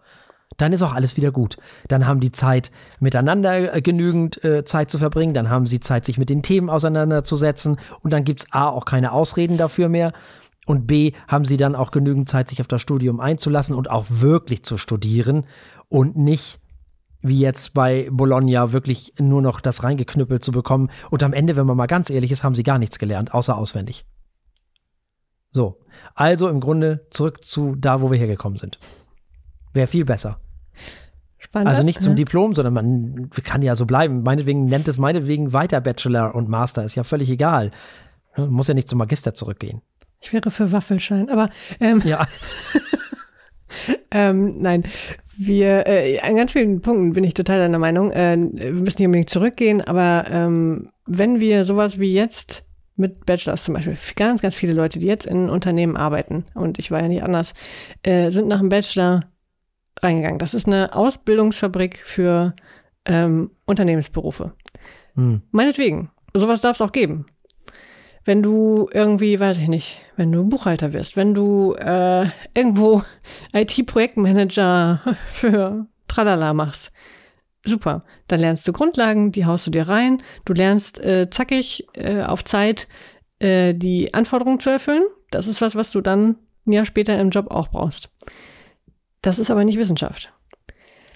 Dann 0.57 0.73
ist 0.73 0.81
auch 0.81 0.93
alles 0.93 1.17
wieder 1.17 1.31
gut. 1.31 1.57
Dann 1.87 2.05
haben 2.05 2.19
die 2.19 2.31
Zeit, 2.31 2.71
miteinander 2.99 3.75
äh, 3.75 3.81
genügend 3.81 4.43
äh, 4.43 4.63
Zeit 4.65 4.91
zu 4.91 4.97
verbringen. 4.97 5.33
Dann 5.33 5.49
haben 5.49 5.65
sie 5.65 5.79
Zeit, 5.79 6.05
sich 6.05 6.17
mit 6.17 6.29
den 6.29 6.43
Themen 6.43 6.69
auseinanderzusetzen. 6.69 7.77
Und 8.01 8.11
dann 8.11 8.23
gibt 8.23 8.41
es 8.41 8.51
A, 8.51 8.67
auch 8.69 8.85
keine 8.85 9.11
Ausreden 9.11 9.57
dafür 9.57 9.89
mehr. 9.89 10.13
Und 10.65 10.85
B, 10.85 11.13
haben 11.27 11.45
sie 11.45 11.57
dann 11.57 11.75
auch 11.75 11.91
genügend 11.91 12.29
Zeit, 12.29 12.47
sich 12.47 12.61
auf 12.61 12.67
das 12.67 12.81
Studium 12.81 13.19
einzulassen 13.19 13.75
und 13.75 13.89
auch 13.89 14.05
wirklich 14.09 14.63
zu 14.63 14.77
studieren 14.77 15.45
und 15.89 16.15
nicht 16.15 16.59
wie 17.21 17.39
jetzt 17.39 17.73
bei 17.73 18.09
Bologna 18.11 18.71
wirklich 18.71 19.13
nur 19.19 19.41
noch 19.41 19.61
das 19.61 19.83
reingeknüppelt 19.83 20.43
zu 20.43 20.51
bekommen. 20.51 20.89
Und 21.09 21.23
am 21.23 21.33
Ende, 21.33 21.55
wenn 21.55 21.65
man 21.65 21.77
mal 21.77 21.87
ganz 21.87 22.09
ehrlich 22.09 22.31
ist, 22.31 22.43
haben 22.43 22.55
sie 22.55 22.63
gar 22.63 22.79
nichts 22.79 22.99
gelernt, 22.99 23.33
außer 23.33 23.57
auswendig. 23.57 24.05
So, 25.49 25.79
also 26.15 26.47
im 26.47 26.59
Grunde 26.59 27.05
zurück 27.09 27.43
zu 27.43 27.75
da, 27.75 28.01
wo 28.01 28.09
wir 28.09 28.17
hergekommen 28.17 28.57
sind. 28.57 28.79
Wäre 29.73 29.87
viel 29.87 30.05
besser. 30.05 30.39
Spannend. 31.37 31.69
Also 31.69 31.83
nicht 31.83 32.01
zum. 32.01 32.15
Diplom, 32.15 32.55
sondern 32.55 32.73
man 32.73 33.29
kann 33.43 33.61
ja 33.61 33.75
so 33.75 33.85
bleiben. 33.85 34.23
Meinetwegen 34.23 34.65
nennt 34.65 34.87
es 34.87 34.97
meinetwegen 34.97 35.53
weiter 35.53 35.81
Bachelor 35.81 36.35
und 36.35 36.49
Master, 36.49 36.83
ist 36.85 36.95
ja 36.95 37.03
völlig 37.03 37.29
egal. 37.29 37.71
Muss 38.37 38.67
ja 38.67 38.73
nicht 38.73 38.87
zum 38.87 38.99
Magister 38.99 39.33
zurückgehen. 39.33 39.81
Ich 40.21 40.33
wäre 40.33 40.51
für 40.51 40.71
Waffelschein, 40.71 41.29
aber 41.29 41.49
ähm, 41.79 42.01
Ja, 42.05 42.27
Ähm, 44.11 44.61
nein, 44.61 44.83
wir, 45.37 45.87
äh, 45.87 46.19
an 46.19 46.35
ganz 46.35 46.51
vielen 46.51 46.81
Punkten 46.81 47.13
bin 47.13 47.23
ich 47.23 47.33
total 47.33 47.59
deiner 47.59 47.79
Meinung. 47.79 48.11
Äh, 48.11 48.37
wir 48.37 48.71
müssen 48.73 48.97
nicht 48.99 49.05
unbedingt 49.05 49.29
zurückgehen, 49.29 49.81
aber 49.81 50.25
ähm, 50.29 50.89
wenn 51.05 51.39
wir 51.39 51.65
sowas 51.65 51.99
wie 51.99 52.13
jetzt 52.13 52.67
mit 52.97 53.25
Bachelors 53.25 53.63
zum 53.63 53.73
Beispiel, 53.73 53.97
ganz, 54.15 54.41
ganz 54.41 54.53
viele 54.53 54.73
Leute, 54.73 54.99
die 54.99 55.07
jetzt 55.07 55.25
in 55.25 55.49
Unternehmen 55.49 55.97
arbeiten, 55.97 56.45
und 56.53 56.77
ich 56.77 56.91
war 56.91 57.01
ja 57.01 57.07
nicht 57.07 57.23
anders, 57.23 57.53
äh, 58.03 58.29
sind 58.29 58.47
nach 58.47 58.59
dem 58.59 58.69
Bachelor 58.69 59.21
reingegangen. 60.01 60.39
Das 60.39 60.53
ist 60.53 60.67
eine 60.67 60.93
Ausbildungsfabrik 60.93 62.01
für 62.03 62.53
ähm, 63.05 63.51
Unternehmensberufe. 63.65 64.53
hm. 65.15 65.41
Meinetwegen. 65.51 66.11
Sowas 66.33 66.61
darf 66.61 66.77
es 66.77 66.81
auch 66.81 66.93
geben. 66.93 67.25
Wenn 68.23 68.43
du 68.43 68.87
irgendwie, 68.93 69.39
weiß 69.39 69.59
ich 69.59 69.67
nicht, 69.67 70.01
wenn 70.15 70.31
du 70.31 70.43
Buchhalter 70.47 70.93
wirst, 70.93 71.15
wenn 71.15 71.33
du 71.33 71.73
äh, 71.73 72.27
irgendwo 72.53 73.03
IT-Projektmanager 73.53 75.01
für 75.33 75.87
Tralala 76.07 76.53
machst, 76.53 76.91
super. 77.65 78.03
Dann 78.27 78.39
lernst 78.39 78.67
du 78.67 78.73
Grundlagen, 78.73 79.31
die 79.31 79.45
haust 79.45 79.67
du 79.67 79.71
dir 79.71 79.87
rein. 79.87 80.21
Du 80.45 80.53
lernst 80.53 80.99
äh, 80.99 81.29
zackig 81.29 81.87
äh, 81.93 82.21
auf 82.21 82.43
Zeit 82.43 82.87
äh, 83.39 83.73
die 83.73 84.13
Anforderungen 84.13 84.59
zu 84.59 84.69
erfüllen. 84.69 85.03
Das 85.31 85.47
ist 85.47 85.61
was, 85.61 85.75
was 85.75 85.91
du 85.91 86.01
dann 86.01 86.37
ein 86.67 86.73
Jahr 86.73 86.85
später 86.85 87.19
im 87.19 87.29
Job 87.31 87.49
auch 87.49 87.69
brauchst. 87.69 88.09
Das 89.21 89.39
ist 89.39 89.51
aber 89.51 89.63
nicht 89.63 89.77
Wissenschaft. 89.77 90.33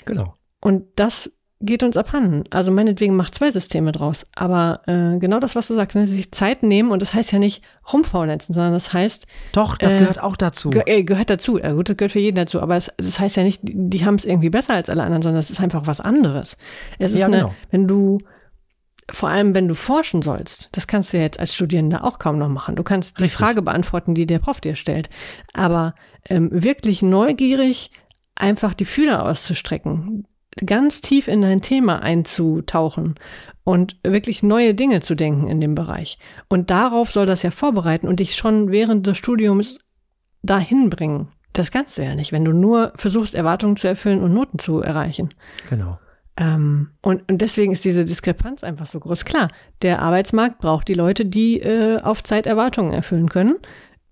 genau. 0.05 0.33
Und 0.61 0.85
das 0.95 1.31
geht 1.65 1.83
uns 1.83 1.97
abhanden. 1.97 2.43
Also 2.51 2.71
meinetwegen 2.71 3.15
macht 3.15 3.35
zwei 3.35 3.51
Systeme 3.51 3.91
draus. 3.91 4.25
Aber 4.35 4.81
äh, 4.87 5.17
genau 5.19 5.39
das, 5.39 5.55
was 5.55 5.67
du 5.67 5.75
sagst, 5.75 5.95
ne, 5.95 6.07
sich 6.07 6.31
Zeit 6.31 6.63
nehmen 6.63 6.91
und 6.91 7.01
das 7.01 7.13
heißt 7.13 7.31
ja 7.31 7.39
nicht 7.39 7.63
rumfaulenzen, 7.91 8.53
sondern 8.53 8.73
das 8.73 8.93
heißt, 8.93 9.27
Doch, 9.51 9.77
das 9.77 9.95
Äh, 9.95 9.99
gehört 9.99 10.21
auch 10.21 10.37
dazu. 10.37 10.69
ge 10.69 10.83
äh, 10.85 11.03
gehört 11.03 11.29
dazu. 11.29 11.57
Ja, 11.59 11.73
gut, 11.73 11.89
das 11.89 11.97
gehört 11.97 12.11
für 12.13 12.19
jeden 12.19 12.35
dazu. 12.35 12.61
Aber 12.61 12.75
es, 12.75 12.91
das 12.97 13.19
heißt 13.19 13.35
ja 13.37 13.43
nicht, 13.43 13.61
die, 13.63 13.73
die 13.75 14.05
haben 14.05 14.15
es 14.15 14.25
irgendwie 14.25 14.49
besser 14.49 14.73
als 14.75 14.89
alle 14.89 15.03
anderen, 15.03 15.21
sondern 15.23 15.39
es 15.39 15.49
ist 15.49 15.59
einfach 15.59 15.85
was 15.87 15.99
anderes. 16.01 16.57
Es 16.99 17.11
ist 17.11 17.19
Ja, 17.19 17.25
eine, 17.25 17.37
genau. 17.37 17.55
wenn 17.71 17.87
du 17.87 18.19
vor 19.11 19.29
allem, 19.29 19.53
wenn 19.53 19.67
du 19.67 19.75
forschen 19.75 20.23
sollst, 20.23 20.69
das 20.71 20.87
kannst 20.87 21.13
du 21.13 21.17
ja 21.17 21.23
jetzt 21.23 21.39
als 21.39 21.53
Studierender 21.53 22.03
auch 22.03 22.17
kaum 22.17 22.39
noch 22.39 22.49
machen. 22.49 22.75
Du 22.75 22.81
kannst 22.83 23.19
die 23.19 23.23
Richtig. 23.23 23.37
Frage 23.39 23.61
beantworten, 23.61 24.15
die 24.15 24.25
der 24.25 24.39
Prof 24.39 24.61
dir 24.61 24.75
stellt. 24.75 25.09
Aber 25.53 25.93
ähm, 26.27 26.49
wirklich 26.51 27.03
neugierig 27.03 27.91
einfach 28.33 28.73
die 28.73 28.85
Fühler 28.85 29.23
auszustrecken, 29.25 30.25
ganz 30.63 31.01
tief 31.01 31.27
in 31.27 31.41
dein 31.41 31.61
Thema 31.61 32.01
einzutauchen 32.01 33.15
und 33.63 33.97
wirklich 34.03 34.41
neue 34.43 34.73
Dinge 34.73 35.01
zu 35.01 35.15
denken 35.15 35.47
in 35.47 35.59
dem 35.59 35.75
Bereich. 35.75 36.17
Und 36.47 36.69
darauf 36.69 37.11
soll 37.11 37.25
das 37.25 37.43
ja 37.43 37.51
vorbereiten 37.51 38.07
und 38.07 38.19
dich 38.19 38.35
schon 38.35 38.71
während 38.71 39.05
des 39.05 39.17
Studiums 39.17 39.77
dahin 40.43 40.89
bringen. 40.89 41.29
Das 41.51 41.71
kannst 41.71 41.97
du 41.97 42.03
ja 42.03 42.15
nicht, 42.15 42.31
wenn 42.31 42.45
du 42.45 42.51
nur 42.51 42.93
versuchst, 42.95 43.35
Erwartungen 43.35 43.77
zu 43.77 43.87
erfüllen 43.87 44.21
und 44.21 44.33
Noten 44.33 44.59
zu 44.59 44.81
erreichen. 44.81 45.33
Genau. 45.69 45.97
Ähm, 46.37 46.91
und, 47.01 47.29
und 47.29 47.41
deswegen 47.41 47.71
ist 47.71 47.85
diese 47.85 48.05
Diskrepanz 48.05 48.63
einfach 48.63 48.85
so 48.85 48.99
groß. 48.99 49.25
Klar, 49.25 49.49
der 49.81 50.01
Arbeitsmarkt 50.01 50.59
braucht 50.59 50.87
die 50.87 50.93
Leute, 50.93 51.25
die 51.25 51.61
äh, 51.61 51.97
auf 52.01 52.23
Zeit 52.23 52.45
Erwartungen 52.45 52.93
erfüllen 52.93 53.29
können. 53.29 53.55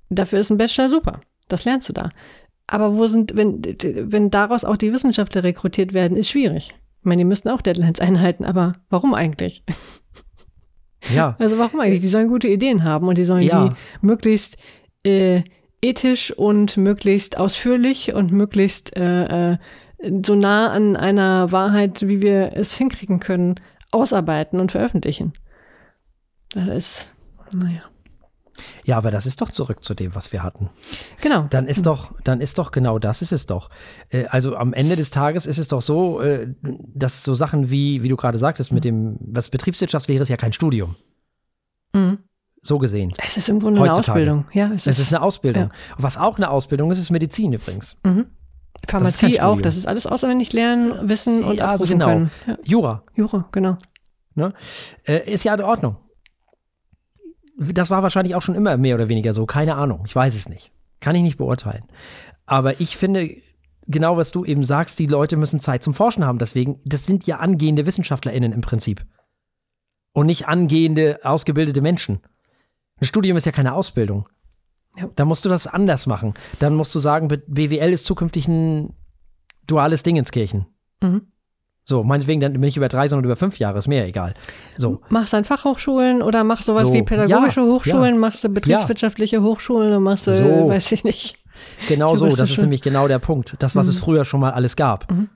Dafür 0.09 0.39
ist 0.39 0.49
ein 0.49 0.57
Bachelor 0.57 0.89
super. 0.89 1.19
Das 1.49 1.65
lernst 1.65 1.89
du 1.89 1.93
da. 1.93 2.09
Aber 2.73 2.95
wo 2.95 3.05
sind, 3.07 3.35
wenn, 3.37 3.61
wenn 3.61 4.31
daraus 4.31 4.65
auch 4.65 4.77
die 4.77 4.91
Wissenschaftler 4.91 5.43
rekrutiert 5.43 5.93
werden, 5.93 6.17
ist 6.17 6.29
schwierig. 6.29 6.73
Ich 7.01 7.05
meine, 7.05 7.19
die 7.19 7.25
müssen 7.25 7.49
auch 7.49 7.61
Deadlines 7.61 7.99
einhalten, 7.99 8.45
aber 8.45 8.73
warum 8.89 9.13
eigentlich? 9.13 9.63
Ja. 11.13 11.35
Also 11.39 11.59
warum 11.59 11.81
eigentlich? 11.81 12.01
Die 12.01 12.07
sollen 12.07 12.29
gute 12.29 12.47
Ideen 12.47 12.83
haben 12.83 13.07
und 13.07 13.19
die 13.19 13.25
sollen 13.25 13.43
Ja. 13.43 13.67
die 13.67 13.75
möglichst 14.01 14.57
äh, 15.05 15.43
ethisch 15.83 16.31
und 16.31 16.75
möglichst 16.75 17.37
ausführlich 17.37 18.15
und 18.15 18.31
möglichst 18.31 18.97
äh, 18.97 19.51
äh, 19.51 19.57
so 20.25 20.33
nah 20.33 20.71
an 20.71 20.95
einer 20.95 21.51
Wahrheit, 21.51 22.07
wie 22.07 22.23
wir 22.23 22.53
es 22.55 22.75
hinkriegen 22.75 23.19
können, 23.19 23.59
ausarbeiten 23.91 24.59
und 24.59 24.71
veröffentlichen. 24.71 25.33
Das 26.55 26.67
ist, 26.69 27.07
naja. 27.51 27.83
Ja, 28.83 28.97
aber 28.97 29.11
das 29.11 29.25
ist 29.25 29.41
doch 29.41 29.49
zurück 29.49 29.83
zu 29.83 29.93
dem, 29.93 30.13
was 30.15 30.31
wir 30.31 30.43
hatten. 30.43 30.69
Genau. 31.21 31.47
Dann 31.49 31.67
ist 31.67 31.85
doch, 31.85 32.13
dann 32.23 32.39
ist 32.41 32.57
doch 32.59 32.71
genau 32.71 32.99
das 32.99 33.21
ist 33.21 33.31
es 33.31 33.45
doch. 33.45 33.69
Äh, 34.09 34.25
Also 34.25 34.55
am 34.55 34.73
Ende 34.73 34.95
des 34.95 35.09
Tages 35.09 35.45
ist 35.45 35.57
es 35.57 35.67
doch 35.67 35.81
so, 35.81 36.21
äh, 36.21 36.53
dass 36.93 37.23
so 37.23 37.33
Sachen 37.33 37.69
wie, 37.71 38.03
wie 38.03 38.09
du 38.09 38.15
gerade 38.15 38.37
sagtest, 38.37 38.71
mit 38.71 38.83
dem, 38.83 39.17
was 39.19 39.49
Betriebswirtschaftslehre 39.49 40.21
ist 40.23 40.29
ja 40.29 40.37
kein 40.37 40.53
Studium. 40.53 40.95
Mhm. 41.93 42.19
So 42.61 42.77
gesehen. 42.79 43.11
Es 43.17 43.35
ist 43.37 43.49
im 43.49 43.59
Grunde 43.59 43.81
Heutzutage. 43.81 44.21
eine 44.21 44.31
Ausbildung. 44.31 44.45
Ja, 44.53 44.67
es 44.73 44.87
Es 44.87 44.99
ist, 44.99 45.07
ist 45.07 45.13
eine 45.13 45.21
Ausbildung. 45.21 45.63
Und 45.63 45.73
was 45.97 46.17
auch 46.17 46.37
eine 46.37 46.49
Ausbildung 46.49 46.91
ist, 46.91 46.97
ist 46.99 47.09
Medizin 47.09 47.51
übrigens. 47.53 47.97
mhm. 48.05 48.27
das 48.81 48.83
ist 48.83 48.89
Pharmazie 48.91 49.25
auch. 49.41 49.53
Studium. 49.55 49.61
Das 49.63 49.77
ist 49.77 49.87
alles 49.87 50.05
auswendig 50.07 50.53
lernen, 50.53 51.09
wissen 51.09 51.43
und 51.43 51.57
Ja, 51.57 51.67
also 51.71 51.85
genau. 51.85 52.05
können. 52.05 52.31
Ja, 52.47 52.57
Jura 52.63 53.03
Jura, 53.15 53.49
genau. 53.51 53.77
äh, 55.05 55.29
ist 55.31 55.43
ja 55.43 55.53
in 55.55 55.61
Ordnung. 55.61 55.97
Das 57.57 57.89
war 57.89 58.03
wahrscheinlich 58.03 58.35
auch 58.35 58.41
schon 58.41 58.55
immer 58.55 58.77
mehr 58.77 58.95
oder 58.95 59.09
weniger 59.09 59.33
so. 59.33 59.45
Keine 59.45 59.75
Ahnung. 59.75 60.03
Ich 60.05 60.15
weiß 60.15 60.35
es 60.35 60.49
nicht. 60.49 60.71
Kann 60.99 61.15
ich 61.15 61.21
nicht 61.21 61.37
beurteilen. 61.37 61.83
Aber 62.45 62.79
ich 62.81 62.97
finde, 62.97 63.29
genau 63.87 64.17
was 64.17 64.31
du 64.31 64.45
eben 64.45 64.63
sagst, 64.63 64.99
die 64.99 65.07
Leute 65.07 65.37
müssen 65.37 65.59
Zeit 65.59 65.83
zum 65.83 65.93
Forschen 65.93 66.25
haben. 66.25 66.39
Deswegen, 66.39 66.79
das 66.85 67.05
sind 67.05 67.27
ja 67.27 67.37
angehende 67.37 67.85
WissenschaftlerInnen 67.85 68.51
im 68.51 68.61
Prinzip. 68.61 69.05
Und 70.13 70.27
nicht 70.27 70.47
angehende, 70.47 71.19
ausgebildete 71.23 71.81
Menschen. 71.81 72.21
Ein 72.99 73.05
Studium 73.05 73.37
ist 73.37 73.45
ja 73.45 73.51
keine 73.51 73.73
Ausbildung. 73.73 74.27
Ja. 74.97 75.09
Da 75.15 75.25
musst 75.25 75.43
du 75.45 75.49
das 75.49 75.67
anders 75.67 76.05
machen. 76.05 76.35
Dann 76.59 76.75
musst 76.75 76.93
du 76.93 76.99
sagen, 76.99 77.27
BWL 77.27 77.91
ist 77.91 78.05
zukünftig 78.05 78.47
ein 78.47 78.93
duales 79.65 80.03
Ding 80.03 80.15
ins 80.17 80.31
Kirchen. 80.31 80.67
Mhm. 81.01 81.32
So, 81.85 82.03
meinetwegen 82.03 82.39
dann 82.39 82.53
nicht 82.53 82.77
über 82.77 82.87
drei, 82.87 83.07
sondern 83.09 83.25
über 83.25 83.35
fünf 83.35 83.59
Jahre, 83.59 83.77
ist 83.77 83.87
mir 83.89 84.05
egal. 84.05 84.33
So, 84.77 85.01
Machst 85.09 85.33
dann 85.33 85.43
Fachhochschulen 85.43 86.21
oder 86.21 86.43
machst 86.45 86.65
sowas 86.65 86.87
So, 86.87 86.93
wie 86.93 87.03
pädagogische 87.03 87.59
ja, 87.59 87.65
Hochschulen, 87.65 88.17
machst 88.19 88.43
du 88.43 88.49
betriebswirtschaftliche 88.49 89.41
Hochschulen 89.41 89.93
und 89.93 90.03
machst 90.03 90.27
du, 90.27 90.33
So. 90.33 90.69
weiß 90.69 90.91
ich 90.93 91.03
nicht. 91.03 91.35
Genau 91.89 92.15
so, 92.15 92.35
das 92.35 92.49
ist 92.51 92.59
nämlich 92.59 92.81
genau 92.81 93.07
der 93.09 93.19
Punkt. 93.19 93.55
Das, 93.59 93.75
was 93.75 93.87
es 93.87 93.97
Mhm. 93.97 94.03
früher 94.03 94.25
schon 94.25 94.39
mal 94.39 94.51
alles 94.51 94.75
gab. 94.77 95.11
Mhm. 95.11 95.29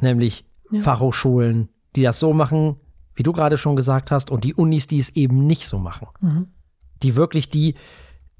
Nämlich 0.00 0.44
Ja. 0.70 0.80
Fachhochschulen, 0.80 1.68
die 1.96 2.02
das 2.02 2.20
so 2.20 2.32
machen, 2.32 2.76
wie 3.14 3.22
du 3.22 3.32
gerade 3.32 3.58
schon 3.58 3.76
gesagt 3.76 4.10
hast, 4.10 4.30
und 4.30 4.44
die 4.44 4.54
Unis, 4.54 4.86
die 4.86 4.98
es 4.98 5.10
eben 5.10 5.46
nicht 5.46 5.66
so 5.68 5.78
machen. 5.78 6.08
Mhm. 6.20 6.46
Die 7.02 7.16
wirklich 7.16 7.48
die 7.48 7.74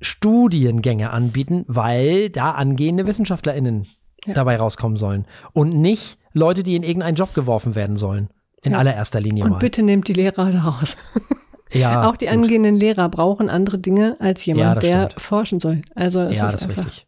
Studiengänge 0.01 1.11
anbieten, 1.11 1.64
weil 1.66 2.30
da 2.30 2.53
angehende 2.53 3.07
WissenschaftlerInnen 3.07 3.86
Ja. 4.26 4.34
dabei 4.34 4.57
rauskommen 4.57 4.97
sollen. 4.97 5.26
Und 5.53 5.74
nicht 5.74 6.18
Leute, 6.35 6.62
die 6.62 6.76
in 6.76 6.82
irgendeinen 6.82 7.14
Job 7.16 7.32
geworfen 7.32 7.74
werden 7.74 7.97
sollen. 7.97 8.28
In 8.62 8.72
Ja. 8.72 8.78
allererster 8.78 9.20
Linie 9.20 9.45
Und 9.45 9.51
mal. 9.53 9.59
bitte 9.59 9.82
nehmt 9.82 10.07
die 10.09 10.12
Lehrer 10.14 10.55
raus. 10.55 10.97
ja, 11.72 12.09
auch 12.09 12.16
die 12.16 12.26
gut. 12.26 12.35
angehenden 12.35 12.76
Lehrer 12.76 13.09
brauchen 13.09 13.49
andere 13.49 13.78
Dinge 13.78 14.16
als 14.20 14.45
Ja, 14.45 14.55
jemand, 14.55 14.76
das 14.78 14.85
der 14.91 15.05
stimmt. 15.11 15.22
forschen 15.22 15.61
soll. 15.61 15.82
Also 15.95 16.20
Ja, 16.20 16.51
das 16.53 16.62
ist 16.62 16.68
einfach, 16.68 16.85
richtig. 16.87 17.07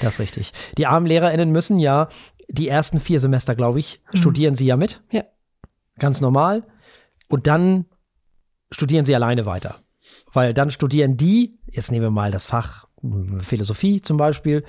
Das 0.00 0.14
ist 0.14 0.20
richtig. 0.20 0.52
Die 0.78 0.86
armen 0.86 1.06
LehrerInnen 1.06 1.50
müssen 1.52 1.78
ja 1.78 2.08
die 2.48 2.68
ersten 2.68 3.00
vier 3.00 3.20
Semester, 3.20 3.54
glaube 3.54 3.78
ich, 3.80 4.00
studieren 4.14 4.54
sie 4.54 4.66
ja 4.66 4.76
mit. 4.76 5.02
Ja. 5.10 5.24
Ganz 5.98 6.20
normal. 6.20 6.64
Und 7.28 7.46
dann 7.46 7.86
studieren 8.70 9.04
sie 9.04 9.14
alleine 9.14 9.46
weiter. 9.46 9.76
Weil 10.32 10.52
dann 10.52 10.70
studieren 10.70 11.16
die, 11.16 11.58
jetzt 11.70 11.90
nehmen 11.90 12.02
wir 12.04 12.10
mal 12.10 12.30
das 12.30 12.44
Fach 12.44 12.86
mh, 13.00 13.42
Philosophie 13.42 14.02
zum 14.02 14.16
Beispiel, 14.18 14.64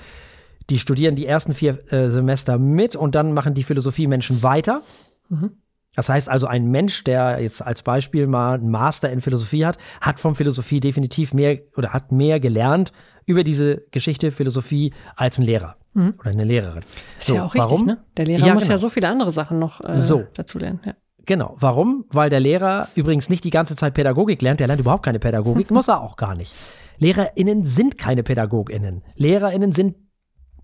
die 0.70 0.78
studieren 0.78 1.14
die 1.16 1.26
ersten 1.26 1.52
vier 1.54 1.92
äh, 1.92 2.08
Semester 2.08 2.58
mit 2.58 2.96
und 2.96 3.14
dann 3.14 3.32
machen 3.32 3.54
die 3.54 3.62
Philosophie-Menschen 3.62 4.42
weiter. 4.42 4.82
Mhm. 5.28 5.52
Das 5.94 6.08
heißt 6.10 6.28
also, 6.28 6.46
ein 6.46 6.66
Mensch, 6.70 7.04
der 7.04 7.40
jetzt 7.40 7.64
als 7.64 7.82
Beispiel 7.82 8.26
mal 8.26 8.54
einen 8.54 8.70
Master 8.70 9.10
in 9.10 9.20
Philosophie 9.22 9.64
hat, 9.64 9.78
hat 10.02 10.20
vom 10.20 10.34
Philosophie 10.34 10.78
definitiv 10.80 11.32
mehr 11.32 11.58
oder 11.76 11.94
hat 11.94 12.12
mehr 12.12 12.38
gelernt 12.38 12.92
über 13.24 13.42
diese 13.44 13.82
Geschichte 13.92 14.30
Philosophie 14.30 14.92
als 15.16 15.38
ein 15.38 15.42
Lehrer 15.44 15.76
oder 15.94 16.30
eine 16.30 16.44
Lehrerin. 16.44 16.82
Ist 17.18 17.30
ja 17.30 17.42
auch 17.42 17.54
richtig, 17.54 17.70
warum? 17.70 17.86
ne? 17.86 17.98
Der 18.18 18.26
Lehrer 18.26 18.46
Ja, 18.46 18.52
muss 18.52 18.64
genau. 18.64 18.74
ja 18.74 18.78
so 18.78 18.90
viele 18.90 19.08
andere 19.08 19.32
Sachen 19.32 19.58
noch 19.58 19.80
äh, 19.82 19.96
So. 19.96 20.24
dazu 20.34 20.58
lernen. 20.58 20.80
Ja. 20.84 20.92
Genau. 21.24 21.56
Warum? 21.58 22.04
Weil 22.10 22.28
der 22.28 22.40
Lehrer 22.40 22.88
übrigens 22.94 23.30
nicht 23.30 23.42
die 23.44 23.50
ganze 23.50 23.74
Zeit 23.76 23.94
Pädagogik 23.94 24.42
lernt. 24.42 24.60
Der 24.60 24.66
lernt 24.66 24.80
überhaupt 24.80 25.04
keine 25.04 25.18
Pädagogik. 25.18 25.70
muss 25.72 25.88
er 25.88 26.02
auch 26.02 26.16
gar 26.16 26.36
nicht. 26.36 26.54
LehrerInnen 26.98 27.64
sind 27.64 27.96
keine 27.96 28.22
PädagogInnen. 28.22 29.02
LehrerInnen 29.16 29.72
sind 29.72 29.96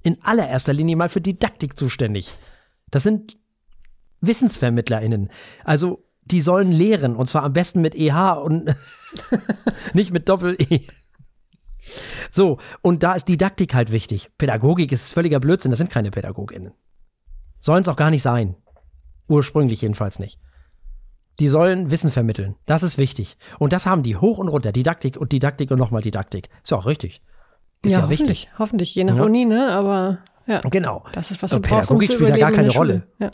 in 0.03 0.22
allererster 0.22 0.72
Linie 0.72 0.96
mal 0.96 1.09
für 1.09 1.20
Didaktik 1.20 1.76
zuständig. 1.76 2.32
Das 2.90 3.03
sind 3.03 3.36
WissensvermittlerInnen. 4.20 5.30
Also, 5.64 6.05
die 6.24 6.40
sollen 6.40 6.70
lehren. 6.70 7.16
Und 7.16 7.26
zwar 7.26 7.42
am 7.42 7.53
besten 7.53 7.80
mit 7.80 7.94
EH 7.94 8.34
und 8.34 8.74
nicht 9.94 10.12
mit 10.12 10.28
Doppel-E. 10.28 10.86
So, 12.30 12.59
und 12.80 13.03
da 13.03 13.14
ist 13.14 13.28
Didaktik 13.28 13.74
halt 13.74 13.92
wichtig. 13.92 14.30
Pädagogik 14.38 14.92
ist 14.92 15.12
völliger 15.12 15.40
Blödsinn. 15.40 15.70
Das 15.70 15.78
sind 15.78 15.90
keine 15.90 16.11
PädagogInnen. 16.11 16.72
Sollen 17.61 17.82
es 17.82 17.88
auch 17.88 17.96
gar 17.96 18.11
nicht 18.11 18.22
sein. 18.22 18.57
Ursprünglich 19.28 19.82
jedenfalls 19.82 20.18
nicht. 20.18 20.38
Die 21.40 21.48
sollen 21.48 21.90
Wissen 21.90 22.11
vermitteln. 22.11 22.57
Das 22.66 22.82
ist 22.82 22.98
wichtig. 22.98 23.36
Und 23.59 23.72
das 23.72 23.86
haben 23.86 24.03
die 24.03 24.16
hoch 24.16 24.38
und 24.38 24.48
runter. 24.48 24.72
Didaktik 24.72 25.16
und 25.16 25.32
Didaktik 25.32 25.70
und 25.70 25.78
nochmal 25.78 26.03
Didaktik. 26.03 26.48
Ist 26.62 26.70
ja 26.70 26.76
auch 26.76 26.86
richtig. 26.86 27.22
Ist 27.85 27.93
ja, 27.93 28.03
hoffentlich, 28.03 28.20
wichtig. 28.28 28.49
hoffentlich. 28.59 28.95
Je 28.95 29.05
nach 29.05 29.16
Ja. 29.16 29.22
Uni, 29.24 29.45
ne? 29.45 29.72
Aber 29.72 30.18
ja, 30.47 30.61
Genau. 30.61 31.05
das 31.12 31.30
ist 31.30 31.43
was 31.43 31.51
brauchst, 31.51 31.64
um 31.91 31.99
Pädagogik 31.99 32.12
spielt 32.12 32.30
da 32.30 32.37
gar 32.37 32.53
keine 32.53 32.70
Schule. 32.70 33.03
Ja. 33.18 33.30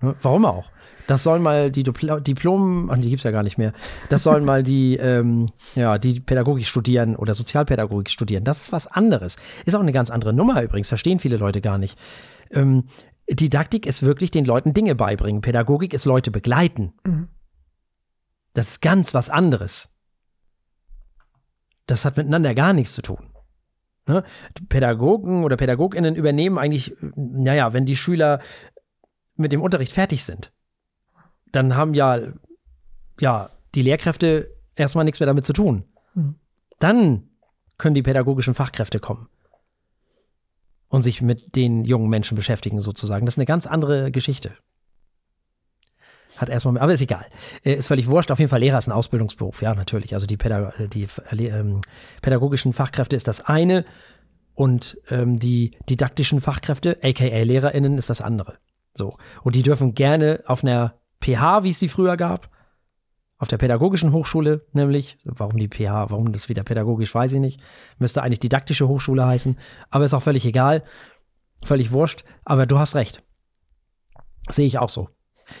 Warum 0.00 0.44
auch? 0.44 0.70
Das 1.06 1.22
sollen 1.22 1.42
mal 1.42 1.70
die 1.72 1.82
Dipl 1.82 2.20
Diplom, 2.20 2.90
die 3.00 3.08
gibt's 3.10 3.24
ja 3.24 3.30
gar 3.30 3.42
nicht 3.42 3.56
mehr. 3.58 3.72
Das 4.10 4.22
sollen 4.22 4.44
mal 4.44 4.62
die, 4.62 4.96
ähm, 5.00 5.46
ja, 5.74 5.98
die 5.98 6.20
Pädagogik 6.20 6.66
studieren 6.66 7.16
oder 7.16 7.34
Sozialpädagogik 7.34 8.10
studieren. 8.10 8.44
Das 8.44 8.60
ist 8.62 8.72
was 8.72 8.86
anderes. 8.86 9.36
Ist 9.64 9.74
auch 9.74 9.80
eine 9.80 9.92
ganz 9.92 10.10
andere 10.10 10.32
Nummer 10.32 10.62
übrigens. 10.62 10.88
Verstehen 10.88 11.18
viele 11.18 11.36
Leute 11.36 11.60
gar 11.60 11.78
nicht. 11.78 11.98
Ähm, 12.50 12.84
Didaktik 13.30 13.86
ist 13.86 14.02
wirklich 14.02 14.30
den 14.30 14.44
Leuten 14.44 14.72
Dinge 14.72 14.94
beibringen. 14.94 15.40
Pädagogik 15.42 15.92
ist 15.94 16.04
Leute 16.04 16.30
begleiten. 16.30 16.92
Mhm. 17.04 17.28
Das 18.54 18.68
ist 18.68 18.80
ganz 18.82 19.14
was 19.14 19.30
anderes. 19.30 19.88
Das 21.86 22.04
hat 22.04 22.16
miteinander 22.16 22.54
gar 22.54 22.72
nichts 22.72 22.94
zu 22.94 23.02
tun. 23.02 23.27
Ne? 24.08 24.24
Pädagogen 24.68 25.44
oder 25.44 25.56
Pädagoginnen 25.56 26.16
übernehmen 26.16 26.58
eigentlich, 26.58 26.96
naja, 27.14 27.74
wenn 27.74 27.84
die 27.84 27.96
Schüler 27.96 28.40
mit 29.36 29.52
dem 29.52 29.62
Unterricht 29.62 29.92
fertig 29.92 30.24
sind, 30.24 30.50
dann 31.52 31.76
haben 31.76 31.92
ja, 31.94 32.18
ja 33.20 33.50
die 33.74 33.82
Lehrkräfte 33.82 34.50
erstmal 34.74 35.04
nichts 35.04 35.20
mehr 35.20 35.26
damit 35.26 35.44
zu 35.44 35.52
tun. 35.52 35.84
Mhm. 36.14 36.36
Dann 36.78 37.28
können 37.76 37.94
die 37.94 38.02
pädagogischen 38.02 38.54
Fachkräfte 38.54 38.98
kommen 38.98 39.28
und 40.88 41.02
sich 41.02 41.20
mit 41.20 41.54
den 41.54 41.84
jungen 41.84 42.08
Menschen 42.08 42.34
beschäftigen, 42.34 42.80
sozusagen. 42.80 43.26
Das 43.26 43.34
ist 43.34 43.38
eine 43.38 43.44
ganz 43.44 43.66
andere 43.66 44.10
Geschichte. 44.10 44.52
Hat 46.38 46.48
erstmal, 46.48 46.78
aber 46.78 46.94
ist 46.94 47.00
egal. 47.00 47.26
Äh, 47.64 47.74
Ist 47.74 47.88
völlig 47.88 48.06
wurscht. 48.06 48.30
Auf 48.30 48.38
jeden 48.38 48.48
Fall 48.48 48.60
Lehrer 48.60 48.78
ist 48.78 48.86
ein 48.86 48.92
Ausbildungsberuf, 48.92 49.60
ja, 49.60 49.74
natürlich. 49.74 50.14
Also 50.14 50.26
die, 50.26 50.36
Pädag 50.36 50.72
die 50.92 51.08
äh, 51.32 51.46
ähm, 51.46 51.80
pädagogischen 52.22 52.72
Fachkräfte 52.72 53.16
ist 53.16 53.26
das 53.26 53.44
eine 53.44 53.84
und 54.54 54.98
ähm, 55.10 55.38
die 55.38 55.72
didaktischen 55.88 56.40
Fachkräfte, 56.40 56.98
aka 57.02 57.24
LehrerInnen, 57.24 57.98
ist 57.98 58.08
das 58.08 58.20
andere. 58.20 58.58
So. 58.94 59.16
Und 59.42 59.56
die 59.56 59.62
dürfen 59.62 59.94
gerne 59.94 60.42
auf 60.46 60.62
einer 60.62 60.94
PH, 61.20 61.64
wie 61.64 61.70
es 61.70 61.80
die 61.80 61.88
früher 61.88 62.16
gab, 62.16 62.48
auf 63.38 63.48
der 63.48 63.58
pädagogischen 63.58 64.12
Hochschule 64.12 64.66
nämlich, 64.72 65.18
warum 65.24 65.56
die 65.58 65.68
PH, 65.68 66.10
warum 66.10 66.32
das 66.32 66.48
wieder 66.48 66.64
pädagogisch, 66.64 67.14
weiß 67.14 67.32
ich 67.32 67.40
nicht, 67.40 67.60
müsste 67.98 68.22
eigentlich 68.22 68.40
didaktische 68.40 68.88
Hochschule 68.88 69.26
heißen, 69.26 69.58
aber 69.90 70.04
ist 70.04 70.14
auch 70.14 70.22
völlig 70.22 70.44
egal, 70.44 70.82
völlig 71.62 71.92
wurscht, 71.92 72.24
aber 72.44 72.66
du 72.66 72.78
hast 72.78 72.94
recht. 72.96 73.22
Sehe 74.48 74.66
ich 74.66 74.78
auch 74.78 74.88
so. 74.88 75.08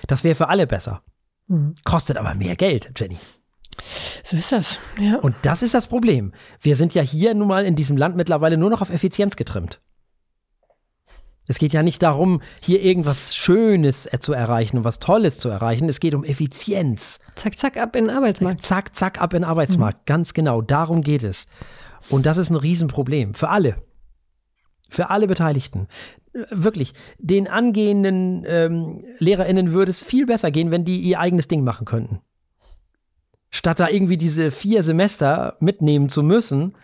Das 0.06 0.24
wäre 0.24 0.34
für 0.34 0.48
alle 0.48 0.66
besser. 0.66 1.02
Mhm. 1.46 1.74
Kostet 1.84 2.16
aber 2.16 2.34
mehr 2.34 2.56
Geld, 2.56 2.92
Jenny. 2.96 3.18
So 4.24 4.36
ist 4.36 4.52
das, 4.52 4.78
ja. 5.00 5.16
Und 5.16 5.36
das 5.42 5.62
ist 5.62 5.74
das 5.74 5.86
Problem. 5.86 6.32
Wir 6.60 6.76
sind 6.76 6.94
ja 6.94 7.02
hier 7.02 7.34
nun 7.34 7.48
mal 7.48 7.64
in 7.64 7.76
diesem 7.76 7.96
Land 7.96 8.16
mittlerweile 8.16 8.56
nur 8.56 8.70
noch 8.70 8.82
auf 8.82 8.90
Effizienz 8.90 9.36
getrimmt. 9.36 9.80
Es 11.50 11.58
geht 11.58 11.72
ja 11.72 11.82
nicht 11.82 12.02
darum, 12.02 12.42
hier 12.60 12.82
irgendwas 12.82 13.34
Schönes 13.34 14.08
zu 14.20 14.34
erreichen 14.34 14.76
und 14.76 14.84
was 14.84 14.98
Tolles 14.98 15.38
zu 15.38 15.48
erreichen. 15.48 15.88
Es 15.88 15.98
geht 15.98 16.14
um 16.14 16.22
Effizienz. 16.22 17.20
Zack, 17.36 17.56
zack, 17.56 17.78
ab 17.78 17.96
in 17.96 18.06
den 18.06 18.16
Arbeitsmarkt. 18.16 18.60
Zack, 18.60 18.94
zack, 18.94 19.18
ab 19.18 19.32
in 19.32 19.40
den 19.40 19.48
Arbeitsmarkt. 19.48 20.00
Mhm. 20.00 20.04
Ganz 20.04 20.34
genau. 20.34 20.60
Darum 20.60 21.00
geht 21.00 21.24
es. 21.24 21.46
Und 22.10 22.26
das 22.26 22.36
ist 22.36 22.50
ein 22.50 22.56
Riesenproblem. 22.56 23.32
Für 23.32 23.48
alle. 23.48 23.82
Für 24.90 25.08
alle 25.08 25.26
Beteiligten. 25.26 25.88
Wirklich. 26.50 26.92
Den 27.18 27.48
angehenden 27.48 28.44
ähm, 28.46 29.04
LehrerInnen 29.18 29.72
würde 29.72 29.90
es 29.90 30.02
viel 30.02 30.26
besser 30.26 30.50
gehen, 30.50 30.70
wenn 30.70 30.84
die 30.84 31.00
ihr 31.00 31.20
eigenes 31.20 31.48
Ding 31.48 31.64
machen 31.64 31.84
könnten. 31.84 32.20
Statt 33.50 33.80
da 33.80 33.88
irgendwie 33.88 34.18
diese 34.18 34.50
vier 34.50 34.82
Semester 34.82 35.56
mitnehmen 35.60 36.08
zu 36.08 36.22
müssen, 36.22 36.76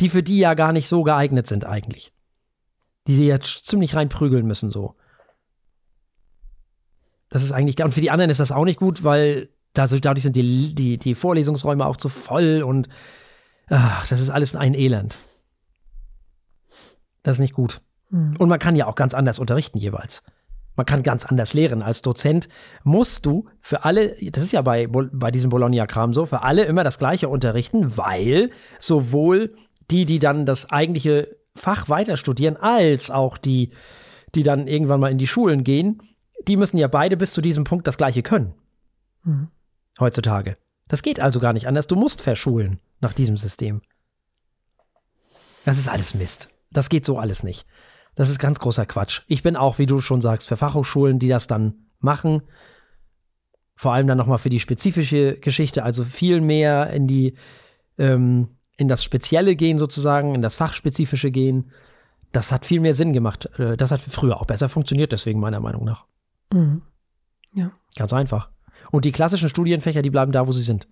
die 0.00 0.08
für 0.08 0.22
die 0.22 0.38
ja 0.38 0.54
gar 0.54 0.72
nicht 0.72 0.88
so 0.88 1.02
geeignet 1.02 1.46
sind 1.46 1.64
eigentlich 1.64 2.12
die 3.06 3.14
sie 3.14 3.26
jetzt 3.26 3.66
ziemlich 3.66 3.94
reinprügeln 3.94 4.46
müssen, 4.46 4.70
so. 4.70 4.94
Das 7.28 7.42
ist 7.42 7.52
eigentlich, 7.52 7.82
und 7.82 7.94
für 7.94 8.00
die 8.00 8.10
anderen 8.10 8.30
ist 8.30 8.40
das 8.40 8.52
auch 8.52 8.64
nicht 8.64 8.78
gut, 8.78 9.04
weil 9.04 9.48
dadurch 9.72 10.22
sind 10.22 10.36
die, 10.36 10.74
die, 10.74 10.98
die 10.98 11.14
Vorlesungsräume 11.14 11.86
auch 11.86 11.96
zu 11.96 12.08
voll 12.08 12.62
und 12.62 12.88
ach, 13.68 14.06
das 14.08 14.20
ist 14.20 14.30
alles 14.30 14.54
ein 14.54 14.74
Elend. 14.74 15.16
Das 17.22 17.36
ist 17.36 17.40
nicht 17.40 17.54
gut. 17.54 17.80
Mhm. 18.12 18.36
Und 18.38 18.48
man 18.48 18.58
kann 18.58 18.76
ja 18.76 18.86
auch 18.86 18.94
ganz 18.94 19.14
anders 19.14 19.40
unterrichten 19.40 19.78
jeweils. 19.78 20.22
Man 20.76 20.86
kann 20.86 21.02
ganz 21.02 21.24
anders 21.24 21.52
lehren. 21.52 21.82
Als 21.82 22.02
Dozent 22.02 22.48
musst 22.82 23.26
du 23.26 23.48
für 23.60 23.84
alle, 23.84 24.16
das 24.30 24.44
ist 24.44 24.52
ja 24.52 24.62
bei, 24.62 24.86
bei 24.86 25.30
diesem 25.30 25.50
Bologna-Kram 25.50 26.12
so, 26.12 26.24
für 26.24 26.42
alle 26.42 26.64
immer 26.64 26.84
das 26.84 26.98
Gleiche 26.98 27.28
unterrichten, 27.28 27.96
weil 27.96 28.50
sowohl 28.78 29.54
die, 29.90 30.06
die 30.06 30.18
dann 30.18 30.46
das 30.46 30.70
eigentliche 30.70 31.36
Fach 31.54 31.88
weiter 31.88 32.16
studieren, 32.16 32.56
als 32.56 33.10
auch 33.10 33.36
die, 33.36 33.70
die 34.34 34.42
dann 34.42 34.66
irgendwann 34.66 35.00
mal 35.00 35.10
in 35.10 35.18
die 35.18 35.26
Schulen 35.26 35.64
gehen, 35.64 36.02
die 36.48 36.56
müssen 36.56 36.78
ja 36.78 36.88
beide 36.88 37.16
bis 37.18 37.34
zu 37.34 37.42
diesem 37.42 37.64
Punkt 37.64 37.86
das 37.86 37.98
Gleiche 37.98 38.22
können. 38.22 38.54
Mhm. 39.24 39.48
Heutzutage. 40.00 40.56
Das 40.88 41.02
geht 41.02 41.20
also 41.20 41.38
gar 41.38 41.52
nicht 41.52 41.68
anders. 41.68 41.86
Du 41.86 41.96
musst 41.96 42.22
verschulen 42.22 42.80
nach 43.00 43.12
diesem 43.12 43.36
System. 43.36 43.82
Das 45.66 45.78
ist 45.78 45.88
alles 45.88 46.14
Mist. 46.14 46.48
Das 46.70 46.88
geht 46.88 47.04
so 47.04 47.18
alles 47.18 47.42
nicht. 47.42 47.66
Das 48.14 48.28
ist 48.28 48.38
ganz 48.38 48.58
großer 48.58 48.84
Quatsch. 48.84 49.22
Ich 49.26 49.42
bin 49.42 49.56
auch, 49.56 49.78
wie 49.78 49.86
du 49.86 50.00
schon 50.00 50.20
sagst, 50.20 50.48
für 50.48 50.56
Fachhochschulen, 50.56 51.18
die 51.18 51.28
das 51.28 51.46
dann 51.46 51.86
machen. 51.98 52.42
Vor 53.74 53.92
allem 53.92 54.06
dann 54.06 54.18
nochmal 54.18 54.38
für 54.38 54.50
die 54.50 54.60
spezifische 54.60 55.38
Geschichte, 55.40 55.82
also 55.82 56.04
viel 56.04 56.40
mehr 56.40 56.90
in 56.90 57.06
die 57.06 57.34
ähm, 57.98 58.48
in 58.76 58.88
das 58.88 59.04
Spezielle 59.04 59.56
gehen 59.56 59.78
sozusagen, 59.78 60.34
in 60.34 60.42
das 60.42 60.56
Fachspezifische 60.56 61.30
gehen, 61.30 61.70
das 62.32 62.50
hat 62.50 62.64
viel 62.64 62.80
mehr 62.80 62.94
Sinn 62.94 63.12
gemacht. 63.12 63.46
Äh, 63.58 63.76
das 63.76 63.90
hat 63.90 64.00
früher 64.00 64.40
auch 64.40 64.46
besser 64.46 64.68
funktioniert, 64.68 65.12
deswegen 65.12 65.40
meiner 65.40 65.60
Meinung 65.60 65.84
nach. 65.84 66.06
Mhm. 66.52 66.82
Ja. 67.54 67.70
Ganz 67.96 68.12
einfach. 68.12 68.50
Und 68.90 69.04
die 69.04 69.12
klassischen 69.12 69.48
Studienfächer, 69.48 70.02
die 70.02 70.10
bleiben 70.10 70.32
da, 70.32 70.46
wo 70.46 70.52
sie 70.52 70.62
sind. 70.62 70.88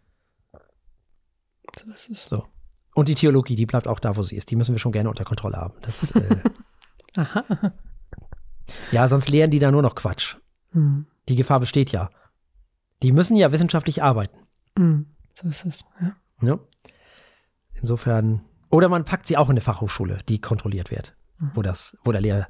Es. 1.94 2.28
So. 2.28 2.44
Und 2.94 3.08
die 3.08 3.14
Theologie, 3.14 3.56
die 3.56 3.66
bleibt 3.66 3.88
auch 3.88 4.00
da, 4.00 4.16
wo 4.16 4.22
sie 4.22 4.36
ist. 4.36 4.50
Die 4.50 4.56
müssen 4.56 4.74
wir 4.74 4.78
schon 4.78 4.92
gerne 4.92 5.08
unter 5.08 5.24
Kontrolle 5.24 5.56
haben. 5.56 5.74
Das, 5.82 6.12
äh 6.12 6.36
Aha. 7.16 7.44
Ja, 8.92 9.08
sonst 9.08 9.28
lehren 9.28 9.50
die 9.50 9.58
da 9.58 9.70
nur 9.70 9.82
noch 9.82 9.94
Quatsch. 9.94 10.36
Mhm. 10.72 11.06
Die 11.28 11.36
Gefahr 11.36 11.60
besteht 11.60 11.92
ja. 11.92 12.10
Die 13.02 13.12
müssen 13.12 13.36
ja 13.36 13.52
wissenschaftlich 13.52 14.02
arbeiten. 14.02 14.38
Mhm. 14.76 15.06
So 15.34 15.48
ist 15.48 15.64
es, 15.64 15.74
ja. 16.00 16.16
ja. 16.42 16.58
Insofern, 17.74 18.42
oder 18.70 18.88
man 18.88 19.04
packt 19.04 19.26
sie 19.26 19.36
auch 19.36 19.48
in 19.48 19.52
eine 19.52 19.60
Fachhochschule, 19.60 20.18
die 20.28 20.40
kontrolliert 20.40 20.90
wird, 20.90 21.16
mhm. 21.38 21.50
wo 21.54 21.62
das, 21.62 21.96
wo 22.04 22.12
der 22.12 22.20
Lehr, 22.20 22.48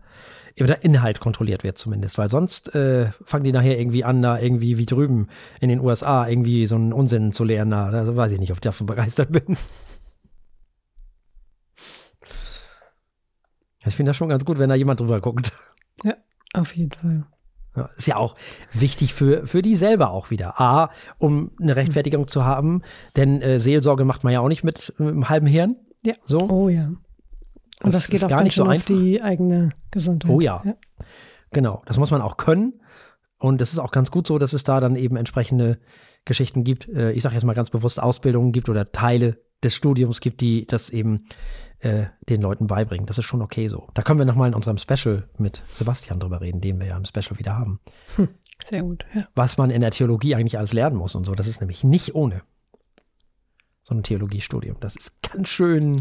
der 0.59 0.83
Inhalt 0.85 1.21
kontrolliert 1.21 1.63
wird 1.63 1.79
zumindest, 1.79 2.19
weil 2.19 2.29
sonst 2.29 2.75
äh, 2.75 3.13
fangen 3.25 3.45
die 3.45 3.53
nachher 3.53 3.79
irgendwie 3.79 4.05
an, 4.05 4.23
da 4.23 4.39
irgendwie 4.39 4.77
wie 4.77 4.87
drüben 4.87 5.29
in 5.61 5.69
den 5.69 5.81
USA 5.81 6.27
irgendwie 6.27 6.67
so 6.67 6.75
einen 6.75 6.93
Unsinn 6.93 7.33
zu 7.33 7.45
lehren. 7.45 7.71
Da 7.71 7.87
also 7.91 8.17
weiß 8.17 8.33
ich 8.33 8.41
nicht, 8.41 8.51
ob 8.51 8.57
ich 8.57 8.63
davon 8.63 8.87
begeistert 8.87 9.31
bin. 9.31 9.57
Ich 13.87 13.97
finde 13.97 14.11
das 14.11 14.17
schon 14.17 14.29
ganz 14.29 14.45
gut, 14.45 14.59
wenn 14.59 14.69
da 14.69 14.75
jemand 14.75 15.01
drüber 15.01 15.21
guckt. 15.21 15.53
Ja, 16.03 16.15
auf 16.55 16.75
jeden 16.77 16.93
Fall. 16.93 17.27
Ja, 17.77 17.91
ist 17.95 18.07
ja 18.07 18.17
auch 18.17 18.35
wichtig 18.73 19.13
für, 19.13 19.47
für 19.47 19.61
die 19.61 19.77
selber 19.77 20.13
auch 20.13 20.31
wieder. 20.31 20.59
A, 20.59 20.89
um 21.19 21.51
eine 21.61 21.77
Rechtfertigung 21.77 22.27
zu 22.27 22.47
haben, 22.47 22.81
denn 23.17 23.43
äh, 23.43 23.61
Seelsorge 23.61 24.07
macht 24.07 24.25
man 24.25 24.33
ja 24.33 24.41
auch 24.41 24.49
nicht 24.49 24.65
mit, 24.65 24.95
mit 24.97 25.09
einem 25.09 25.29
halben 25.29 25.47
Hirn. 25.47 25.77
Ja. 26.03 26.15
So. 26.25 26.49
Oh 26.49 26.71
ja. 26.71 26.87
Und 26.87 27.01
das, 27.83 27.93
das 27.93 28.09
geht 28.09 28.25
auch 28.25 28.29
gar 28.29 28.43
nicht 28.43 28.57
so 28.57 28.65
einfach. 28.65 28.91
auf 28.91 28.99
die 28.99 29.21
eigene 29.21 29.73
Gesundheit. 29.91 30.31
Oh 30.31 30.41
ja. 30.41 30.63
ja. 30.65 30.75
Genau. 31.53 31.83
Das 31.85 31.99
muss 31.99 32.11
man 32.11 32.23
auch 32.23 32.39
können. 32.39 32.81
Und 33.39 33.61
es 33.61 33.73
ist 33.73 33.79
auch 33.79 33.93
ganz 33.93 34.11
gut 34.11 34.27
so, 34.27 34.39
dass 34.39 34.53
es 34.53 34.65
da 34.65 34.81
dann 34.81 34.97
eben 34.97 35.17
entsprechende 35.17 35.79
Geschichten 36.25 36.65
gibt. 36.65 36.89
Äh, 36.89 37.13
ich 37.13 37.23
sage 37.23 37.35
jetzt 37.35 37.45
mal 37.45 37.55
ganz 37.55 37.71
bewusst 37.71 38.03
Ausbildungen 38.03 38.53
gibt 38.53 38.69
oder 38.69 38.91
Teile 38.93 39.39
des 39.63 39.75
Studiums 39.75 40.21
gibt, 40.21 40.41
die 40.41 40.67
das 40.67 40.91
eben 40.91 41.27
äh, 41.81 42.07
den 42.29 42.41
Leuten 42.41 42.67
beibringen. 42.67 43.07
Das 43.07 43.19
ist 43.19 43.25
schon 43.25 43.43
okay 43.43 43.69
so. 43.69 43.89
Da 43.95 44.03
können 44.03 44.19
wir 44.19 44.27
nochmal 44.27 44.49
in 44.49 44.55
unserem 44.55 44.79
Special 44.79 45.29
mit 45.39 45.63
Sebastian 45.73 46.21
drüber 46.21 46.41
reden, 46.41 46.61
den 46.61 46.79
wir 46.79 46.87
ja 46.87 46.97
im 46.97 47.05
Special 47.05 47.39
wieder 47.39 47.57
haben. 47.57 47.81
Hm, 48.17 48.29
sehr 48.69 48.83
gut, 48.83 49.05
ja. 49.15 49.29
Was 49.35 49.59
man 49.59 49.71
in 49.71 49.81
der 49.81 49.91
Theologie 49.91 50.35
eigentlich 50.35 50.59
alles 50.59 50.73
lernen 50.73 50.97
muss 50.97 51.15
und 51.15 51.25
so. 51.25 51.35
Das 51.35 51.49
ist 51.49 51.61
nämlich 51.61 51.85
nicht 51.85 52.15
ohne 52.15 52.43
so 53.83 53.95
ein 53.95 54.03
Theologiestudium. 54.03 54.77
Das 54.81 54.97
ist 54.97 55.13
ganz 55.23 55.49
schön. 55.49 55.97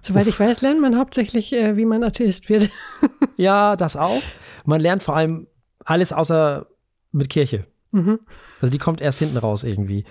Soweit 0.00 0.26
ich 0.26 0.38
weiß, 0.38 0.62
lernt 0.62 0.80
man 0.80 0.98
hauptsächlich, 0.98 1.52
äh, 1.52 1.76
wie 1.76 1.84
man 1.84 2.02
Atheist 2.02 2.48
wird. 2.48 2.70
ja, 3.36 3.76
das 3.76 3.96
auch. 3.96 4.22
Man 4.64 4.80
lernt 4.80 5.02
vor 5.02 5.16
allem 5.16 5.46
alles 5.84 6.12
außer 6.12 6.66
mit 7.12 7.30
Kirche. 7.30 7.66
Mhm. 7.92 8.20
Also 8.60 8.70
die 8.70 8.78
kommt 8.78 9.00
erst 9.00 9.18
hinten 9.18 9.36
raus 9.36 9.64
irgendwie. 9.64 10.04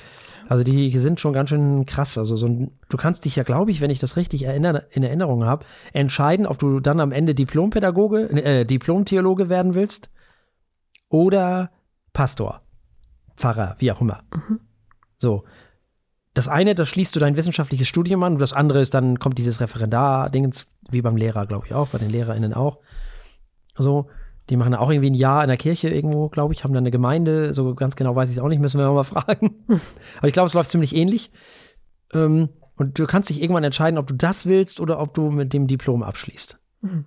Also 0.50 0.64
die 0.64 0.98
sind 0.98 1.20
schon 1.20 1.32
ganz 1.32 1.52
schön 1.52 1.86
krass. 1.86 2.18
Also 2.18 2.36
so 2.36 2.48
ein, 2.48 2.72
du 2.90 2.98
kannst 2.98 3.24
dich 3.24 3.36
ja, 3.36 3.44
glaube 3.44 3.70
ich, 3.70 3.82
wenn 3.82 3.92
ich 3.92 4.00
das 4.00 4.18
richtig 4.18 4.42
erinnere, 4.42 4.88
in 4.90 5.04
Erinnerung 5.04 5.46
habe, 5.46 5.64
entscheiden, 5.94 6.48
ob 6.48 6.58
du 6.58 6.80
dann 6.80 7.00
am 7.00 7.12
Ende 7.12 7.36
Diplompädagoge, 7.36 8.32
äh, 8.32 8.66
Diplomtheologe 8.66 9.48
werden 9.50 9.76
willst 9.76 10.10
oder 11.08 11.70
Pastor, 12.14 12.64
Pfarrer, 13.38 13.76
wie 13.78 13.92
auch 13.92 14.02
immer. 14.02 14.24
Mhm. 14.34 14.60
So. 15.18 15.44
Das 16.34 16.48
eine, 16.48 16.74
da 16.74 16.84
schließt 16.84 17.16
du 17.16 17.20
dein 17.20 17.38
wissenschaftliches 17.38 17.88
Studium 17.88 18.24
an 18.24 18.34
und 18.34 18.42
das 18.42 18.54
andere 18.54 18.82
ist, 18.82 18.96
dann 18.96 19.20
kommt 19.20 19.38
dieses 19.38 19.62
Referendar-Dingens, 19.62 20.70
wie 20.90 21.04
beim 21.04 21.16
Lehrer, 21.16 21.46
glaube 21.46 21.68
ich 21.68 21.76
auch, 21.76 21.90
bei 21.90 22.00
den 22.00 22.10
LehrerInnen 22.10 22.56
auch. 22.56 22.80
So. 23.76 24.10
Die 24.50 24.58
machen 24.58 24.74
auch 24.74 24.90
irgendwie 24.90 25.12
ein 25.12 25.16
Jahr 25.16 25.44
in 25.44 25.48
der 25.48 25.58
Kirche 25.58 25.90
irgendwo, 25.90 26.30
glaube 26.30 26.54
ich, 26.54 26.64
haben 26.64 26.74
dann 26.74 26.84
eine 26.84 26.92
Gemeinde. 26.92 27.54
So 27.54 27.76
ganz 27.76 27.96
genau 27.96 28.16
weiß 28.16 28.30
ich 28.30 28.38
es 28.38 28.42
auch 28.42 28.48
nicht, 28.48 28.60
müssen 28.60 28.80
wir 28.80 28.92
mal 28.92 29.04
fragen. 29.06 29.56
Aber 30.18 30.28
ich 30.28 30.34
glaube, 30.34 30.48
es 30.48 30.54
läuft 30.54 30.72
ziemlich 30.72 30.96
ähnlich. 30.96 31.32
Ähm, 32.14 32.50
und 32.76 32.98
du 32.98 33.06
kannst 33.06 33.30
dich 33.30 33.42
irgendwann 33.42 33.64
entscheiden, 33.64 33.98
ob 33.98 34.08
du 34.08 34.16
das 34.16 34.46
willst 34.46 34.80
oder 34.80 35.00
ob 35.00 35.14
du 35.14 35.30
mit 35.30 35.54
dem 35.54 35.68
Diplom 35.68 36.02
abschließt. 36.02 36.58
Mhm. 36.82 37.06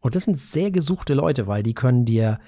Und 0.00 0.14
das 0.14 0.24
sind 0.24 0.38
sehr 0.38 0.70
gesuchte 0.70 1.14
Leute, 1.14 1.46
weil 1.46 1.62
die 1.62 1.74
können 1.74 2.04
dir 2.04 2.38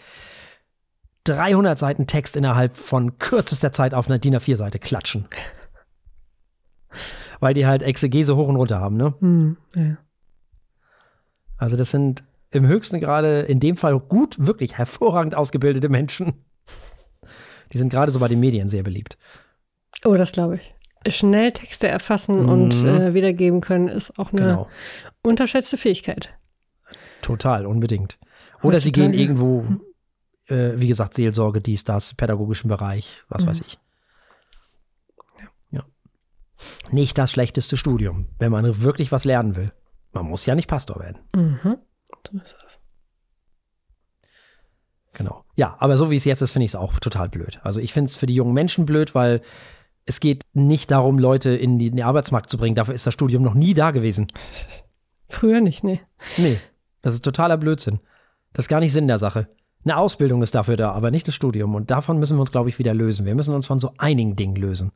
300 1.24 1.78
Seiten 1.78 2.06
Text 2.06 2.36
innerhalb 2.36 2.76
von 2.76 3.18
kürzester 3.18 3.72
Zeit 3.72 3.94
auf 3.94 4.08
einer 4.08 4.18
DIN 4.18 4.36
A4-Seite 4.36 4.78
klatschen. 4.78 5.26
weil 7.40 7.54
die 7.54 7.66
halt 7.66 7.82
Exegese 7.82 8.36
hoch 8.36 8.48
und 8.48 8.56
runter 8.56 8.80
haben, 8.80 8.96
ne? 8.96 9.14
Mhm, 9.20 9.56
ja. 9.74 9.96
Also 11.56 11.76
das 11.76 11.90
sind 11.90 12.24
im 12.50 12.66
höchsten 12.66 13.00
Grade 13.00 13.40
in 13.40 13.60
dem 13.60 13.76
Fall 13.76 13.98
gut, 13.98 14.36
wirklich 14.38 14.78
hervorragend 14.78 15.34
ausgebildete 15.34 15.88
Menschen. 15.88 16.44
Die 17.72 17.78
sind 17.78 17.90
gerade 17.90 18.12
so 18.12 18.20
bei 18.20 18.28
den 18.28 18.40
Medien 18.40 18.68
sehr 18.68 18.82
beliebt. 18.82 19.18
Oh, 20.04 20.14
das 20.14 20.32
glaube 20.32 20.56
ich. 20.56 21.14
Schnell 21.14 21.52
Texte 21.52 21.88
erfassen 21.88 22.42
mhm. 22.42 22.48
und 22.48 22.74
äh, 22.84 23.14
wiedergeben 23.14 23.60
können, 23.60 23.88
ist 23.88 24.18
auch 24.18 24.32
eine 24.32 24.42
genau. 24.42 24.68
unterschätzte 25.22 25.76
Fähigkeit. 25.76 26.30
Total, 27.22 27.66
unbedingt. 27.66 28.18
Oder 28.62 28.80
sie 28.80 28.92
gehen 28.92 29.12
irgendwo, 29.12 29.64
äh, 30.48 30.72
wie 30.76 30.88
gesagt, 30.88 31.14
Seelsorge, 31.14 31.60
dies, 31.60 31.84
das, 31.84 32.14
pädagogischen 32.14 32.68
Bereich, 32.68 33.22
was 33.28 33.44
mhm. 33.44 33.48
weiß 33.48 33.60
ich. 33.62 33.78
Ja. 35.70 35.84
Nicht 36.90 37.18
das 37.18 37.30
schlechteste 37.30 37.76
Studium, 37.76 38.28
wenn 38.38 38.50
man 38.50 38.82
wirklich 38.82 39.12
was 39.12 39.24
lernen 39.24 39.56
will. 39.56 39.72
Man 40.12 40.26
muss 40.26 40.46
ja 40.46 40.54
nicht 40.54 40.68
Pastor 40.68 41.00
werden. 41.00 41.18
Mhm. 41.34 41.78
So 42.30 42.38
ist 42.38 42.56
das. 42.62 42.78
Genau. 45.12 45.44
Ja, 45.54 45.76
aber 45.78 45.96
so 45.96 46.10
wie 46.10 46.16
es 46.16 46.26
jetzt 46.26 46.42
ist, 46.42 46.52
finde 46.52 46.64
ich 46.66 46.72
es 46.72 46.76
auch 46.76 46.98
total 47.00 47.28
blöd. 47.28 47.58
Also 47.62 47.80
ich 47.80 47.92
finde 47.92 48.10
es 48.10 48.16
für 48.16 48.26
die 48.26 48.34
jungen 48.34 48.52
Menschen 48.52 48.84
blöd, 48.84 49.14
weil 49.14 49.40
es 50.04 50.20
geht 50.20 50.44
nicht 50.52 50.90
darum, 50.90 51.18
Leute 51.18 51.50
in, 51.50 51.78
die, 51.78 51.86
in 51.86 51.96
den 51.96 52.04
Arbeitsmarkt 52.04 52.50
zu 52.50 52.58
bringen. 52.58 52.76
Dafür 52.76 52.94
ist 52.94 53.06
das 53.06 53.14
Studium 53.14 53.42
noch 53.42 53.54
nie 53.54 53.74
da 53.74 53.90
gewesen. 53.90 54.28
Früher 55.28 55.60
nicht, 55.60 55.82
nee. 55.82 56.00
Nee, 56.36 56.60
das 57.02 57.14
ist 57.14 57.24
totaler 57.24 57.56
Blödsinn. 57.56 58.00
Das 58.52 58.66
ist 58.66 58.68
gar 58.68 58.80
nicht 58.80 58.92
Sinn 58.92 59.08
der 59.08 59.18
Sache. 59.18 59.48
Eine 59.84 59.96
Ausbildung 59.96 60.42
ist 60.42 60.54
dafür 60.54 60.76
da, 60.76 60.92
aber 60.92 61.10
nicht 61.10 61.26
das 61.28 61.34
Studium. 61.34 61.74
Und 61.74 61.90
davon 61.90 62.18
müssen 62.18 62.36
wir 62.36 62.40
uns, 62.40 62.52
glaube 62.52 62.68
ich, 62.68 62.78
wieder 62.78 62.92
lösen. 62.92 63.24
Wir 63.24 63.34
müssen 63.34 63.54
uns 63.54 63.66
von 63.66 63.80
so 63.80 63.92
einigen 63.98 64.36
Dingen 64.36 64.56
lösen. 64.56 64.92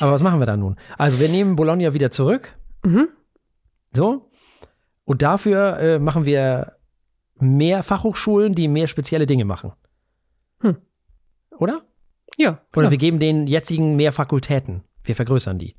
Aber 0.00 0.12
was 0.12 0.22
machen 0.22 0.40
wir 0.40 0.46
dann 0.46 0.60
nun? 0.60 0.76
Also 0.98 1.20
wir 1.20 1.28
nehmen 1.28 1.56
Bologna 1.56 1.94
wieder 1.94 2.10
zurück. 2.10 2.56
Mhm. 2.84 3.08
So. 3.94 4.28
Und 5.06 5.22
dafür 5.22 5.78
äh, 5.78 5.98
machen 5.98 6.26
wir 6.26 6.72
mehr 7.38 7.82
Fachhochschulen, 7.82 8.54
die 8.54 8.68
mehr 8.68 8.88
spezielle 8.88 9.26
Dinge 9.26 9.44
machen. 9.44 9.72
Hm. 10.60 10.76
Oder? 11.58 11.82
Ja. 12.36 12.50
Oder 12.50 12.58
genau. 12.72 12.90
wir 12.90 12.98
geben 12.98 13.18
den 13.18 13.46
jetzigen 13.46 13.96
mehr 13.96 14.12
Fakultäten. 14.12 14.82
Wir 15.04 15.14
vergrößern 15.14 15.58
die. 15.58 15.76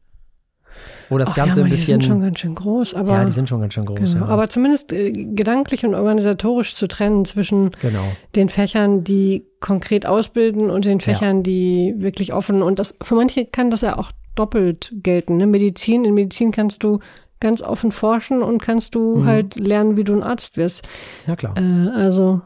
Wo 1.09 1.17
das 1.17 1.31
Ach 1.31 1.35
Ganze 1.35 1.59
ja, 1.59 1.65
ein 1.65 1.69
bisschen. 1.69 1.99
Die 1.99 2.05
sind 2.05 2.13
schon 2.13 2.21
ganz 2.21 2.39
schön 2.39 2.55
groß, 2.55 2.93
aber. 2.93 3.13
ja, 3.13 3.25
die 3.25 3.31
sind 3.31 3.49
schon 3.49 3.59
ganz 3.61 3.73
schön 3.73 3.85
groß. 3.85 4.13
genau. 4.13 4.25
Ja. 4.25 4.31
Aber 4.31 4.49
zumindest 4.49 4.93
äh, 4.93 5.11
gedanklich 5.11 5.85
und 5.85 5.95
organisatorisch 5.95 6.75
zu 6.75 6.87
trennen 6.87 7.25
zwischen 7.25 7.71
genau. 7.81 8.03
den 8.35 8.49
Fächern, 8.49 9.03
die 9.03 9.45
konkret 9.59 10.05
ausbilden 10.05 10.69
und 10.69 10.85
den 10.85 11.01
Fächern, 11.01 11.43
die 11.43 11.95
wirklich 11.97 12.33
offen 12.33 12.61
und 12.61 12.79
das 12.79 12.95
für 13.01 13.15
manche 13.15 13.45
kann 13.45 13.71
das 13.71 13.81
ja 13.81 13.97
auch 13.97 14.11
doppelt 14.35 14.93
gelten. 14.93 15.37
Ne? 15.37 15.47
Medizin, 15.47 16.05
in 16.05 16.13
Medizin 16.13 16.51
kannst 16.51 16.83
du 16.83 16.99
ganz 17.39 17.61
offen 17.61 17.91
forschen 17.91 18.41
und 18.41 18.59
kannst 18.61 18.95
du 18.95 19.19
Mhm. 19.19 19.25
halt 19.25 19.55
lernen, 19.55 19.97
wie 19.97 20.03
du 20.03 20.13
ein 20.13 20.23
Arzt 20.23 20.57
wirst. 20.57 20.87
Ja, 21.27 21.35
klar. 21.35 21.55
Äh, 21.57 21.89
also 21.89 22.41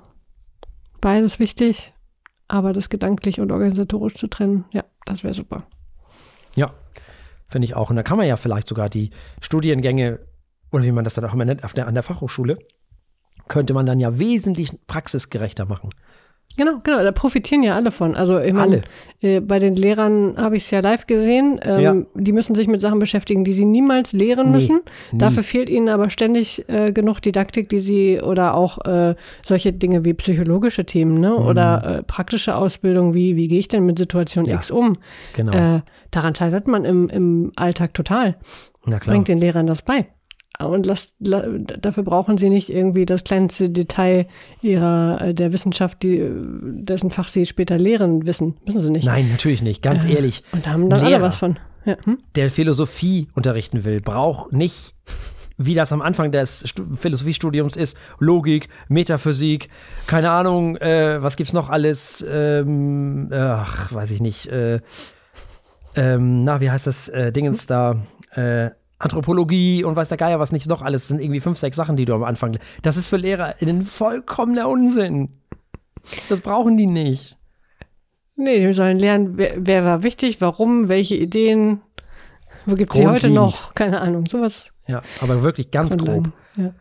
beides 0.99 1.39
wichtig, 1.39 1.93
aber 2.47 2.73
das 2.73 2.89
gedanklich 2.89 3.39
und 3.39 3.51
organisatorisch 3.51 4.15
zu 4.15 4.27
trennen, 4.27 4.65
ja, 4.71 4.83
das 5.05 5.23
wäre 5.23 5.33
super. 5.33 5.63
Ja, 6.55 6.71
finde 7.47 7.65
ich 7.65 7.75
auch. 7.75 7.89
Und 7.89 7.95
da 7.95 8.03
kann 8.03 8.17
man 8.17 8.27
ja 8.27 8.35
vielleicht 8.37 8.67
sogar 8.67 8.89
die 8.89 9.11
Studiengänge, 9.41 10.19
oder 10.71 10.83
wie 10.83 10.91
man 10.91 11.03
das 11.03 11.13
dann 11.13 11.25
auch 11.25 11.33
immer 11.33 11.45
nennt, 11.45 11.63
auf 11.63 11.73
der, 11.73 11.87
an 11.87 11.93
der 11.93 12.03
Fachhochschule, 12.03 12.59
könnte 13.47 13.73
man 13.73 13.85
dann 13.85 13.99
ja 13.99 14.19
wesentlich 14.19 14.71
praxisgerechter 14.87 15.65
machen. 15.65 15.89
Genau, 16.57 16.79
genau, 16.83 17.01
da 17.03 17.11
profitieren 17.11 17.63
ja 17.63 17.75
alle 17.75 17.91
von. 17.91 18.15
Also 18.15 18.37
ich 18.39 18.53
Alle. 18.53 18.81
meine, 19.21 19.35
äh, 19.35 19.39
bei 19.39 19.57
den 19.59 19.75
Lehrern 19.75 20.35
habe 20.37 20.57
ich 20.57 20.63
es 20.63 20.71
ja 20.71 20.79
live 20.81 21.07
gesehen. 21.07 21.59
Ähm, 21.63 21.79
Ja. 21.79 21.95
Die 22.15 22.31
müssen 22.33 22.55
sich 22.55 22.67
mit 22.67 22.81
Sachen 22.81 22.99
beschäftigen, 22.99 23.43
die 23.43 23.53
sie 23.53 23.65
niemals 23.65 24.13
lehren 24.13 24.47
Nee, 24.47 24.53
müssen. 24.53 24.81
nie. 25.11 25.17
Dafür 25.19 25.43
fehlt 25.43 25.69
ihnen 25.69 25.89
aber 25.89 26.09
ständig 26.09 26.67
äh, 26.69 26.91
genug 26.91 27.21
Didaktik, 27.21 27.69
die 27.69 27.79
sie 27.79 28.19
oder 28.21 28.53
auch 28.55 28.83
äh, 28.85 29.15
solche 29.45 29.71
Dinge 29.73 30.03
wie 30.03 30.13
psychologische 30.13 30.85
Themen 30.85 31.19
ne? 31.19 31.35
oder 31.35 31.99
äh, 31.99 32.03
praktische 32.03 32.55
Ausbildung, 32.55 33.13
wie 33.13 33.35
wie 33.35 33.47
gehe 33.47 33.59
ich 33.59 33.67
denn 33.67 33.85
mit 33.85 33.97
Situation 33.97 34.43
Mhm. 34.43 34.49
Ja, 34.49 34.55
X 34.57 34.71
um? 34.71 34.97
Genau. 35.35 35.51
Äh, 35.77 35.81
daran 36.11 36.35
scheitert 36.35 36.67
man 36.67 36.83
im, 36.85 37.09
im 37.09 37.51
Alltag 37.55 37.93
total. 37.93 38.35
Na 38.85 38.99
klar. 38.99 39.13
Bringt 39.13 39.27
den 39.27 39.39
Lehrern 39.39 39.67
das 39.67 39.81
bei. 39.83 40.07
Und 40.59 40.85
lasst, 40.85 41.15
la, 41.19 41.43
dafür 41.47 42.03
brauchen 42.03 42.37
sie 42.37 42.49
nicht 42.49 42.69
irgendwie 42.69 43.05
das 43.05 43.23
kleinste 43.23 43.69
Detail 43.69 44.27
ihrer 44.61 45.19
äh, 45.21 45.33
der 45.33 45.53
Wissenschaft, 45.53 46.03
die, 46.03 46.29
dessen 46.29 47.09
Fach 47.09 47.27
sie 47.29 47.45
später 47.45 47.77
lehren, 47.79 48.27
wissen. 48.27 48.57
Müssen 48.65 48.81
sie 48.81 48.89
nicht. 48.91 49.05
Nein, 49.05 49.29
natürlich 49.31 49.61
nicht. 49.63 49.81
Ganz 49.81 50.05
Äh, 50.05 50.13
ehrlich. 50.13 50.43
Und 50.51 50.65
da 50.65 50.71
haben 50.71 50.89
dann 50.89 50.99
Lehrer. 50.99 51.15
alle 51.15 51.23
was 51.23 51.35
von. 51.35 51.57
Ja, 51.85 51.95
hm? 52.03 52.19
der 52.35 52.51
Philosophie 52.51 53.27
unterrichten 53.33 53.85
will, 53.85 54.01
braucht 54.01 54.53
nicht, 54.53 54.93
wie 55.57 55.73
das 55.73 55.91
am 55.91 56.01
Anfang 56.03 56.31
des 56.31 56.63
Stu 56.69 56.83
Philosophiestudiums 56.93 57.75
ist, 57.75 57.97
Logik, 58.19 58.69
Metaphysik, 58.87 59.69
keine 60.05 60.29
Ahnung, 60.29 60.75
äh, 60.77 61.23
was 61.23 61.37
gibt's 61.37 61.53
noch 61.53 61.71
alles, 61.71 62.23
ähm, 62.29 63.29
ach, 63.31 63.91
weiß 63.91 64.11
ich 64.11 64.21
nicht, 64.21 64.45
äh, 64.47 64.79
ähm, 65.95 66.43
na, 66.43 66.61
wie 66.61 66.69
heißt 66.69 66.85
das, 66.85 67.09
äh, 67.09 67.31
Dingens 67.31 67.65
da, 67.65 67.95
äh, 68.35 68.69
Anthropologie 69.01 69.83
und 69.83 69.95
weiß 69.95 70.09
der 70.09 70.17
Geier 70.17 70.39
was 70.39 70.51
nicht 70.51 70.67
noch 70.67 70.81
alles, 70.81 71.03
das 71.03 71.07
sind 71.09 71.21
irgendwie 71.21 71.39
fünf, 71.39 71.57
sechs 71.57 71.75
Sachen, 71.77 71.95
die 71.95 72.05
du 72.05 72.13
am 72.13 72.23
Anfang, 72.23 72.57
das 72.81 72.97
ist 72.97 73.07
für 73.07 73.17
LehrerInnen 73.17 73.83
vollkommener 73.83 74.69
Unsinn. 74.69 75.29
Das 76.29 76.41
brauchen 76.41 76.77
die 76.77 76.87
nicht. 76.87 77.37
Nee, 78.35 78.65
die 78.65 78.73
sollen 78.73 78.97
lernen, 78.99 79.37
wer, 79.37 79.53
wer 79.57 79.85
war 79.85 80.03
wichtig, 80.03 80.41
warum, 80.41 80.89
welche 80.89 81.15
Ideen, 81.15 81.81
wo 82.65 82.75
gibt 82.75 82.91
es 82.93 82.97
sie 82.99 83.07
heute 83.07 83.29
noch? 83.29 83.75
Keine 83.75 84.01
Ahnung, 84.01 84.25
sowas. 84.25 84.71
Ja, 84.87 85.01
aber 85.21 85.43
wirklich 85.43 85.71
ganz 85.71 85.97
grob. 85.97 86.29
Ja, 86.57 86.73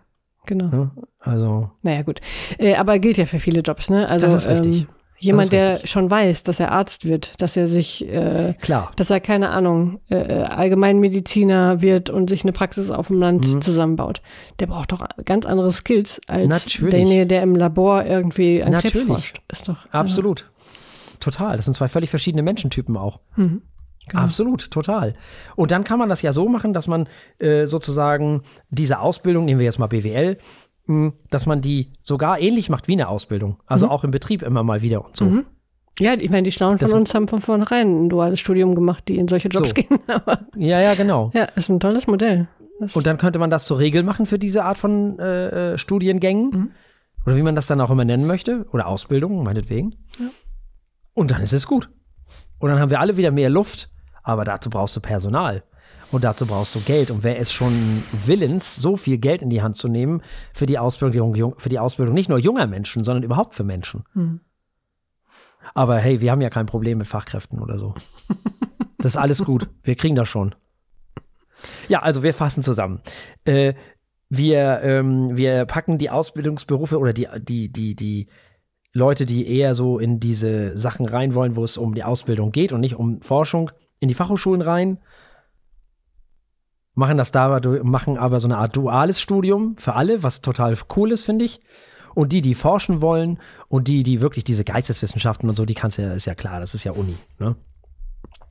genau. 0.47 0.67
Ne? 0.67 0.91
Also, 1.19 1.71
Naja, 1.83 2.03
gut. 2.03 2.21
Äh, 2.59 2.77
aber 2.77 2.99
gilt 2.99 3.19
ja 3.19 3.27
für 3.27 3.41
viele 3.41 3.61
Jobs, 3.61 3.91
ne? 3.91 4.09
Also, 4.09 4.27
Das 4.27 4.45
ist 4.45 4.51
richtig. 4.51 4.83
Ähm, 4.83 4.89
jemand, 5.21 5.53
der 5.53 5.87
schon 5.87 6.11
weiß, 6.11 6.43
dass 6.43 6.61
er 6.61 6.73
Arzt 6.73 7.05
wird, 7.05 7.41
dass 7.41 7.57
er 7.57 7.69
sich, 7.69 8.07
äh, 8.09 8.55
klar. 8.61 8.91
dass 8.97 9.11
er, 9.11 9.21
keine 9.21 9.51
Ahnung, 9.51 10.01
äh, 10.11 10.17
äh, 10.17 10.43
Allgemeinmediziner 10.45 11.81
wird 11.83 12.11
und 12.11 12.29
sich 12.31 12.43
eine 12.43 12.53
Praxis 12.53 12.91
auf 12.91 13.09
dem 13.09 13.19
Land 13.21 13.47
Mhm. 13.47 13.61
zusammenbaut, 13.63 14.23
der 14.59 14.67
braucht 14.67 14.93
doch 14.93 15.07
ganz 15.25 15.47
andere 15.47 15.73
Skills 15.73 16.21
als 16.27 16.49
Natürlich. 16.49 16.91
derjenige, 16.91 17.27
der 17.27 17.43
im 17.43 17.55
Labor 17.55 18.05
irgendwie 18.05 18.63
an 18.63 18.73
Krebs 18.73 18.85
Natürlich. 18.85 19.09
forscht. 19.09 19.41
Ist 19.51 19.69
doch. 19.69 19.87
Absolut. 19.93 20.51
Total. 21.21 21.57
Das 21.57 21.67
sind 21.67 21.75
zwei 21.75 21.89
völlig 21.89 22.11
verschiedene 22.11 22.43
Menschentypen 22.43 22.97
auch. 22.97 23.21
Mhm. 23.37 23.63
Genau. 24.09 24.23
Absolut, 24.25 24.71
total. 24.73 25.15
Und 25.55 25.71
dann 25.71 25.85
kann 25.85 25.99
man 25.99 26.09
das 26.09 26.23
ja 26.23 26.33
so 26.33 26.49
machen, 26.49 26.73
dass 26.73 26.89
man 26.89 27.07
äh, 27.39 27.67
sozusagen 27.67 28.43
diese 28.71 28.99
Ausbildung, 28.99 29.45
nehmen 29.45 29.61
wir 29.61 29.67
jetzt 29.67 29.79
mal 29.79 29.87
BWL, 29.87 30.39
dass 31.31 31.47
man 31.47 31.61
die 31.61 31.89
sogar 32.01 32.39
ähnlich 32.41 32.69
macht 32.71 32.89
wie 32.89 32.93
eine 32.93 33.09
Ausbildung. 33.09 33.57
Also 33.67 33.89
auch 33.89 34.05
im 34.05 34.11
Betrieb 34.11 34.43
immer 34.43 34.63
mal 34.63 34.83
wieder 34.83 35.05
und 35.05 35.17
so. 35.17 35.25
Mhm. 35.27 35.47
Ja, 35.99 36.15
ich 36.15 36.31
meine, 36.31 36.45
die 36.45 36.53
Schlauen 36.53 36.79
von 36.79 36.87
Das- 36.87 36.95
uns 36.95 37.15
haben 37.15 37.29
von 37.29 37.41
vornherein 37.41 38.05
ein 38.07 38.09
duales 38.09 38.41
Studium 38.41 38.75
gemacht, 38.75 39.05
die 39.09 39.19
in 39.19 39.29
solche 39.29 39.49
Jobs 39.49 39.71
So. 39.71 39.75
gehen. 39.75 39.99
Ja, 40.57 40.81
ja, 40.81 40.95
genau. 40.95 41.31
ja, 41.35 41.45
ist 41.45 41.69
ein 41.69 41.81
tolles 41.81 42.07
Modell. 42.07 42.49
Das, 42.79 42.97
Und 42.97 43.07
dann 43.07 43.19
könnte 43.19 43.39
man 43.39 43.51
das 43.51 43.67
zur 43.67 43.79
Regel 43.79 44.03
machen 44.03 44.25
für 44.25 44.39
diese 44.39 44.65
Art 44.65 44.79
von 44.79 45.19
äh, 45.19 45.73
äh, 45.75 45.79
Studiengängen. 45.79 46.51
Mhm. 46.51 46.71
Oder 47.27 47.37
wie 47.37 47.43
man 47.43 47.55
das 47.55 47.67
dann 47.67 47.81
auch 47.83 47.91
immer 47.91 48.07
nennen 48.07 48.27
möchte. 48.27 48.65
Oder 48.73 48.87
Ausbildung, 48.87 49.43
meinetwegen. 49.43 49.95
Und 51.13 51.31
dann 51.31 51.43
ist 51.43 51.53
es 51.53 51.67
gut. 51.67 51.91
Und 52.59 52.71
dann 52.71 52.81
haben 52.81 52.89
wir 52.91 53.01
alle 53.01 53.19
wieder 53.19 53.31
mehr 53.31 53.51
Luft. 53.51 53.91
Aber 54.23 54.45
dazu 54.45 54.71
brauchst 54.71 54.97
du 54.97 55.01
Personal. 55.01 55.63
Und 56.11 56.25
dazu 56.25 56.47
brauchst 56.47 56.75
du 56.75 56.81
Geld. 56.81 57.11
Und 57.11 57.23
wer 57.23 57.39
ist 57.39 57.53
schon 57.53 58.03
willens, 58.13 58.77
so 58.77 58.97
viel 58.97 59.19
Geld 59.19 59.43
in 59.43 59.51
die 59.51 59.63
Hand 59.63 59.77
zu 59.77 59.89
nehmen 59.89 60.23
für 60.53 60.67
die 60.67 60.79
Ausbildung, 60.79 61.55
für 61.59 61.69
die 61.69 61.79
Ausbildung 61.79 62.15
nicht 62.15 62.29
nur 62.29 62.39
junger 62.39 62.67
Menschen, 62.67 63.05
sondern 63.05 63.23
überhaupt 63.23 63.55
für 63.55 63.65
Menschen? 63.65 64.05
Mhm. 64.15 64.41
Aber 65.75 65.99
hey, 65.99 66.21
wir 66.21 66.31
haben 66.31 66.41
ja 66.41 66.51
kein 66.51 66.67
Problem 66.67 66.99
mit 66.99 67.07
Fachkräften 67.07 67.61
oder 67.61 67.79
so. 67.79 67.95
Das 69.03 69.15
ist 69.15 69.17
alles 69.17 69.43
gut. 69.43 69.67
Wir 69.83 69.95
kriegen 69.95 70.15
das 70.15 70.29
schon. 70.29 70.55
Ja, 71.89 72.03
also 72.03 72.23
wir 72.23 72.35
fassen 72.35 72.63
zusammen. 72.63 73.01
Äh, 73.47 73.73
wir, 74.29 74.81
ähm, 74.83 75.37
wir 75.39 75.65
packen 75.65 75.97
die 75.97 76.11
Ausbildungsberufe 76.11 76.99
oder 76.99 77.15
die, 77.15 77.27
die, 77.39 77.73
die, 77.73 77.97
die 77.97 78.29
Leute, 78.93 79.25
die 79.25 79.49
eher 79.49 79.75
so 79.75 79.99
in 79.99 80.21
diese 80.21 80.77
Sachen 80.77 81.07
rein 81.07 81.35
wollen, 81.35 81.57
wo 81.57 81.65
es 81.65 81.79
um 81.79 81.95
die 81.95 82.05
Ausbildung 82.05 82.53
geht 82.53 82.73
und 82.73 82.81
nicht 82.81 82.97
um 82.97 83.23
Forschung, 83.23 83.71
in 84.01 84.09
die 84.09 84.15
Fachhochschulen 84.15 84.63
rein. 84.63 84.99
Machen 87.01 87.17
das 87.17 87.31
da, 87.33 87.59
machen 87.83 88.19
aber 88.19 88.41
so 88.41 88.47
eine 88.47 88.59
Art 88.59 88.77
duales 88.77 89.23
Studium 89.23 89.75
für 89.79 89.95
alle, 89.95 90.23
was 90.23 90.43
total 90.43 90.77
cool 90.97 91.13
ist, 91.13 91.25
finde 91.25 91.47
ich. 91.47 91.59
Und 92.15 92.31
die, 92.31 92.43
die 92.43 92.55
forschen 92.55 93.01
wollen 93.01 93.39
und 93.69 93.89
die, 93.89 94.03
die 94.03 94.21
wirklich 94.21 94.45
diese 94.45 94.65
Geisteswissenschaften 94.65 95.49
und 95.49 95.55
so, 95.55 95.65
die 95.65 95.73
kannst 95.75 95.97
ja, 95.97 96.13
ist 96.13 96.27
ja 96.27 96.35
klar, 96.35 96.61
das 96.61 96.75
ist 96.75 96.85
ja 96.85 96.93
Uni, 96.93 97.17
ne? 97.39 97.57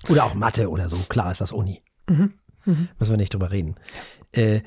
Oder 0.09 0.23
auch 0.23 0.33
Mathe 0.33 0.67
oder 0.71 0.89
so, 0.89 0.95
klar 1.09 1.29
ist 1.31 1.41
das 1.41 1.51
Uni. 1.51 1.83
Mhm. 2.09 2.33
Müssen 2.65 3.11
wir 3.11 3.17
nicht 3.17 3.35
drüber 3.35 3.51
reden. 3.51 3.75
Äh, 4.31 4.61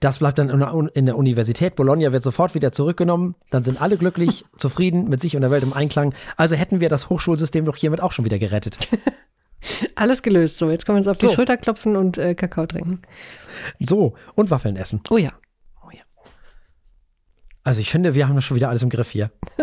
das 0.00 0.18
bleibt 0.18 0.40
dann 0.40 0.48
in 0.50 0.58
der, 0.58 0.74
Un- 0.74 0.88
in 0.88 1.06
der 1.06 1.16
Universität. 1.16 1.76
Bologna 1.76 2.10
wird 2.10 2.24
sofort 2.24 2.56
wieder 2.56 2.72
zurückgenommen. 2.72 3.36
Dann 3.50 3.62
sind 3.62 3.80
alle 3.80 3.96
glücklich, 3.96 4.44
zufrieden, 4.56 5.04
mit 5.08 5.20
sich 5.20 5.36
und 5.36 5.42
der 5.42 5.52
Welt 5.52 5.62
im 5.62 5.72
Einklang. 5.72 6.14
Also 6.36 6.56
hätten 6.56 6.80
wir 6.80 6.88
das 6.88 7.10
Hochschulsystem 7.10 7.64
doch 7.64 7.76
hiermit 7.76 8.00
auch 8.00 8.12
schon 8.12 8.24
wieder 8.24 8.40
gerettet. 8.40 8.76
Alles 9.94 10.22
gelöst. 10.22 10.58
So, 10.58 10.70
jetzt 10.70 10.86
können 10.86 10.96
wir 10.96 11.00
uns 11.00 11.08
auf 11.08 11.18
die 11.18 11.26
So. 11.26 11.34
Schulter 11.34 11.56
klopfen 11.56 11.96
und 11.96 12.18
äh, 12.18 12.34
Kakao 12.34 12.66
trinken. 12.66 13.00
So, 13.78 14.14
und 14.34 14.50
Waffeln 14.50 14.76
essen. 14.76 15.00
Oh 15.10 15.18
ja. 15.18 15.32
Also 17.62 17.82
ich 17.82 17.90
finde, 17.90 18.14
wir 18.14 18.26
haben 18.26 18.36
das 18.36 18.44
schon 18.44 18.56
wieder 18.56 18.70
alles 18.70 18.82
im 18.82 18.88
Griff 18.88 19.10
hier. 19.10 19.30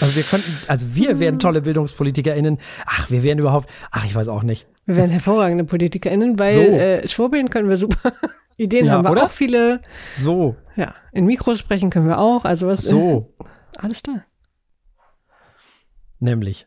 also 0.00 0.16
wir 0.16 0.22
könnten, 0.24 0.52
also 0.66 0.94
wir 0.96 1.20
wären 1.20 1.38
tolle 1.38 1.62
BildungspolitikerInnen. 1.62 2.58
Ach, 2.84 3.10
wir 3.12 3.22
wären 3.22 3.38
überhaupt, 3.38 3.70
ach, 3.92 4.04
ich 4.04 4.12
weiß 4.14 4.26
auch 4.26 4.42
nicht. 4.42 4.66
Wir 4.86 4.96
wären 4.96 5.10
hervorragende 5.10 5.62
PolitikerInnen, 5.64 6.36
weil 6.38 6.52
So. 6.54 6.60
äh, 6.60 7.06
schwurbeln 7.06 7.48
können 7.48 7.68
wir 7.68 7.76
super. 7.76 8.12
Ideen 8.56 8.86
Ja, 8.86 8.94
haben 8.94 9.04
wir 9.04 9.12
oder? 9.12 9.24
auch 9.26 9.30
viele. 9.30 9.80
So, 10.16 10.56
Ja, 10.74 10.94
in 11.12 11.26
Mikros 11.26 11.60
sprechen 11.60 11.90
können 11.90 12.08
wir 12.08 12.18
auch. 12.18 12.44
Also 12.44 12.66
was? 12.66 12.82
so, 12.84 13.32
Äh, 13.40 13.44
alles 13.78 14.02
da. 14.02 14.24
nämlich. 16.18 16.66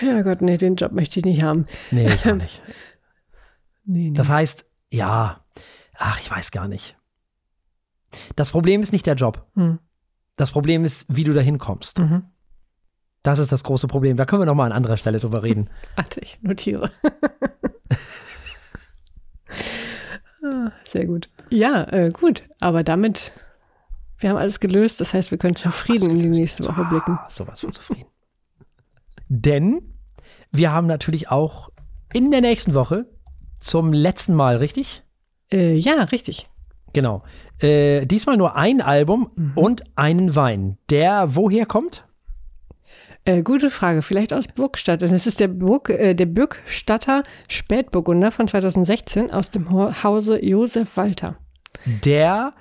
Ja 0.00 0.22
Gott, 0.22 0.42
nee, 0.42 0.56
den 0.56 0.76
Job 0.76 0.92
möchte 0.92 1.20
ich 1.20 1.24
nicht 1.24 1.42
haben. 1.42 1.66
Nee, 1.90 2.12
ich 2.12 2.26
auch 2.26 2.34
nicht. 2.34 2.60
Nee, 3.84 4.10
nee. 4.10 4.16
Das 4.16 4.28
heißt, 4.28 4.68
ja, 4.90 5.44
ach, 5.96 6.20
ich 6.20 6.30
weiß 6.30 6.50
gar 6.50 6.68
nicht. 6.68 6.96
Das 8.36 8.50
Problem 8.50 8.82
ist 8.82 8.92
nicht 8.92 9.06
der 9.06 9.14
Job. 9.14 9.46
Hm. 9.54 9.78
Das 10.36 10.50
Problem 10.50 10.84
ist, 10.84 11.06
wie 11.08 11.24
du 11.24 11.32
da 11.34 11.40
hinkommst. 11.40 11.98
Mhm. 11.98 12.24
Das 13.22 13.38
ist 13.38 13.52
das 13.52 13.64
große 13.64 13.86
Problem. 13.86 14.16
Da 14.16 14.24
können 14.24 14.42
wir 14.42 14.46
noch 14.46 14.54
mal 14.54 14.66
an 14.66 14.72
anderer 14.72 14.96
Stelle 14.96 15.20
drüber 15.20 15.42
reden. 15.42 15.70
Warte, 15.96 16.20
ich 16.20 16.40
notiere. 16.42 16.90
Ah, 20.44 20.72
Sehr 20.84 21.06
gut. 21.06 21.28
Ja, 21.50 21.84
äh, 21.92 22.10
gut. 22.10 22.42
Aber 22.58 22.82
damit, 22.82 23.30
wir 24.18 24.30
haben 24.30 24.36
alles 24.38 24.58
gelöst. 24.58 25.00
Das 25.00 25.14
heißt, 25.14 25.30
wir 25.30 25.38
können 25.38 25.54
zufrieden 25.54 26.10
in 26.10 26.18
die 26.18 26.40
nächste 26.40 26.64
Woche 26.64 26.84
blicken. 26.84 27.12
Ah, 27.12 27.30
sowas 27.30 27.60
von 27.60 27.70
zufrieden. 27.70 28.06
Denn 29.34 29.80
Wir 30.54 30.72
haben 30.72 30.86
natürlich 30.86 31.30
auch 31.30 31.70
in 32.12 32.30
der 32.30 32.42
nächsten 32.42 32.74
Woche 32.74 33.06
zum 33.60 33.94
letzten 33.94 34.34
Mal, 34.34 34.58
richtig? 34.58 35.02
Äh, 35.50 35.74
ja, 35.74 36.02
richtig. 36.02 36.50
Genau. 36.92 37.22
Äh, 37.58 38.04
diesmal 38.04 38.36
nur 38.36 38.56
ein 38.56 38.82
Album 38.82 39.30
mhm. 39.34 39.52
und 39.54 39.84
einen 39.96 40.36
Wein, 40.36 40.76
der 40.90 41.34
woher 41.34 41.64
kommt? 41.64 42.04
Äh, 43.24 43.42
gute 43.42 43.70
Frage, 43.70 44.02
vielleicht 44.02 44.34
aus 44.34 44.48
Burgstadt. 44.48 45.00
Das 45.00 45.26
ist 45.26 45.40
der, 45.40 45.48
Burg, 45.48 45.88
äh, 45.88 46.12
der 46.12 46.26
Bürgstatter 46.26 47.22
Spätburgunder 47.48 48.32
von 48.32 48.46
2016 48.46 49.30
aus 49.30 49.48
dem 49.48 49.70
Hause 50.02 50.44
Josef 50.44 50.98
Walter. 50.98 51.38
Der, 52.04 52.52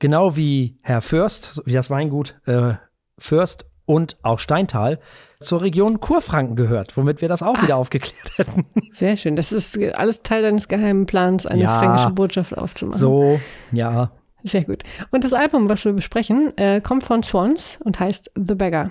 genau 0.00 0.36
wie 0.36 0.76
Herr 0.82 1.00
Fürst, 1.00 1.62
wie 1.64 1.72
das 1.72 1.88
Weingut 1.88 2.38
äh, 2.44 2.74
Fürst 3.16 3.70
und 3.86 4.16
auch 4.22 4.38
Steintal, 4.38 4.98
zur 5.40 5.62
Region 5.62 6.00
Kurfranken 6.00 6.56
gehört, 6.56 6.96
womit 6.96 7.20
wir 7.20 7.28
das 7.28 7.42
auch 7.42 7.58
ah, 7.58 7.62
wieder 7.62 7.76
aufgeklärt 7.76 8.38
hätten. 8.38 8.66
Sehr 8.90 9.16
schön. 9.16 9.36
Das 9.36 9.52
ist 9.52 9.78
alles 9.94 10.22
Teil 10.22 10.42
deines 10.42 10.68
geheimen 10.68 11.06
Plans, 11.06 11.46
eine 11.46 11.64
ja, 11.64 11.78
fränkische 11.78 12.10
Botschaft 12.10 12.56
aufzumachen. 12.56 12.98
So, 12.98 13.40
ja. 13.72 14.10
Sehr 14.42 14.64
gut. 14.64 14.82
Und 15.10 15.24
das 15.24 15.32
Album, 15.32 15.68
was 15.68 15.84
wir 15.84 15.92
besprechen, 15.92 16.56
äh, 16.58 16.80
kommt 16.80 17.04
von 17.04 17.22
Swans 17.22 17.78
und 17.82 17.98
heißt 17.98 18.30
The 18.34 18.54
Beggar. 18.54 18.90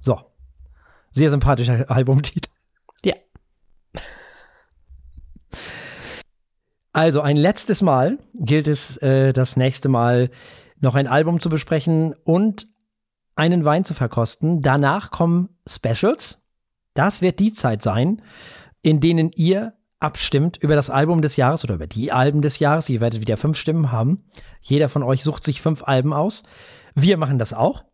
So. 0.00 0.20
Sehr 1.12 1.30
sympathischer 1.30 1.90
Albumtitel. 1.90 2.50
Ja. 3.04 3.14
Also 6.92 7.20
ein 7.20 7.36
letztes 7.36 7.82
Mal 7.82 8.16
gilt 8.32 8.66
es, 8.66 8.96
äh, 9.02 9.34
das 9.34 9.58
nächste 9.58 9.90
Mal 9.90 10.30
noch 10.80 10.94
ein 10.94 11.06
Album 11.06 11.40
zu 11.40 11.50
besprechen 11.50 12.14
und 12.24 12.68
einen 13.36 13.64
Wein 13.64 13.84
zu 13.84 13.94
verkosten. 13.94 14.62
Danach 14.62 15.10
kommen 15.10 15.50
Specials. 15.68 16.42
Das 16.94 17.22
wird 17.22 17.38
die 17.38 17.52
Zeit 17.52 17.82
sein, 17.82 18.22
in 18.82 19.00
denen 19.00 19.30
ihr 19.34 19.74
abstimmt 19.98 20.56
über 20.56 20.74
das 20.74 20.90
Album 20.90 21.22
des 21.22 21.36
Jahres 21.36 21.64
oder 21.64 21.74
über 21.74 21.86
die 21.86 22.12
Alben 22.12 22.42
des 22.42 22.58
Jahres. 22.58 22.88
Ihr 22.88 23.00
werdet 23.00 23.20
wieder 23.20 23.36
fünf 23.36 23.56
Stimmen 23.56 23.92
haben. 23.92 24.24
Jeder 24.60 24.88
von 24.88 25.02
euch 25.02 25.22
sucht 25.22 25.44
sich 25.44 25.60
fünf 25.60 25.84
Alben 25.84 26.12
aus. 26.12 26.42
Wir 26.94 27.16
machen 27.16 27.38
das 27.38 27.52
auch. 27.52 27.84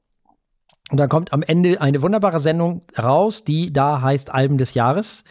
Und 0.91 0.99
dann 0.99 1.09
kommt 1.09 1.33
am 1.33 1.43
Ende 1.43 1.81
eine 1.81 2.03
wunderbare 2.03 2.41
Sendung 2.41 2.83
raus, 2.99 3.45
die 3.45 3.73
da 3.73 4.01
heißt 4.01 4.31
Alben 4.31 4.59
des 4.59 4.75
Jahres. 4.75 5.25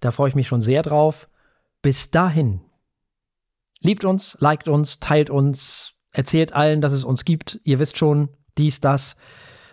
Da 0.00 0.10
freue 0.10 0.28
ich 0.28 0.34
mich 0.34 0.48
schon 0.48 0.60
sehr 0.60 0.82
drauf. 0.82 1.28
Bis 1.82 2.10
dahin. 2.10 2.60
Liebt 3.80 4.04
uns, 4.04 4.36
liked 4.40 4.68
uns, 4.68 5.00
teilt 5.00 5.30
uns, 5.30 5.94
erzählt 6.12 6.52
allen, 6.52 6.80
dass 6.80 6.92
es 6.92 7.04
uns 7.04 7.24
gibt. 7.24 7.60
Ihr 7.64 7.78
wisst 7.78 7.98
schon, 7.98 8.28
dies, 8.58 8.80
das. 8.80 9.16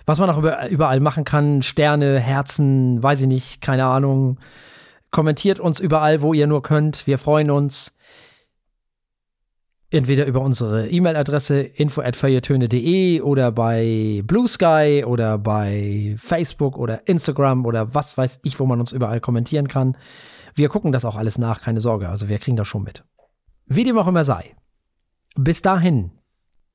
Was 0.07 0.19
man 0.19 0.29
auch 0.29 0.41
überall 0.69 1.01
machen 1.01 1.25
kann. 1.25 1.61
Sterne, 1.61 2.17
Herzen, 2.17 3.03
weiß 3.03 3.21
ich 3.21 3.27
nicht, 3.27 3.61
keine 3.61 3.85
Ahnung. 3.85 4.39
Kommentiert 5.11 5.59
uns 5.59 5.81
überall, 5.81 6.21
wo 6.21 6.33
ihr 6.33 6.47
nur 6.47 6.61
könnt. 6.61 7.05
Wir 7.07 7.17
freuen 7.17 7.51
uns 7.51 7.93
entweder 9.89 10.25
über 10.25 10.39
unsere 10.39 10.87
E-Mail-Adresse 10.87 11.59
info@feuilletöne.de 11.59 13.19
oder 13.19 13.51
bei 13.51 14.21
Blue 14.25 14.47
Sky 14.47 15.03
oder 15.05 15.37
bei 15.37 16.15
Facebook 16.17 16.77
oder 16.77 17.05
Instagram 17.07 17.65
oder 17.65 17.93
was 17.93 18.17
weiß 18.17 18.39
ich, 18.43 18.61
wo 18.61 18.65
man 18.65 18.79
uns 18.79 18.93
überall 18.93 19.19
kommentieren 19.19 19.67
kann. 19.67 19.97
Wir 20.55 20.69
gucken 20.69 20.93
das 20.93 21.03
auch 21.03 21.17
alles 21.17 21.37
nach, 21.37 21.59
keine 21.59 21.81
Sorge, 21.81 22.07
also 22.07 22.29
wir 22.29 22.39
kriegen 22.39 22.55
das 22.55 22.67
schon 22.69 22.83
mit. 22.83 23.03
Wie 23.65 23.83
dem 23.83 23.97
auch 23.97 24.07
immer 24.07 24.23
sei. 24.23 24.55
Bis 25.35 25.61
dahin 25.61 26.11